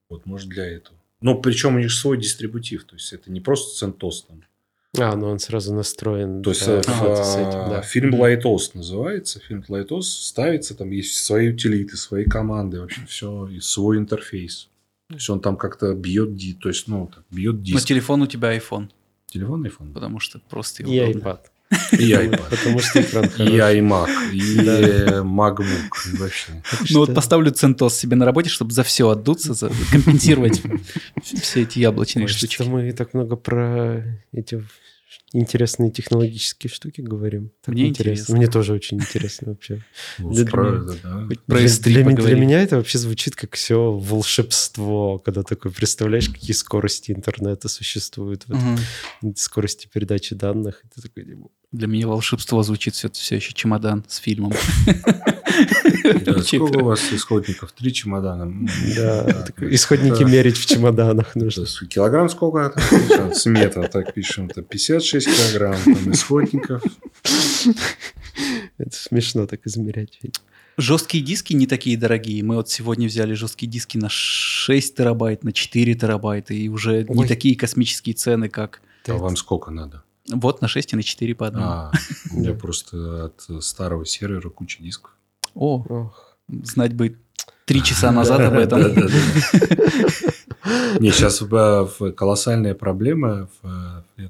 Вот, 0.09 0.25
может, 0.27 0.49
для 0.49 0.65
этого. 0.67 0.97
Но 1.21 1.35
причем 1.37 1.77
у 1.77 1.79
них 1.79 1.93
свой 1.93 2.17
дистрибутив, 2.17 2.85
то 2.85 2.97
есть 2.97 3.13
это 3.13 3.31
не 3.31 3.41
просто 3.41 3.87
CentOS 3.87 4.13
там. 4.27 4.43
А, 4.99 5.15
ну 5.15 5.29
он 5.29 5.39
сразу 5.39 5.73
настроен. 5.75 6.43
То 6.43 6.51
есть 6.51 6.67
э, 6.67 6.81
работы 6.81 7.23
с 7.23 7.37
а, 7.37 7.41
этим, 7.41 7.71
да. 7.71 7.83
фильм 7.83 8.15
Lighthouse 8.15 8.71
называется. 8.75 9.39
Фильм 9.39 9.65
Lighthouse 9.69 10.03
ставится, 10.03 10.75
там 10.75 10.91
есть 10.91 11.25
свои 11.25 11.51
утилиты, 11.51 11.97
свои 11.97 12.25
команды, 12.25 12.81
вообще 12.81 13.03
все, 13.07 13.47
и 13.49 13.61
свой 13.61 13.99
интерфейс. 13.99 14.70
То 15.11 15.15
есть 15.17 15.29
он 15.29 15.41
там 15.41 15.57
как-то 15.57 15.93
бьет, 15.95 16.35
ди- 16.37 16.55
то 16.55 16.69
есть, 16.69 16.89
ну, 16.89 17.11
так, 17.15 17.25
бьет 17.31 17.57
Но 17.57 17.61
диск. 17.63 17.87
телефон 17.87 18.23
у 18.23 18.27
тебя 18.27 18.57
iPhone, 18.57 18.89
Телефон 19.27 19.65
iPhone. 19.67 19.93
потому 19.93 20.19
что 20.21 20.41
просто 20.49 20.83
его 20.83 20.93
И 20.93 21.01
удобно. 21.11 21.29
iPad. 21.29 21.39
И 22.01 22.11
iPad. 22.13 22.51
Потому 22.51 22.79
что 22.81 23.01
экран 23.01 23.25
И 23.27 23.29
хороший. 23.29 23.81
iMac, 23.81 24.31
и 24.33 24.57
Да. 24.65 24.81
э, 24.81 25.21
MacBook. 25.23 26.13
и 26.13 26.17
Вообще. 26.17 26.63
Ну 26.91 27.01
вот 27.01 27.15
поставлю 27.15 27.53
CentOS 27.53 27.91
себе 27.91 28.17
на 28.17 28.25
работе, 28.25 28.49
чтобы 28.51 28.73
за 28.73 28.83
все 28.83 29.09
отдуться, 29.09 29.55
за- 29.55 29.71
компенсировать 29.93 30.63
все 31.23 31.63
эти 31.63 31.79
яблочные 31.81 32.27
штучки. 32.29 32.63
мы 32.63 32.93
так 32.93 33.15
много 33.15 33.37
про 33.37 34.03
эти 34.33 34.65
интересные 35.33 35.91
технологические 35.91 36.71
штуки 36.71 37.01
говорим. 37.01 37.53
Так 37.63 37.75
Мне 37.75 37.89
интересно. 37.89 38.11
интересно. 38.13 38.37
Мне 38.37 38.47
тоже 38.49 38.73
очень 38.73 38.99
интересно 38.99 39.49
вообще. 39.53 39.85
Ну, 40.19 40.33
Для 40.33 40.45
меня- 40.45 40.93
это, 40.93 41.03
да. 41.03 41.27
Хоть 41.27 41.41
про 41.45 41.57
Для, 41.59 41.67
S3 41.67 41.83
для 41.83 41.99
ми- 41.99 42.05
для 42.05 42.17
поговорим. 42.17 42.41
меня 42.41 42.63
это 42.63 42.77
вообще 42.77 42.99
звучит 42.99 43.37
как 43.37 43.55
все 43.55 43.93
волшебство, 43.93 45.19
когда 45.19 45.43
такой 45.43 45.71
представляешь, 45.71 46.29
какие 46.29 46.53
скорости 46.53 47.13
интернета 47.13 47.69
существуют, 47.69 48.47
скорости 49.37 49.89
передачи 49.93 50.35
данных. 50.35 50.83
И 50.85 50.89
ты 50.89 51.03
такой, 51.03 51.25
типа, 51.25 51.49
Для 51.73 51.87
меня 51.87 52.09
волшебство 52.09 52.65
звучит 52.65 52.95
все, 52.95 53.09
все 53.11 53.37
еще 53.37 53.53
чемодан 53.53 54.05
с 54.09 54.17
фильмом. 54.17 54.53
Сколько 56.43 56.79
у 56.79 56.85
вас 56.85 57.01
исходников? 57.13 57.71
Три 57.73 57.93
чемодана? 57.93 58.67
Исходники 59.61 60.25
мерить 60.25 60.57
в 60.57 60.67
чемоданах 60.67 61.37
нужно. 61.37 61.67
Килограмм 61.87 62.29
сколько? 62.29 62.75
С 63.33 63.47
метра 63.47 63.87
так 63.89 64.15
пишем. 64.15 64.49
Это 64.49 64.63
56 64.63 65.27
килограмм 65.27 65.77
там, 65.85 66.13
исходников. 66.13 66.83
Это 68.79 68.97
смешно 68.97 69.47
так 69.47 69.65
измерять. 69.65 70.19
Жесткие 70.77 71.23
диски 71.23 71.53
не 71.53 71.67
такие 71.67 71.97
дорогие. 71.97 72.43
Мы 72.43 72.57
вот 72.57 72.69
сегодня 72.69 73.07
взяли 73.07 73.35
жесткие 73.35 73.71
диски 73.71 73.97
на 73.97 74.09
6 74.09 74.97
терабайт, 74.97 75.45
на 75.45 75.53
4 75.53 75.95
терабайта, 75.95 76.55
и 76.55 76.69
уже 76.69 77.05
не 77.09 77.27
такие 77.27 77.55
космические 77.55 78.15
цены, 78.15 78.49
как 78.49 78.81
А 79.07 79.13
вам 79.15 79.37
сколько 79.37 79.71
надо? 79.71 80.03
Вот 80.31 80.61
на 80.63 80.69
6 80.69 80.93
и 80.93 80.97
на 80.97 81.03
4 81.03 81.35
по 81.35 81.47
одному. 81.47 81.67
А, 81.67 81.93
у 82.33 82.39
меня 82.39 82.55
просто 82.55 83.27
от 83.27 83.65
старого 83.65 84.05
сервера 84.07 84.49
куча 84.51 84.83
дисков. 84.83 85.13
О, 85.55 85.85
Ох. 85.89 86.37
знать 86.49 86.95
бы 86.95 87.17
три 87.67 87.83
часа 87.83 88.11
назад 88.13 88.41
об 88.41 88.55
этом. 88.55 88.81
Не, 91.01 91.11
сейчас 91.11 91.43
колоссальная 92.17 92.75
проблема. 92.75 93.49
в, 93.63 94.03
э, 94.19 94.23
э, 94.27 94.29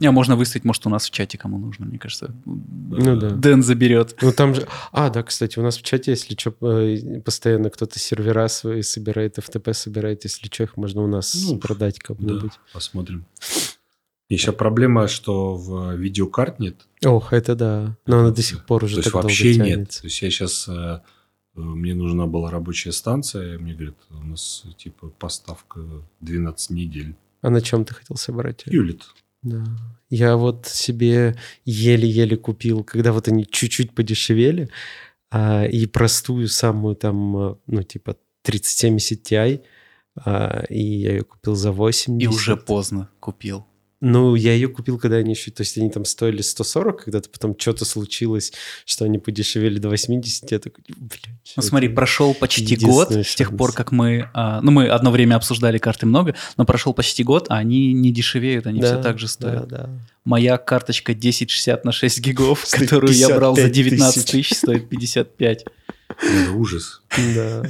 Не, 0.00 0.10
можно 0.10 0.36
выставить, 0.36 0.64
может, 0.64 0.86
у 0.86 0.90
нас 0.90 1.06
в 1.06 1.10
чате 1.10 1.38
кому 1.38 1.58
нужно, 1.58 1.86
мне 1.86 1.98
кажется. 1.98 2.34
Ну 2.46 3.16
да. 3.16 3.30
Дэн 3.30 3.62
заберет. 3.62 4.16
Ну 4.22 4.32
там 4.32 4.54
же... 4.54 4.66
А, 4.92 5.10
да, 5.10 5.22
кстати, 5.22 5.58
у 5.58 5.62
нас 5.62 5.76
в 5.76 5.82
чате, 5.82 6.12
если 6.12 6.34
что, 6.36 6.52
постоянно 7.24 7.68
кто-то 7.70 7.98
сервера 7.98 8.48
свои 8.48 8.82
собирает, 8.82 9.38
FTP 9.38 9.72
собирает, 9.74 10.24
если 10.24 10.46
что, 10.46 10.62
их 10.64 10.76
можно 10.76 11.02
у 11.02 11.06
нас 11.08 11.34
Ну, 11.34 11.58
продать 11.58 11.98
Да, 11.98 12.14
кому-нибудь. 12.14 12.52
посмотрим. 12.72 13.24
Еще 14.34 14.52
проблема, 14.52 15.08
что 15.08 15.56
в 15.56 15.94
видеокарт 15.94 16.58
нет. 16.58 16.86
Ох, 17.04 17.32
это 17.32 17.54
да. 17.54 17.96
Но 18.06 18.20
она 18.20 18.30
до 18.30 18.42
сих 18.42 18.64
пор 18.64 18.84
уже 18.84 18.96
То 18.96 19.00
есть 19.00 19.12
долго 19.12 19.24
вообще 19.24 19.56
нет. 19.56 19.90
То 19.90 20.06
есть 20.06 20.22
я 20.22 20.30
сейчас 20.30 20.68
э, 20.68 21.00
мне 21.54 21.94
нужна 21.94 22.26
была 22.26 22.50
рабочая 22.50 22.92
станция, 22.92 23.58
мне 23.58 23.74
говорят, 23.74 23.96
у 24.10 24.24
нас 24.24 24.64
типа 24.78 25.08
поставка 25.08 25.80
12 26.20 26.70
недель. 26.70 27.14
А 27.42 27.50
на 27.50 27.60
чем 27.60 27.84
ты 27.84 27.94
хотел 27.94 28.16
собрать? 28.16 28.62
Юлит. 28.66 29.02
Да. 29.42 29.64
Я 30.08 30.36
вот 30.36 30.66
себе 30.66 31.36
еле-еле 31.64 32.36
купил, 32.36 32.84
когда 32.84 33.12
вот 33.12 33.28
они 33.28 33.44
чуть-чуть 33.44 33.94
подешевели, 33.94 34.70
а, 35.30 35.64
и 35.64 35.86
простую 35.86 36.48
самую 36.48 36.94
там, 36.94 37.36
а, 37.36 37.58
ну, 37.66 37.82
типа 37.82 38.16
3070 38.42 39.32
Ti, 39.32 39.62
а, 40.24 40.64
и 40.68 40.80
я 40.80 41.12
ее 41.12 41.24
купил 41.24 41.54
за 41.54 41.72
80. 41.72 42.22
И 42.22 42.28
уже 42.28 42.56
поздно 42.56 43.10
купил. 43.18 43.66
Ну, 44.04 44.34
я 44.34 44.52
ее 44.52 44.66
купил, 44.66 44.98
когда 44.98 45.18
они 45.18 45.30
еще... 45.30 45.52
То 45.52 45.60
есть 45.60 45.78
они 45.78 45.88
там 45.88 46.04
стоили 46.04 46.42
140, 46.42 47.04
когда-то 47.04 47.30
потом 47.30 47.54
что-то 47.56 47.84
случилось, 47.84 48.52
что 48.84 49.04
они 49.04 49.18
подешевели 49.18 49.78
до 49.78 49.90
80. 49.90 50.50
Я 50.50 50.58
такой, 50.58 50.82
блядь. 50.88 51.30
Ну 51.54 51.62
смотри, 51.62 51.86
прошел 51.86 52.34
почти 52.34 52.74
год 52.74 53.10
единственный 53.12 53.24
с 53.24 53.36
тех 53.36 53.48
шанс. 53.50 53.58
пор, 53.58 53.72
как 53.72 53.92
мы... 53.92 54.28
а, 54.34 54.60
ну, 54.60 54.72
мы 54.72 54.88
одно 54.88 55.12
время 55.12 55.36
обсуждали 55.36 55.78
карты 55.78 56.06
много, 56.06 56.34
но 56.56 56.64
прошел 56.64 56.92
почти 56.94 57.22
год, 57.22 57.46
а 57.48 57.58
они 57.58 57.92
не 57.92 58.10
дешевеют, 58.10 58.66
они 58.66 58.80
все 58.80 58.96
Да, 58.96 59.02
так 59.02 59.20
же 59.20 59.28
стоят. 59.28 59.68
Да, 59.68 59.86
да. 59.86 59.90
Моя 60.24 60.58
карточка 60.58 61.12
1060 61.12 61.84
на 61.84 61.92
6 61.92 62.20
гигов, 62.22 62.66
которую 62.72 63.14
я 63.14 63.28
брал 63.28 63.54
за 63.54 63.68
55 63.68 63.72
19 63.72 64.14
тысяч. 64.14 64.48
тысяч, 64.48 64.58
стоит 64.58 64.88
55. 64.88 65.64
Это 66.08 66.52
ужас. 66.56 67.02
Да. 67.36 67.62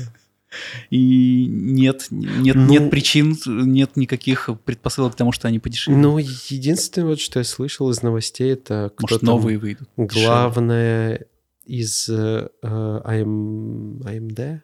И 0.91 1.47
нет, 1.49 2.07
нет, 2.11 2.57
Ну- 2.57 2.67
нет 2.69 2.91
причин, 2.91 3.37
нет 3.47 3.97
никаких 3.97 4.49
предпосылок 4.65 5.15
к 5.15 5.17
тому, 5.17 5.33
что 5.33 5.49
они 5.49 5.59
подешевели. 5.59 5.99
Ну, 6.01 6.19
единственное, 6.19 7.09
вот, 7.09 7.21
что 7.21 7.39
я 7.41 7.45
слышал 7.45 7.91
из 7.91 8.03
новостей, 8.03 8.53
это 8.53 8.91
кто 8.95 9.05
Может, 9.05 9.21
там 9.21 9.27
новые 9.29 9.59
выйдут. 9.59 9.89
главное 9.97 11.27
из 11.65 12.09
э, 12.09 12.49
AMD, 12.63 14.61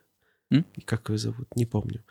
М? 0.50 0.64
как 0.84 1.10
ее 1.10 1.18
зовут, 1.18 1.46
не 1.56 1.66
помню. 1.66 2.02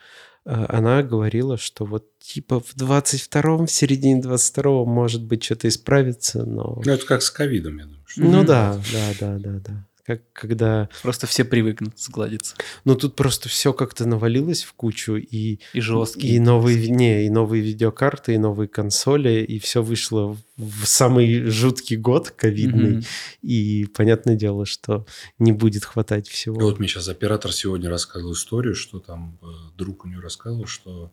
Э, 0.46 0.66
Она 0.70 1.02
говорила, 1.04 1.58
что 1.58 1.86
вот 1.86 2.06
типа 2.20 2.60
в 2.60 2.76
22-м, 2.76 3.66
в 3.68 3.72
середине 3.72 4.22
22-го, 4.22 4.86
может 4.86 5.24
быть, 5.24 5.44
что-то 5.44 5.68
исправится, 5.68 6.46
но... 6.46 6.82
Ну, 6.86 6.92
это 6.92 7.06
как 7.06 7.22
с 7.22 7.30
ковидом, 7.32 7.78
я 7.80 7.84
думаю. 7.86 8.04
что- 8.06 8.22
Ну 8.22 8.44
да, 8.44 8.80
да, 8.94 9.14
да, 9.20 9.38
да, 9.40 9.60
да. 9.60 9.86
Как 10.08 10.22
когда... 10.32 10.88
Просто 11.04 11.28
все 11.28 11.44
привыкнут 11.44 12.00
сгладиться. 12.00 12.56
Ну 12.86 12.96
тут 12.96 13.18
просто 13.18 13.50
все 13.50 13.74
как-то 13.74 14.06
навалилось 14.06 14.64
в 14.64 14.72
кучу, 14.72 15.18
и 15.18 15.60
И 15.74 15.82
жесткие. 15.82 16.36
И 16.36 16.40
новые, 16.40 16.90
не, 16.90 17.26
и 17.26 17.30
новые 17.30 17.62
видеокарты, 17.62 18.36
и 18.36 18.38
новые 18.38 18.70
консоли, 18.70 19.44
и 19.44 19.60
все 19.60 19.84
вышло 19.84 20.38
в 20.56 20.86
самый 20.86 21.44
жуткий 21.48 21.98
год 21.98 22.30
ковидный. 22.30 22.98
Мгм. 22.98 23.04
И 23.42 23.86
понятное 23.94 24.38
дело, 24.38 24.66
что 24.66 25.06
не 25.40 25.52
будет 25.52 25.84
хватать 25.84 26.30
И 26.30 26.32
всего. 26.32 26.58
вот 26.62 26.80
мне 26.80 26.88
сейчас 26.88 27.10
оператор 27.10 27.52
сегодня 27.52 27.90
рассказывал 27.90 28.32
историю, 28.32 28.76
что 28.76 29.00
там 29.00 29.38
э, 29.42 29.46
друг 29.78 30.06
у 30.06 30.08
него 30.08 30.22
рассказывал, 30.22 30.68
что 30.68 31.12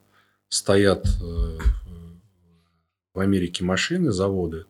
стоят 0.48 1.04
э, 1.20 1.58
в 3.12 3.18
Америке 3.18 3.64
машины, 3.64 4.12
заводы 4.12 4.66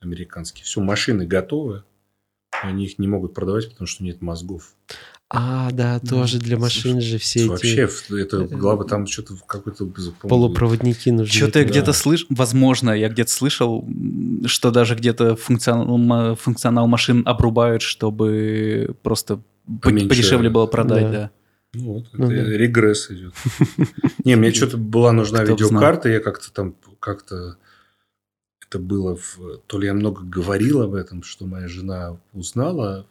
американские, 0.00 0.64
все, 0.64 0.80
машины 0.80 1.26
готовы, 1.26 1.82
они 2.68 2.86
их 2.86 2.98
не 2.98 3.08
могут 3.08 3.34
продавать, 3.34 3.68
потому 3.70 3.86
что 3.86 4.04
нет 4.04 4.20
мозгов. 4.22 4.74
А, 5.30 5.70
да, 5.72 5.98
тоже 6.00 6.38
для 6.38 6.56
машин 6.58 7.00
же 7.00 7.18
все 7.18 7.40
эти 7.40 7.48
Вообще, 7.48 7.88
это 8.20 8.44
глава 8.44 8.84
там 8.84 9.06
что-то 9.06 9.34
в 9.34 9.44
какой-то... 9.46 9.90
полупроводники 10.20 11.08
нужны. 11.08 11.32
Что-то 11.34 11.58
я 11.60 11.64
Да. 11.64 11.70
где-то 11.70 11.92
слышал, 11.92 12.26
возможно, 12.30 12.90
я 12.90 13.08
где-то 13.08 13.30
слышал, 13.30 13.84
что 14.46 14.70
даже 14.70 14.94
где-то 14.94 15.34
функционал, 15.34 16.36
функционал 16.36 16.86
машин 16.86 17.22
обрубают, 17.26 17.82
чтобы 17.82 18.94
просто 19.02 19.36
по- 19.66 19.88
Поменьше. 19.88 20.08
подешевле 20.08 20.50
было 20.50 20.66
продать, 20.66 21.04
Да. 21.04 21.10
да. 21.12 21.30
Ну, 21.76 21.92
вот, 21.94 22.06
Ну 22.12 22.30
это 22.30 22.44
да. 22.44 22.50
регресс 22.56 23.10
идет. 23.10 23.32
Не, 24.24 24.36
мне 24.36 24.52
что-то 24.54 24.76
была 24.76 25.10
нужна 25.10 25.42
видеокарта, 25.42 26.08
я 26.10 26.20
как-то 26.20 26.52
там, 26.52 26.76
как-то 27.00 27.56
это 28.74 28.82
было, 28.82 29.16
в- 29.16 29.58
то 29.68 29.78
ли 29.78 29.86
я 29.86 29.94
много 29.94 30.22
говорил 30.24 30.82
об 30.82 30.94
этом, 30.94 31.22
что 31.22 31.46
моя 31.46 31.68
жена 31.68 32.16
узнала, 32.32 33.06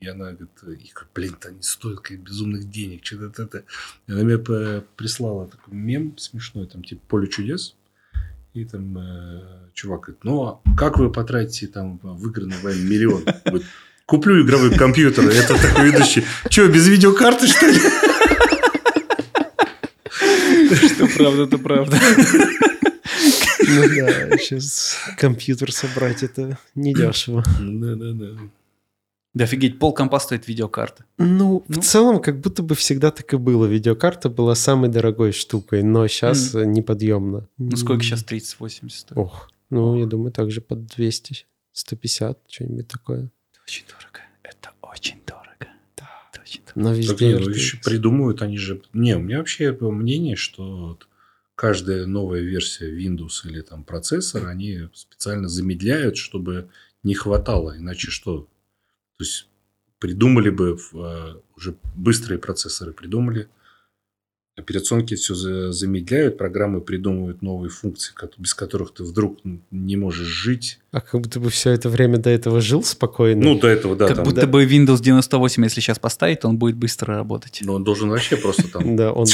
и 0.00 0.06
она 0.06 0.26
говорит, 0.32 0.50
и 0.62 0.90
говорю, 0.94 1.08
блин, 1.14 1.36
это 1.40 1.52
стоят 1.60 2.00
как 2.00 2.20
безумных 2.20 2.70
денег, 2.70 3.04
что-то 3.04 3.42
это. 3.42 3.64
Она 4.06 4.22
мне 4.22 4.38
прислала 4.38 5.48
такой 5.48 5.74
мем 5.74 6.16
смешной, 6.16 6.66
там 6.66 6.84
типа 6.84 7.00
«Поле 7.08 7.26
чудес», 7.26 7.74
и 8.54 8.64
там 8.64 8.98
э, 8.98 9.42
чувак 9.74 10.00
говорит, 10.02 10.24
ну, 10.24 10.42
а 10.42 10.60
как 10.76 10.98
вы 10.98 11.10
потратите 11.10 11.66
там 11.66 11.98
выигранный 12.02 12.56
вами 12.62 12.80
миллион? 12.80 13.24
Говорит, 13.44 13.66
Куплю 14.06 14.44
игровой 14.44 14.74
компьютер. 14.76 15.24
Это 15.28 15.54
такой 15.54 15.90
ведущий. 15.90 16.24
Че, 16.48 16.66
без 16.68 16.88
видеокарты, 16.88 17.46
что 17.46 17.66
ли? 17.66 17.78
Что 20.88 21.06
правда, 21.16 21.42
это 21.44 21.58
правда. 21.58 21.96
Ну 23.70 23.82
да, 23.88 24.36
сейчас 24.38 24.96
компьютер 25.18 25.72
собрать 25.72 26.22
это 26.22 26.58
недешево. 26.74 27.44
Да-да-да. 27.60 28.38
Да 29.32 29.44
офигеть, 29.44 29.78
пол 29.78 29.94
компа 29.94 30.18
стоит 30.18 30.48
видеокарта. 30.48 31.04
Ну, 31.18 31.64
в 31.68 31.76
Ну. 31.76 31.82
целом, 31.82 32.20
как 32.20 32.40
будто 32.40 32.64
бы 32.64 32.74
всегда 32.74 33.12
так 33.12 33.32
и 33.32 33.36
было. 33.36 33.64
Видеокарта 33.66 34.28
была 34.28 34.56
самой 34.56 34.90
дорогой 34.90 35.30
штукой, 35.32 35.84
но 35.84 36.08
сейчас 36.08 36.52
неподъемно. 36.54 37.46
Ну 37.58 37.76
сколько 37.76 38.02
сейчас 38.02 38.24
3080 38.24 38.92
стоит? 38.98 39.16
Ох, 39.18 39.48
ну, 39.70 39.96
я 40.00 40.06
думаю, 40.06 40.32
также 40.32 40.60
под 40.60 40.86
200, 40.86 41.46
150, 41.72 42.38
что-нибудь 42.48 42.88
такое. 42.88 43.30
Это 43.52 43.60
очень 43.68 43.84
дорого. 43.86 44.20
Это 44.42 44.70
очень 44.82 45.20
дорого. 45.24 45.68
Да. 45.96 46.08
Это 46.32 46.40
очень 46.42 46.62
дорого. 46.62 46.72
Но 46.74 46.88
Так 46.88 46.98
везде 46.98 47.26
не, 47.28 47.34
ну, 47.34 47.50
RTX. 47.50 47.54
еще 47.54 47.76
придумывают, 47.84 48.42
они 48.42 48.58
же... 48.58 48.82
Не, 48.92 49.14
у 49.16 49.20
меня 49.20 49.38
вообще 49.38 49.70
мнение, 49.80 50.34
что 50.34 50.98
каждая 51.60 52.06
новая 52.06 52.40
версия 52.40 52.90
Windows 52.90 53.44
или 53.44 53.60
там 53.60 53.84
процессора, 53.84 54.48
они 54.48 54.88
специально 54.94 55.46
замедляют, 55.46 56.16
чтобы 56.16 56.70
не 57.02 57.12
хватало. 57.12 57.76
Иначе 57.76 58.10
что? 58.10 58.48
То 59.18 59.24
есть 59.24 59.46
придумали 59.98 60.48
бы 60.48 60.78
э, 60.78 61.34
уже 61.58 61.76
быстрые 61.94 62.38
процессоры, 62.38 62.94
придумали. 62.94 63.50
Операционки 64.56 65.14
все 65.14 65.34
замедляют, 65.72 66.36
программы 66.36 66.80
придумывают 66.80 67.40
новые 67.40 67.70
функции, 67.70 68.12
без 68.36 68.52
которых 68.52 68.92
ты 68.92 69.04
вдруг 69.04 69.38
не 69.70 69.96
можешь 69.96 70.26
жить. 70.26 70.80
А 70.90 71.00
как 71.00 71.20
будто 71.20 71.40
бы 71.40 71.50
все 71.50 71.70
это 71.70 71.88
время 71.88 72.18
до 72.18 72.30
этого 72.30 72.60
жил 72.60 72.82
спокойно. 72.82 73.42
Ну, 73.42 73.58
до 73.58 73.68
этого, 73.68 73.96
да. 73.96 74.08
как 74.08 74.16
там, 74.16 74.24
будто 74.24 74.46
бы 74.46 74.64
Windows 74.64 75.00
98, 75.00 75.64
если 75.64 75.80
сейчас 75.80 75.98
поставить, 75.98 76.44
он 76.44 76.58
будет 76.58 76.76
быстро 76.76 77.14
работать. 77.14 77.60
Но 77.62 77.74
он 77.74 77.84
должен 77.84 78.10
вообще 78.10 78.36
просто 78.36 78.68
там... 78.68 78.96
да, 78.96 79.12
он 79.12 79.26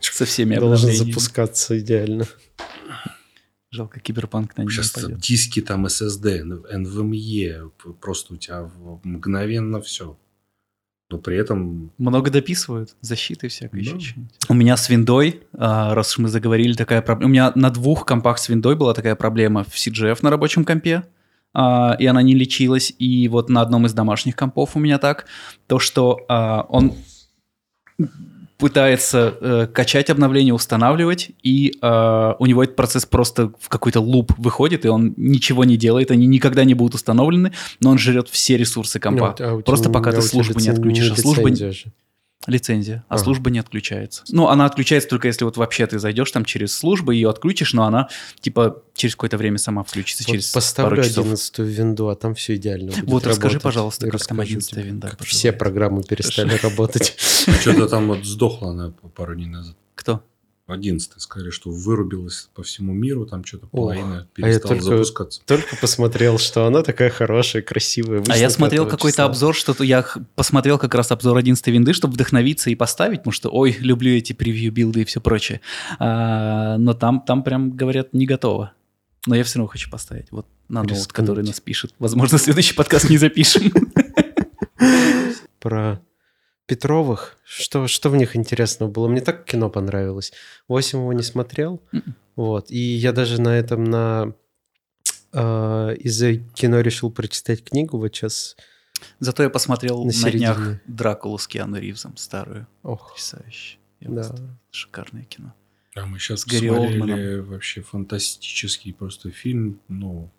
Со 0.00 0.24
всеми 0.24 0.56
должен 0.56 0.92
запускаться 0.92 1.78
идеально. 1.78 2.26
Жалко, 3.72 4.00
киберпанк 4.00 4.56
на 4.56 4.68
Сейчас 4.68 4.96
не 4.96 5.02
пойдет. 5.02 5.20
диски 5.20 5.60
там 5.60 5.86
SSD, 5.86 6.42
NVMe, 6.72 7.70
просто 8.00 8.34
у 8.34 8.36
тебя 8.36 8.68
мгновенно 9.04 9.80
все. 9.80 10.18
Но 11.10 11.18
при 11.18 11.36
этом 11.36 11.90
Много 11.98 12.30
дописывают, 12.30 12.94
защиты 13.00 13.48
всякой 13.48 13.80
еще 13.80 13.94
Да. 13.94 14.00
что-нибудь. 14.00 14.32
У 14.48 14.54
меня 14.54 14.76
с 14.76 14.88
виндой, 14.88 15.42
а, 15.58 15.94
раз 15.94 16.12
уж 16.12 16.18
мы 16.18 16.28
заговорили, 16.28 16.74
такая 16.74 17.02
проблема. 17.02 17.28
У 17.28 17.32
меня 17.32 17.52
на 17.56 17.70
двух 17.70 18.06
компах 18.06 18.38
с 18.38 18.48
виндой 18.48 18.76
была 18.76 18.94
такая 18.94 19.16
проблема 19.16 19.64
в 19.64 19.74
CGF 19.74 20.18
на 20.22 20.30
рабочем 20.30 20.64
компе, 20.64 21.02
а, 21.52 21.96
и 21.98 22.06
она 22.06 22.22
не 22.22 22.34
лечилась. 22.34 22.94
И 22.98 23.26
вот 23.26 23.48
на 23.50 23.60
одном 23.60 23.86
из 23.86 23.92
домашних 23.92 24.36
компов 24.36 24.76
у 24.76 24.78
меня 24.78 24.98
так, 24.98 25.26
то, 25.66 25.80
что 25.80 26.20
а, 26.28 26.64
он 26.68 26.94
пытается 28.60 29.34
э, 29.40 29.66
качать 29.72 30.10
обновления, 30.10 30.52
устанавливать, 30.54 31.30
и 31.42 31.78
э, 31.80 32.34
у 32.38 32.46
него 32.46 32.62
этот 32.62 32.76
процесс 32.76 33.06
просто 33.06 33.52
в 33.58 33.68
какой-то 33.68 34.00
луп 34.00 34.32
выходит, 34.38 34.84
и 34.84 34.88
он 34.88 35.14
ничего 35.16 35.64
не 35.64 35.76
делает, 35.76 36.10
они 36.10 36.26
никогда 36.26 36.64
не 36.64 36.74
будут 36.74 36.94
установлены, 36.94 37.52
но 37.80 37.90
он 37.90 37.98
жрет 37.98 38.28
все 38.28 38.56
ресурсы 38.56 39.00
компа. 39.00 39.34
Ну, 39.38 39.46
а 39.46 39.54
у 39.54 39.60
Просто 39.62 39.86
тебя- 39.86 39.94
пока 39.94 40.10
а 40.10 40.12
ты 40.12 40.20
тебя 40.20 40.28
службу 40.28 40.60
не 40.60 40.68
отключишь, 40.68 41.10
а 41.10 41.16
служба 41.16 41.50
не- 41.50 41.72
лицензия 42.46 43.04
а 43.08 43.16
А. 43.16 43.18
служба 43.18 43.50
не 43.50 43.58
отключается. 43.58 44.22
Ну, 44.30 44.48
она 44.48 44.64
отключается 44.64 45.08
только 45.10 45.28
если 45.28 45.44
вот 45.44 45.56
вообще 45.56 45.86
ты 45.86 45.98
зайдешь 45.98 46.30
там 46.30 46.44
через 46.44 46.74
службу, 46.74 47.10
ее 47.12 47.28
отключишь, 47.28 47.74
но 47.74 47.84
она 47.84 48.08
типа 48.40 48.82
через 48.94 49.14
какое-то 49.14 49.36
время 49.36 49.58
сама 49.58 49.82
включится, 49.84 50.24
Вот 50.26 50.32
через 50.32 50.46
поставлю 50.50 50.96
пару 50.96 51.02
часов. 51.08 51.24
11 51.26 51.58
винду, 51.60 52.08
а 52.08 52.16
там 52.16 52.34
все 52.34 52.56
идеально 52.56 52.92
будет 52.92 53.04
Вот 53.08 53.26
расскажи, 53.26 53.54
работать. 53.54 53.62
пожалуйста, 53.62 54.06
И 54.06 54.10
как 54.10 54.26
там 54.26 54.38
расскажу 54.40 54.52
11 54.58 54.70
тебе, 54.70 54.82
винда 54.82 55.08
как 55.10 55.22
все 55.24 55.52
программы 55.52 56.02
перестали 56.02 56.56
работать. 56.62 57.14
что-то 57.18 57.88
там 57.88 58.08
вот 58.08 58.24
сдохло 58.24 58.70
она 58.70 58.92
пару 59.14 59.34
дней 59.34 59.46
назад. 59.46 59.76
Кто? 60.70 60.80
11 60.80 61.20
сказали, 61.20 61.50
что 61.50 61.70
вырубилась 61.70 62.48
по 62.54 62.62
всему 62.62 62.92
миру, 62.92 63.26
там 63.26 63.44
что-то 63.44 63.66
половина 63.66 64.20
а 64.20 64.34
перестала 64.34 64.74
только- 64.74 64.84
запускаться. 64.84 65.42
Только 65.46 65.76
посмотрел, 65.76 66.38
что 66.38 66.66
она 66.66 66.82
такая 66.82 67.10
хорошая, 67.10 67.62
красивая. 67.62 68.22
А 68.28 68.36
я 68.36 68.50
смотрел 68.50 68.84
5 68.84 68.90
какой-то 68.90 69.16
числа. 69.16 69.24
обзор, 69.26 69.54
что-то 69.54 69.84
я 69.84 70.06
посмотрел 70.34 70.78
как 70.78 70.94
раз 70.94 71.10
обзор 71.10 71.36
11 71.36 71.66
винды, 71.68 71.92
чтобы 71.92 72.14
вдохновиться 72.14 72.70
и 72.70 72.74
поставить, 72.74 73.18
потому 73.20 73.32
что, 73.32 73.50
ой, 73.50 73.76
люблю 73.80 74.12
эти 74.12 74.32
превью 74.32 74.72
билды 74.72 75.02
и 75.02 75.04
все 75.04 75.20
прочее. 75.20 75.60
А, 75.98 76.78
но 76.78 76.94
там, 76.94 77.20
там 77.20 77.42
прям 77.42 77.72
говорят 77.72 78.12
не 78.12 78.26
готово. 78.26 78.72
Но 79.26 79.34
я 79.34 79.44
все 79.44 79.58
равно 79.58 79.68
хочу 79.68 79.90
поставить. 79.90 80.28
Вот 80.30 80.46
на 80.68 80.82
ноут, 80.82 81.12
который 81.12 81.44
нас 81.44 81.60
пишет. 81.60 81.94
Возможно, 81.98 82.38
следующий 82.38 82.74
подкаст 82.74 83.10
не 83.10 83.18
запишем. 83.18 83.72
Про 85.58 86.00
Петровых, 86.70 87.36
что, 87.44 87.88
что 87.88 88.10
в 88.10 88.16
них 88.16 88.36
интересного 88.36 88.88
было? 88.88 89.08
Мне 89.08 89.20
так 89.20 89.44
кино 89.44 89.68
понравилось. 89.70 90.32
Восемь 90.68 91.00
его 91.00 91.12
не 91.12 91.24
смотрел. 91.24 91.82
Мгм. 91.90 92.14
Вот. 92.36 92.70
И 92.70 92.78
я 92.78 93.10
даже 93.12 93.40
на 93.40 93.58
этом, 93.58 93.82
на 93.82 94.34
э, 95.32 95.96
из-за 95.98 96.36
кино 96.36 96.78
решил 96.80 97.10
прочитать 97.10 97.64
книгу. 97.64 97.98
Вот 97.98 98.14
сейчас. 98.14 98.56
Зато 99.18 99.42
я 99.42 99.50
посмотрел 99.50 99.98
На 100.04 100.12
на, 100.12 100.12
днях 100.12 100.56
середине. 100.58 100.80
Дракулу 100.86 101.38
с 101.38 101.48
Киану 101.48 101.76
Ривзом, 101.78 102.16
старую, 102.16 102.68
Ох, 102.84 103.08
потрясающую. 103.10 103.80
да. 104.00 104.30
Шикарное 104.70 105.24
кино. 105.24 105.52
А 105.96 106.06
мы 106.06 106.20
сейчас 106.20 106.44
Гарри 106.44 106.68
смотрели 106.68 107.00
Олдманом. 107.00 107.44
вообще 107.46 107.82
фантастический 107.82 108.94
просто 108.94 109.32
фильм, 109.32 109.80
ну, 109.88 110.30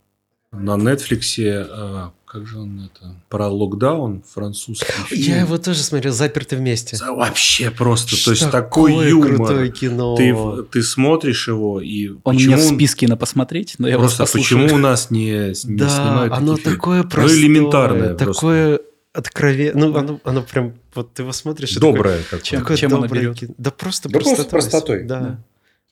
на 0.53 0.75
Нетфликсе, 0.75 1.65
а, 1.69 2.11
как 2.25 2.45
же 2.45 2.59
он 2.59 2.81
это, 2.93 3.15
про 3.29 3.47
локдаун, 3.47 4.21
французский 4.21 4.85
фильм. 5.07 5.21
Я 5.21 5.41
его 5.41 5.57
тоже 5.57 5.79
смотрел, 5.81 6.11
заперты 6.11 6.57
вместе. 6.57 6.97
За- 6.97 7.13
Вообще 7.13 7.71
просто, 7.71 8.21
то 8.21 8.31
есть 8.31 8.41
Что 8.43 8.51
такой 8.51 8.91
такое 8.91 9.09
юмор. 9.09 9.35
крутое 9.35 9.71
кино. 9.71 10.15
Ты, 10.17 10.35
ты 10.71 10.83
смотришь 10.83 11.47
его, 11.47 11.79
и 11.79 12.09
Он 12.09 12.35
почему 12.35 12.53
у 12.53 12.57
меня 12.57 12.57
в 12.57 12.75
списке 12.75 13.07
на 13.07 13.15
посмотреть, 13.15 13.75
но 13.77 13.87
я 13.87 13.97
просто 13.97 14.25
почему 14.25 14.73
у 14.73 14.77
нас 14.77 15.09
не, 15.09 15.53
не 15.65 15.77
да, 15.77 15.89
снимают 15.89 16.33
оно 16.33 16.55
такие 16.55 16.63
фильмы? 16.63 16.75
такое 16.77 17.03
Ну, 17.03 17.09
простое, 17.09 17.37
элементарное 17.39 18.13
просто. 18.15 18.25
такое 18.33 18.79
откровенное. 19.13 19.87
Ну, 19.87 19.95
оно, 19.97 20.19
оно 20.25 20.41
прям, 20.41 20.73
вот 20.95 21.13
ты 21.13 21.21
его 21.23 21.31
смотришь... 21.31 21.75
Доброе 21.75 22.23
какое. 22.23 22.41
Чем- 22.41 22.59
такое 22.61 22.77
чем 22.77 22.93
оно 22.93 23.01
доброе 23.03 23.19
берет? 23.21 23.39
кино. 23.39 23.53
Да 23.57 23.71
просто 23.71 24.09
Да 24.09 24.19
просто 24.19 24.43
простотой. 24.43 24.59
простотой. 24.99 25.03
Да. 25.03 25.19
Да. 25.21 25.43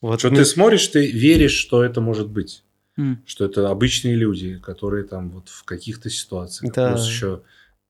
Вот 0.01 0.19
Что 0.19 0.29
мы- 0.31 0.37
ты 0.37 0.45
смотришь, 0.45 0.85
ты 0.87 1.09
веришь, 1.11 1.51
что 1.53 1.83
это 1.83 2.01
может 2.01 2.27
быть. 2.29 2.63
Что 3.25 3.45
это 3.45 3.69
обычные 3.69 4.15
люди, 4.15 4.57
которые 4.59 5.03
там 5.05 5.29
вот 5.31 5.49
в 5.49 5.63
каких-то 5.63 6.09
ситуациях. 6.09 6.73
Да. 6.73 6.91
Плюс 6.93 7.07
еще 7.07 7.41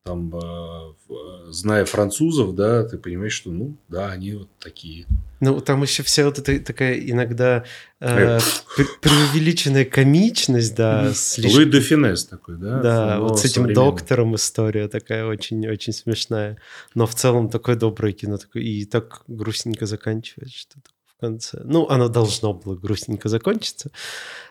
там, 0.05 0.34
э, 0.34 0.39
в- 0.39 1.51
зная 1.51 1.86
французов, 1.86 2.55
да, 2.55 2.84
ты 2.84 2.97
понимаешь, 2.97 3.34
что, 3.34 3.51
ну, 3.51 3.76
да, 3.89 4.12
они 4.12 4.34
вот 4.34 4.49
такие. 4.60 5.05
Ну, 5.41 5.60
там 5.62 5.84
еще 5.84 6.03
вся 6.03 6.26
вот 6.26 6.39
эта 6.39 6.60
такая 6.60 6.97
иногда 6.99 7.64
Э, 7.99 8.38
э, 8.38 8.39
пр- 8.78 8.88
преувеличенная 9.01 9.86
комичность, 9.86 10.76
да, 10.76 11.12
слишком- 11.14 11.62
Луи 11.62 11.70
де 11.72 11.80
Финес 11.82 12.26
такой, 12.26 12.57
да? 12.57 12.80
Да, 12.80 13.20
вот 13.20 13.39
с 13.39 13.45
этим 13.45 13.64
доктором 13.76 14.36
история 14.36 14.88
такая 14.88 15.26
очень-очень 15.26 15.93
смешная. 15.93 16.57
Но 16.95 17.05
в 17.05 17.14
целом 17.14 17.49
такое 17.49 17.76
доброе 17.76 18.14
кино. 18.14 18.38
Такое, 18.38 18.64
и 18.64 18.86
так 18.86 19.24
грустненько 19.28 19.86
заканчивается 19.86 20.57
что-то 20.57 20.89
в 20.89 20.99
конце. 21.20 21.61
Ну, 21.63 21.88
оно 21.89 22.09
должно 22.09 22.53
было 22.53 22.76
грустненько 22.76 23.30
закончиться. 23.30 23.91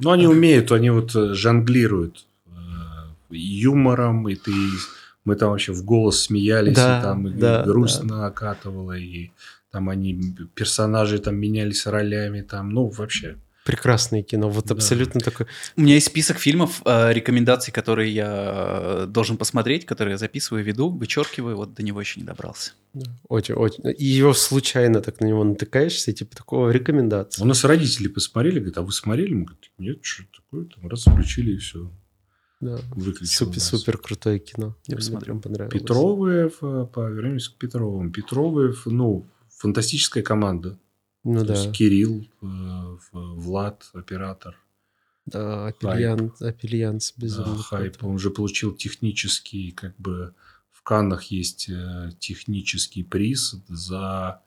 Ну, 0.01 0.11
они 0.11 0.27
умеют, 0.27 0.73
они 0.73 0.91
вот 0.91 1.15
э, 1.15 1.35
жонглируют 1.35 2.27
э, 2.47 2.51
юмором, 3.31 4.29
и 4.29 4.35
ты... 4.35 4.53
Мы 5.25 5.37
там 5.37 5.51
вообще 5.51 5.73
в 5.73 5.85
голос 5.85 6.23
смеялись, 6.23 6.77
Да, 6.77 6.99
и 6.99 7.03
там 7.03 7.29
и 7.29 7.31
да, 7.33 7.63
грустно 7.63 8.27
окатывало, 8.27 8.97
и 8.97 9.31
там 9.71 9.91
они, 9.91 10.35
персонажи 10.55 11.19
там 11.19 11.37
менялись 11.37 11.87
ролями, 11.87 12.41
там, 12.41 12.71
ну, 12.71 12.89
вообще. 12.89 13.37
Прекрасное 13.69 14.23
кино. 14.23 14.49
Вот 14.49 14.65
Да. 14.67 14.75
абсолютно 14.75 15.21
такое. 15.21 15.47
У 15.77 15.83
меня 15.83 15.95
есть 15.95 16.07
список 16.07 16.39
фильмов, 16.39 16.81
э, 16.87 17.13
рекомендаций, 17.13 17.71
которые 17.71 18.11
я 18.15 19.03
э, 19.03 19.07
должен 19.07 19.37
посмотреть, 19.37 19.85
которые 19.85 20.13
я 20.13 20.19
записываю, 20.19 20.65
веду, 20.65 20.89
вычеркиваю, 20.91 21.55
вот 21.57 21.75
до 21.75 21.83
него 21.83 22.01
еще 22.01 22.19
не 22.19 22.27
добрался. 22.27 22.73
Очень-очень. 23.29 23.85
И 23.99 24.05
его 24.07 24.33
случайно 24.33 25.03
так 25.03 25.21
на 25.21 25.27
него 25.27 25.45
натыкаешься, 25.45 26.11
и 26.11 26.15
типа 26.15 26.35
такого 26.35 26.71
рекомендации. 26.71 27.43
У 27.43 27.47
нас 27.47 27.63
родители 27.65 28.09
посмотрели, 28.09 28.59
говорят, 28.59 28.79
а 28.79 28.83
вы 28.83 28.93
смотрели? 28.93 29.35
Мы 29.35 29.45
говорим, 29.45 29.61
нет, 29.77 29.99
что 30.01 30.23
такое, 30.35 30.65
там 30.65 30.89
раз 30.89 31.03
включили, 31.03 31.53
и 31.53 31.59
все, 31.59 31.91
Да. 32.61 32.79
выключили. 32.93 33.27
Супер, 33.29 33.61
супер 33.61 33.99
крутое 33.99 34.39
кино. 34.39 34.77
Мне 34.89 34.97
Посмотрю. 34.97 35.25
прям 35.27 35.41
понравилось. 35.43 35.75
Петровы, 35.79 36.51
в- 36.59 36.87
по 36.87 37.01
вернемся 37.11 37.53
к 37.53 37.59
Петровым. 37.59 38.13
Петровы, 38.13 38.73
в- 38.73 38.87
ну, 38.87 39.27
фантастическая 39.59 40.23
команда. 40.23 40.79
Ну 41.35 41.41
То 41.41 41.47
да. 41.49 41.55
есть 41.55 41.73
Кирилл, 41.73 42.27
э, 42.43 42.97
Влад, 43.13 43.91
оператор. 43.93 44.57
Да, 45.27 45.67
апельян, 45.69 46.33
апельянс 46.41 47.13
Да, 47.17 47.23
безумно. 47.23 47.59
хайп. 47.63 47.93
круто. 47.93 48.07
Он 48.07 48.15
уже 48.15 48.31
получил 48.31 48.75
технический, 48.75 49.73
как 49.73 49.95
бы 49.99 50.35
в 50.71 50.83
Каннах 50.83 51.25
есть 51.25 51.69
э, 51.69 52.13
технический 52.19 53.03
приз 53.03 53.57
за 53.69 54.41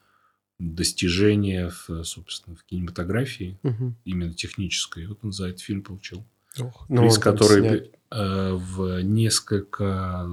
достижение, 0.58 1.70
в, 1.70 2.04
собственно, 2.04 2.56
в 2.56 2.64
кинематографии, 2.64 3.60
Мгм. 3.64 3.96
именно 4.06 4.34
технической. 4.34 5.06
Вот 5.08 5.20
он 5.24 5.32
за 5.32 5.48
этот 5.50 5.62
фильм 5.62 5.84
получил. 5.84 6.24
Ох, 6.60 6.86
ну, 6.90 7.02
приз, 7.04 7.18
который 7.20 7.62
снят. 7.62 7.88
э, 8.12 8.54
в 8.54 9.02
несколько... 9.04 10.28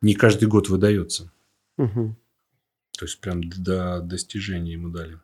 Не 0.00 0.14
каждый 0.14 0.46
год 0.48 0.68
выдается. 0.68 1.32
Мгм. 1.76 2.16
То 2.98 3.04
есть, 3.04 3.20
прям 3.20 3.42
до 3.50 4.00
достижения 4.00 4.72
ему 4.74 4.88
дали. 4.90 5.18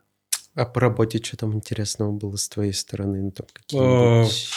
А 0.55 0.67
по 0.67 0.81
работе 0.81 1.19
что 1.23 1.37
там 1.37 1.55
интересного 1.55 2.13
было 2.13 2.37
с 2.37 2.49
твоей 2.49 2.73
стороны? 2.73 3.23
Ну, 3.23 3.31
там 3.31 3.47
Э, 3.47 3.53
какие-нибудь... 3.53 4.49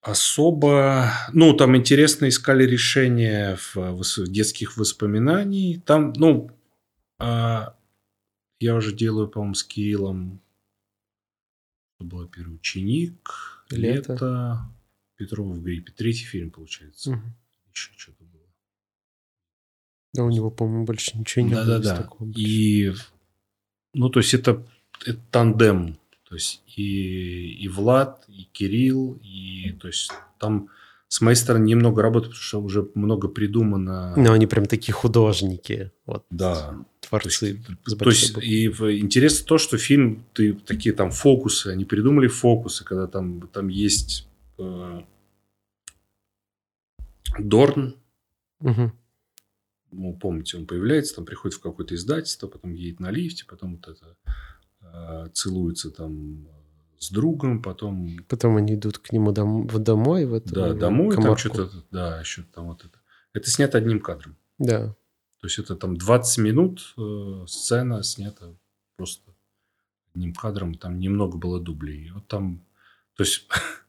Особо... 0.00 1.10
Ну, 1.32 1.52
там 1.54 1.76
интересно 1.76 2.28
искали 2.28 2.64
решения 2.64 3.56
в 3.56 3.76
вос- 3.76 4.26
детских 4.26 4.76
воспоминаний. 4.76 5.82
Там, 5.84 6.12
ну, 6.14 6.50
а, 7.18 7.76
я 8.60 8.74
уже 8.76 8.94
делаю, 8.94 9.28
по-моему, 9.28 9.54
с 9.54 9.64
Кириллом. 9.64 10.40
Это 11.98 12.08
был 12.08 12.28
первый 12.28 12.54
ученик. 12.54 13.64
Лето. 13.70 14.12
Лето. 14.12 14.58
Петров 15.16 15.56
в 15.56 15.62
гриппе. 15.62 15.92
Третий 15.92 16.24
фильм, 16.24 16.50
получается. 16.50 17.12
Мгм. 17.12 17.34
Еще 17.74 17.90
что-то 17.96 18.24
было. 18.24 18.46
Да 20.14 20.22
у 20.24 20.30
него, 20.30 20.50
по-моему, 20.50 20.84
больше 20.84 21.18
ничего 21.18 21.44
не 21.44 21.54
было. 21.54 21.62
из 21.62 21.84
Да-да-да. 21.84 22.10
И, 22.36 22.92
ну, 23.92 24.08
то 24.08 24.20
есть, 24.20 24.34
это, 24.34 24.64
это 25.04 25.18
тандем. 25.30 25.96
То 26.28 26.34
есть, 26.34 26.62
и, 26.76 27.52
и 27.52 27.68
Влад, 27.68 28.24
и 28.28 28.48
Кирилл, 28.52 29.18
и, 29.22 29.72
то 29.80 29.86
есть, 29.86 30.10
там 30.38 30.68
с 31.08 31.20
моей 31.20 31.36
стороны 31.36 31.64
немного 31.64 32.02
работы, 32.02 32.26
потому 32.26 32.42
что 32.42 32.60
уже 32.60 32.88
много 32.94 33.28
придумано. 33.28 34.14
Но 34.16 34.32
они 34.32 34.46
прям 34.46 34.66
такие 34.66 34.92
художники. 34.92 35.92
Вот. 36.04 36.26
Да. 36.30 36.74
То 37.00 37.08
Творцы. 37.08 37.46
есть, 37.46 37.68
с 37.84 37.96
то 37.96 38.10
есть, 38.10 38.38
и 38.38 38.66
интересно 38.66 39.46
то, 39.46 39.58
что 39.58 39.78
фильм, 39.78 40.24
ты 40.34 40.54
такие 40.54 40.92
там 40.92 41.12
фокусы, 41.12 41.68
они 41.68 41.84
придумали 41.84 42.26
фокусы, 42.26 42.84
когда 42.84 43.06
там, 43.06 43.42
там 43.52 43.68
есть 43.68 44.26
э, 44.58 45.02
Дорн, 47.38 47.96
Мгм. 48.60 48.92
ну, 49.92 50.16
помните, 50.16 50.56
он 50.56 50.66
появляется, 50.66 51.14
там 51.14 51.24
приходит 51.24 51.56
в 51.56 51.60
какое-то 51.60 51.94
издательство, 51.94 52.48
потом 52.48 52.72
едет 52.72 52.98
на 53.00 53.10
лифте, 53.10 53.44
потом 53.46 53.76
вот 53.76 53.86
это 53.88 54.16
целуется 55.32 55.90
там 55.90 56.46
с 56.98 57.10
другом, 57.10 57.62
потом 57.62 58.18
Потом 58.28 58.56
они 58.56 58.74
идут 58.74 58.98
к 58.98 59.12
нему 59.12 59.32
дом- 59.32 59.66
домой. 59.68 60.24
В 60.24 60.34
эту 60.34 60.54
да, 60.54 60.72
домой, 60.74 61.14
там 61.14 61.24
коморку. 61.24 61.40
что-то, 61.40 61.84
да, 61.90 62.20
еще 62.20 62.42
там 62.54 62.66
вот 62.66 62.84
это. 62.84 62.98
Это 63.32 63.50
снято 63.50 63.78
одним 63.78 64.00
кадром. 64.00 64.36
Да. 64.58 64.94
То 65.40 65.46
есть 65.46 65.58
это 65.58 65.76
там 65.76 65.96
20 65.96 66.38
минут 66.38 66.94
э, 66.96 67.44
сцена 67.46 68.02
снята 68.02 68.54
просто 68.96 69.32
одним 70.14 70.34
кадром, 70.34 70.74
там 70.74 70.98
немного 70.98 71.36
было 71.36 71.60
дублей. 71.60 72.10
Вот 72.12 72.26
там, 72.26 72.64
то 73.14 73.22
есть, 73.22 73.46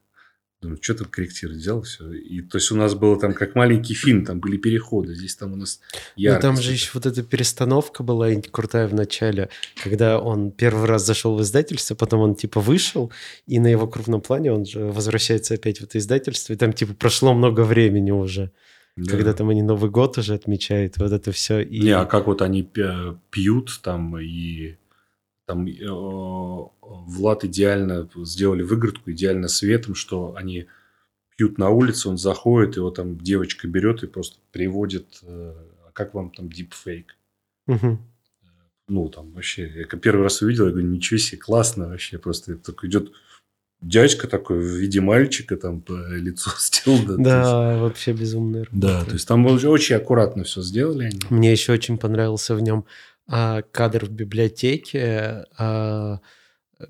думаю, 0.62 0.80
что 0.82 0.96
там 0.96 1.08
корректировать, 1.08 1.60
взял 1.60 1.82
все. 1.84 2.12
И 2.14 2.42
то 2.42 2.58
есть 2.58 2.72
у 2.72 2.76
нас 2.76 2.96
было 2.96 3.20
там 3.20 3.34
как 3.34 3.54
маленький 3.56 3.94
фильм, 3.94 4.26
там 4.26 4.40
были 4.40 4.58
переходы, 4.58 5.14
здесь 5.14 5.36
там 5.36 5.54
у 5.54 5.56
нас 5.56 5.80
Ну, 5.94 6.00
яркость. 6.24 6.42
там 6.42 6.58
же 6.58 6.72
еще 6.72 6.90
вот 6.96 7.06
эта 7.06 7.22
перестановка 7.22 8.02
была 8.04 8.30
крутая 8.52 8.88
в 8.88 8.94
начале, 8.94 9.50
когда 9.84 10.20
он 10.20 10.52
первый 10.52 10.86
раз 10.88 11.06
зашел 11.06 11.36
в 11.38 11.42
издательство, 11.44 11.94
потом 11.96 12.22
он 12.22 12.36
типа 12.36 12.60
вышел, 12.60 13.12
и 13.46 13.60
на 13.60 13.68
его 13.68 13.88
крупном 13.88 14.22
плане 14.22 14.52
он 14.52 14.66
же 14.66 14.80
возвращается 14.86 15.54
опять 15.54 15.80
в 15.80 15.84
это 15.84 16.00
издательство, 16.00 16.54
и 16.54 16.56
там 16.58 16.74
типа 16.74 16.94
прошло 16.96 17.36
много 17.36 17.62
времени 17.62 18.10
уже, 18.10 18.52
Да. 18.96 19.12
когда 19.12 19.34
там 19.34 19.50
они 19.50 19.62
Новый 19.62 19.92
год 19.92 20.18
уже 20.18 20.34
отмечают, 20.34 20.98
вот 20.98 21.12
это 21.12 21.32
все. 21.32 21.60
И... 21.60 21.82
Не, 21.82 21.92
а 21.92 22.06
как 22.06 22.26
вот 22.26 22.42
они 22.42 22.64
пя- 22.64 23.16
пьют 23.30 23.80
там 23.84 24.18
и 24.18 24.76
там 25.48 25.66
э, 25.66 25.86
Влад 26.82 27.46
идеально 27.46 28.08
сделали 28.18 28.62
выгородку 28.64 29.12
идеально 29.12 29.48
светом, 29.48 29.96
что 29.96 30.36
они 30.36 30.68
пьют 31.38 31.58
на 31.58 31.70
улице, 31.70 32.10
он 32.10 32.18
заходит, 32.18 32.76
его 32.76 32.92
там 32.92 33.18
девочка 33.18 33.68
берет 33.68 34.04
и 34.04 34.08
просто 34.08 34.38
приводит, 34.52 35.20
э, 35.24 35.54
а 35.88 35.92
как 35.94 36.14
вам 36.14 36.32
там 36.32 36.50
дипфейк? 36.50 37.16
Мгм. 37.66 38.00
Ну, 38.90 39.10
там 39.10 39.32
вообще, 39.32 39.72
я 39.74 39.86
первый 39.86 40.24
раз 40.24 40.42
увидел, 40.42 40.66
я 40.66 40.72
говорю, 40.72 40.88
ничего 40.88 41.18
себе, 41.18 41.38
классно 41.40 41.88
вообще, 41.90 42.18
просто 42.18 42.56
такой 42.58 42.90
идет 42.90 43.12
дядька 43.82 44.28
такой 44.28 44.60
в 44.60 44.64
виде 44.66 45.00
мальчика, 45.02 45.56
там 45.56 45.82
по 45.82 45.94
лицу 46.16 46.50
сделал. 46.60 47.18
да, 47.18 47.72
есть- 47.72 47.82
вообще 47.82 48.14
работа. 48.64 48.70
да, 48.72 49.06
то 49.06 49.14
есть 49.14 49.28
там 49.28 49.46
очень, 49.46 49.96
аккуратно 49.96 50.44
все 50.44 50.62
сделали 50.62 51.06
они. 51.06 51.20
Мне 51.30 51.52
еще 51.54 51.72
очень 51.72 51.98
понравился 51.98 52.54
в 52.56 52.62
нем 52.62 52.86
кадр 53.72 54.06
в 54.06 54.10
библиотеке, 54.12 55.46
а, 55.58 56.20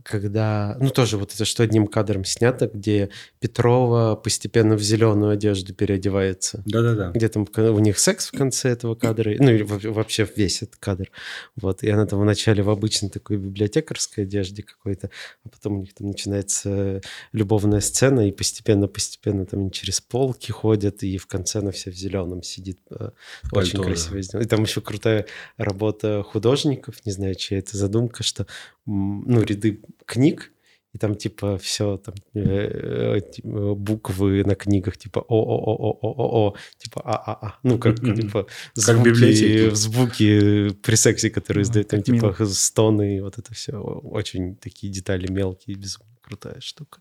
когда, 0.04 0.78
ну 0.80 0.90
тоже 0.90 1.18
вот 1.18 1.34
это 1.34 1.46
что 1.46 1.64
одним 1.64 1.88
кадром 1.88 2.26
снято, 2.26 2.68
где 2.68 3.10
Петрова 3.40 4.16
постепенно 4.16 4.76
в 4.76 4.82
зеленую 4.82 5.32
одежду 5.32 5.74
переодевается. 5.74 6.64
Да-да-да. 6.66 7.12
Где 7.12 7.30
там 7.30 7.48
у 7.56 7.80
них 7.80 8.00
секс 8.00 8.28
в 8.28 8.38
конце 8.38 8.70
этого 8.70 8.96
кадра, 8.96 9.34
ну 9.40 9.50
или 9.50 9.64
вообще 9.64 10.28
весь 10.36 10.62
этот 10.62 10.78
кадр. 10.78 11.10
Вот, 11.56 11.84
и 11.84 11.90
она 11.90 12.06
там 12.06 12.20
вначале 12.20 12.64
в 12.64 12.70
обычной 12.70 13.10
такой 13.10 13.38
библиотекарской 13.38 14.26
одежде 14.26 14.64
какой-то, 14.64 15.10
а 15.46 15.50
потом 15.50 15.78
у 15.78 15.82
них 15.82 15.94
там 15.94 16.08
начинается 16.08 17.02
любовная 17.32 17.80
сцена, 17.80 18.28
и 18.28 18.32
постепенно-постепенно 18.32 19.46
там 19.46 19.62
они 19.62 19.72
через 19.72 20.02
полки 20.02 20.52
ходят, 20.52 21.04
и 21.04 21.18
в 21.18 21.28
конце 21.28 21.60
она 21.60 21.72
вся 21.72 21.92
в 21.92 21.96
зеленом 21.96 22.44
сидит. 22.44 22.80
Э, 22.90 23.12
очень 23.52 23.78
Пальто, 23.78 23.84
красиво 23.84 24.16
да. 24.16 24.22
сделано. 24.22 24.46
И 24.46 24.50
там 24.50 24.64
еще 24.64 24.82
крутая 24.82 25.26
работа 25.58 26.24
художников, 26.24 27.06
не 27.06 27.12
знаю, 27.12 27.36
чья 27.36 27.60
это 27.60 27.78
задумка, 27.78 28.24
что 28.24 28.48
ну, 28.88 29.42
ряды 29.44 29.82
книг, 30.06 30.52
и 30.94 30.98
там 30.98 31.16
типа 31.16 31.58
все 31.58 31.98
там 31.98 32.16
э, 32.34 33.18
э, 33.18 33.22
типа, 33.22 33.76
буквы 33.76 34.44
на 34.44 34.56
книгах 34.56 34.98
типа 34.98 35.20
о 35.20 35.36
о 35.36 35.76
о 35.76 35.92
о 36.02 36.12
о 36.12 36.48
о 36.48 36.56
типа 36.78 37.02
а 37.04 37.16
а 37.16 37.48
а 37.48 37.60
ну 37.64 37.78
как 37.78 38.00
типа 38.00 38.48
звуки 38.74 39.76
звуки 39.76 40.70
при 40.82 40.96
сексе 40.96 41.30
которые 41.30 41.64
издают 41.64 41.90
там 41.90 42.02
типа 42.02 42.34
стоны 42.46 43.22
вот 43.22 43.38
это 43.38 43.54
все 43.54 43.74
очень 43.74 44.56
такие 44.56 44.92
детали 44.92 45.32
мелкие 45.32 45.76
безумно 45.76 46.18
крутая 46.28 46.60
штука. 46.60 47.00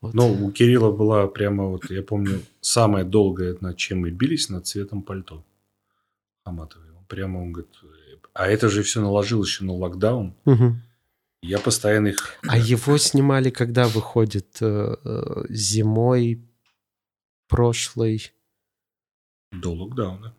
Вот. 0.00 0.14
Ну, 0.14 0.46
у 0.46 0.50
Кирилла 0.50 0.90
была 0.90 1.26
прямо 1.28 1.64
вот, 1.66 1.90
я 1.90 2.02
помню, 2.02 2.40
самая 2.60 3.04
долгая, 3.04 3.56
над 3.60 3.76
чем 3.76 4.00
мы 4.00 4.10
бились, 4.10 4.48
над 4.48 4.66
цветом 4.66 5.02
пальто. 5.02 5.44
Хаматовой. 6.44 6.88
Прямо 7.08 7.38
он 7.38 7.52
говорит, 7.52 7.74
а 8.40 8.46
это 8.46 8.70
же 8.70 8.82
все 8.82 9.02
наложилось 9.02 9.50
еще 9.50 9.64
на 9.64 9.74
локдаун. 9.74 10.34
Угу. 10.46 10.74
Я 11.42 11.58
постоянно 11.58 12.08
их... 12.08 12.38
А 12.48 12.56
его 12.56 12.96
снимали, 12.96 13.50
когда 13.50 13.86
выходит? 13.86 14.56
Э, 14.62 14.96
э, 15.04 15.44
зимой 15.50 16.42
прошлой? 17.48 18.32
До 19.52 19.74
локдауна. 19.74 20.34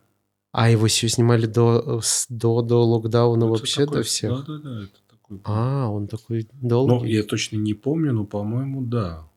А 0.52 0.72
его 0.72 0.88
все 0.88 1.10
снимали 1.10 1.46
до, 1.46 2.02
до, 2.30 2.62
до 2.64 2.84
локдауна 2.84 3.44
это 3.44 3.52
вообще, 3.52 3.86
такой, 3.86 3.98
до 3.98 4.04
всех? 4.04 4.32
Да, 4.32 4.46
да, 4.48 4.58
да. 4.58 4.84
Это 4.86 5.00
такой... 5.08 5.42
А, 5.44 5.88
он 5.88 6.08
такой 6.08 6.50
долгий? 6.54 6.96
Ну, 6.96 7.04
я 7.04 7.24
точно 7.24 7.58
не 7.58 7.76
помню, 7.76 8.14
но, 8.14 8.26
по-моему, 8.26 8.82
да. 8.82 9.30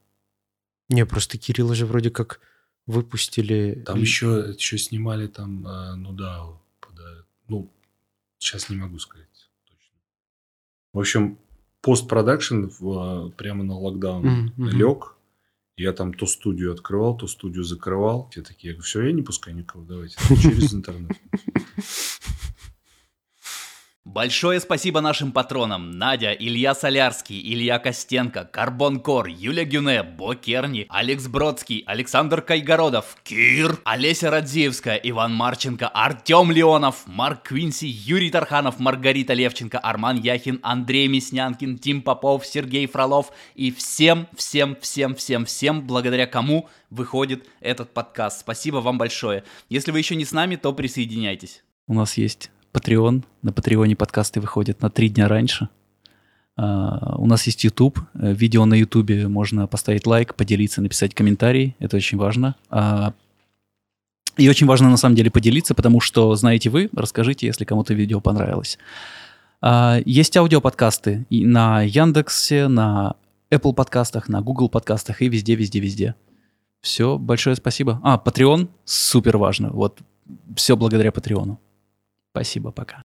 Не, 0.89 1.05
просто 1.05 1.37
Кирилла 1.37 1.75
же 1.75 1.85
вроде 1.85 2.11
как 2.11 2.41
выпустили... 2.87 3.83
Там 3.85 4.01
еще, 4.01 4.55
еще 4.57 4.79
снимали 4.79 5.27
там, 5.27 5.67
э, 5.67 5.95
ну 5.97 6.13
да, 6.13 6.47
ну, 7.47 7.71
сейчас 8.45 8.69
не 8.69 8.77
могу 8.77 8.99
сказать 8.99 9.51
точно. 9.67 9.97
В 10.93 10.99
общем, 11.01 11.39
постпродакшн 11.81 12.67
прямо 13.37 13.65
на 13.65 13.79
локдаун 13.79 14.53
mm-hmm. 14.57 14.71
лег. 14.71 15.17
Я 15.77 15.93
там 15.93 16.15
то 16.15 16.27
студию 16.27 16.73
открывал, 16.73 17.17
то 17.17 17.27
студию 17.27 17.65
закрывал. 17.65 18.29
Все 18.31 18.43
такие, 18.43 18.71
я 18.71 18.75
говорю, 18.75 18.85
все, 18.85 19.03
я 19.03 19.13
не 19.13 19.23
пускаю 19.23 19.57
никого, 19.57 19.85
давайте 19.85 20.17
через 20.41 20.73
интернет. 20.75 21.13
Большое 24.15 24.61
спасибо 24.61 25.01
нашим 25.01 25.33
патронам 25.33 25.91
Надя, 25.91 26.31
Илья 26.31 26.77
Солярский, 26.77 27.41
Илья 27.53 27.81
Костенко, 27.81 28.45
Карбон 28.45 29.01
Кор, 29.01 29.27
Юля 29.27 29.65
Гюне, 29.65 30.05
Бо 30.05 30.37
Керни, 30.37 30.87
Алекс 30.89 31.27
Бродский, 31.27 31.83
Александр 31.85 32.41
Кайгородов, 32.41 33.17
Кир, 33.25 33.77
Олеся 33.85 34.31
Радзеевская, 34.31 35.01
Иван 35.03 35.35
Марченко, 35.35 35.89
Артем 35.89 36.53
Леонов, 36.53 37.09
Марк 37.09 37.49
Квинси, 37.49 37.89
Юрий 37.89 38.31
Тарханов, 38.31 38.79
Маргарита 38.79 39.35
Левченко, 39.35 39.81
Арман 39.81 40.21
Яхин, 40.21 40.61
Андрей 40.63 41.09
Мяснянкин, 41.09 41.79
Тим 41.79 42.01
Попов, 42.01 42.47
Сергей 42.47 42.87
Фролов 42.87 43.33
и 43.57 43.73
всем, 43.73 44.29
всем, 44.37 44.77
всем, 44.81 45.17
всем, 45.17 45.45
всем, 45.45 45.85
благодаря 45.89 46.29
кому 46.29 46.69
выходит 46.89 47.49
этот 47.59 47.93
подкаст. 47.93 48.39
Спасибо 48.39 48.77
вам 48.77 48.97
большое. 48.97 49.43
Если 49.69 49.91
вы 49.91 49.99
еще 49.99 50.15
не 50.15 50.25
с 50.25 50.31
нами, 50.31 50.55
то 50.55 50.73
присоединяйтесь. 50.73 51.65
У 51.89 51.95
нас 51.95 52.17
есть 52.17 52.53
Patreon. 52.75 53.23
На 53.43 53.53
Патреоне 53.53 53.97
подкасты 53.97 54.41
выходят 54.41 54.83
на 54.83 54.91
три 54.91 55.09
дня 55.09 55.29
раньше. 55.29 55.69
Uh, 56.57 57.17
у 57.19 57.27
нас 57.27 57.47
есть 57.47 57.65
YouTube. 57.65 57.99
Э, 58.15 58.33
видео 58.33 58.65
на 58.65 58.75
YouTube 58.75 59.27
можно 59.29 59.67
поставить 59.67 60.07
лайк, 60.07 60.37
поделиться, 60.37 60.81
написать 60.83 61.13
комментарий. 61.13 61.75
Это 61.81 61.97
очень 61.97 62.17
важно. 62.17 62.55
Uh, 62.71 63.13
и 64.37 64.49
очень 64.49 64.67
важно 64.67 64.89
на 64.91 64.97
самом 64.97 65.17
деле 65.17 65.31
поделиться, 65.31 65.75
потому 65.75 66.01
что 66.01 66.35
знаете 66.37 66.71
вы, 66.71 66.91
расскажите, 66.95 67.47
если 67.47 67.65
кому-то 67.65 67.95
видео 67.95 68.21
понравилось. 68.21 68.79
Uh, 69.63 70.03
есть 70.07 70.37
аудиоподкасты 70.37 71.27
и 71.29 71.45
на 71.45 71.83
Яндексе, 71.83 72.69
на 72.69 73.17
Apple 73.51 73.75
подкастах, 73.75 74.29
на 74.29 74.41
Google 74.41 74.69
подкастах 74.69 75.23
и 75.23 75.29
везде, 75.29 75.55
везде, 75.55 75.81
везде. 75.81 76.15
Все, 76.81 77.19
большое 77.19 77.57
спасибо. 77.57 78.01
А, 78.03 78.21
Patreon 78.23 78.69
супер 78.85 79.39
важно. 79.39 79.71
Вот 79.71 80.01
все 80.55 80.77
благодаря 80.77 81.11
Патреону. 81.13 81.59
Спасибо, 82.35 82.73
пока. 82.73 83.05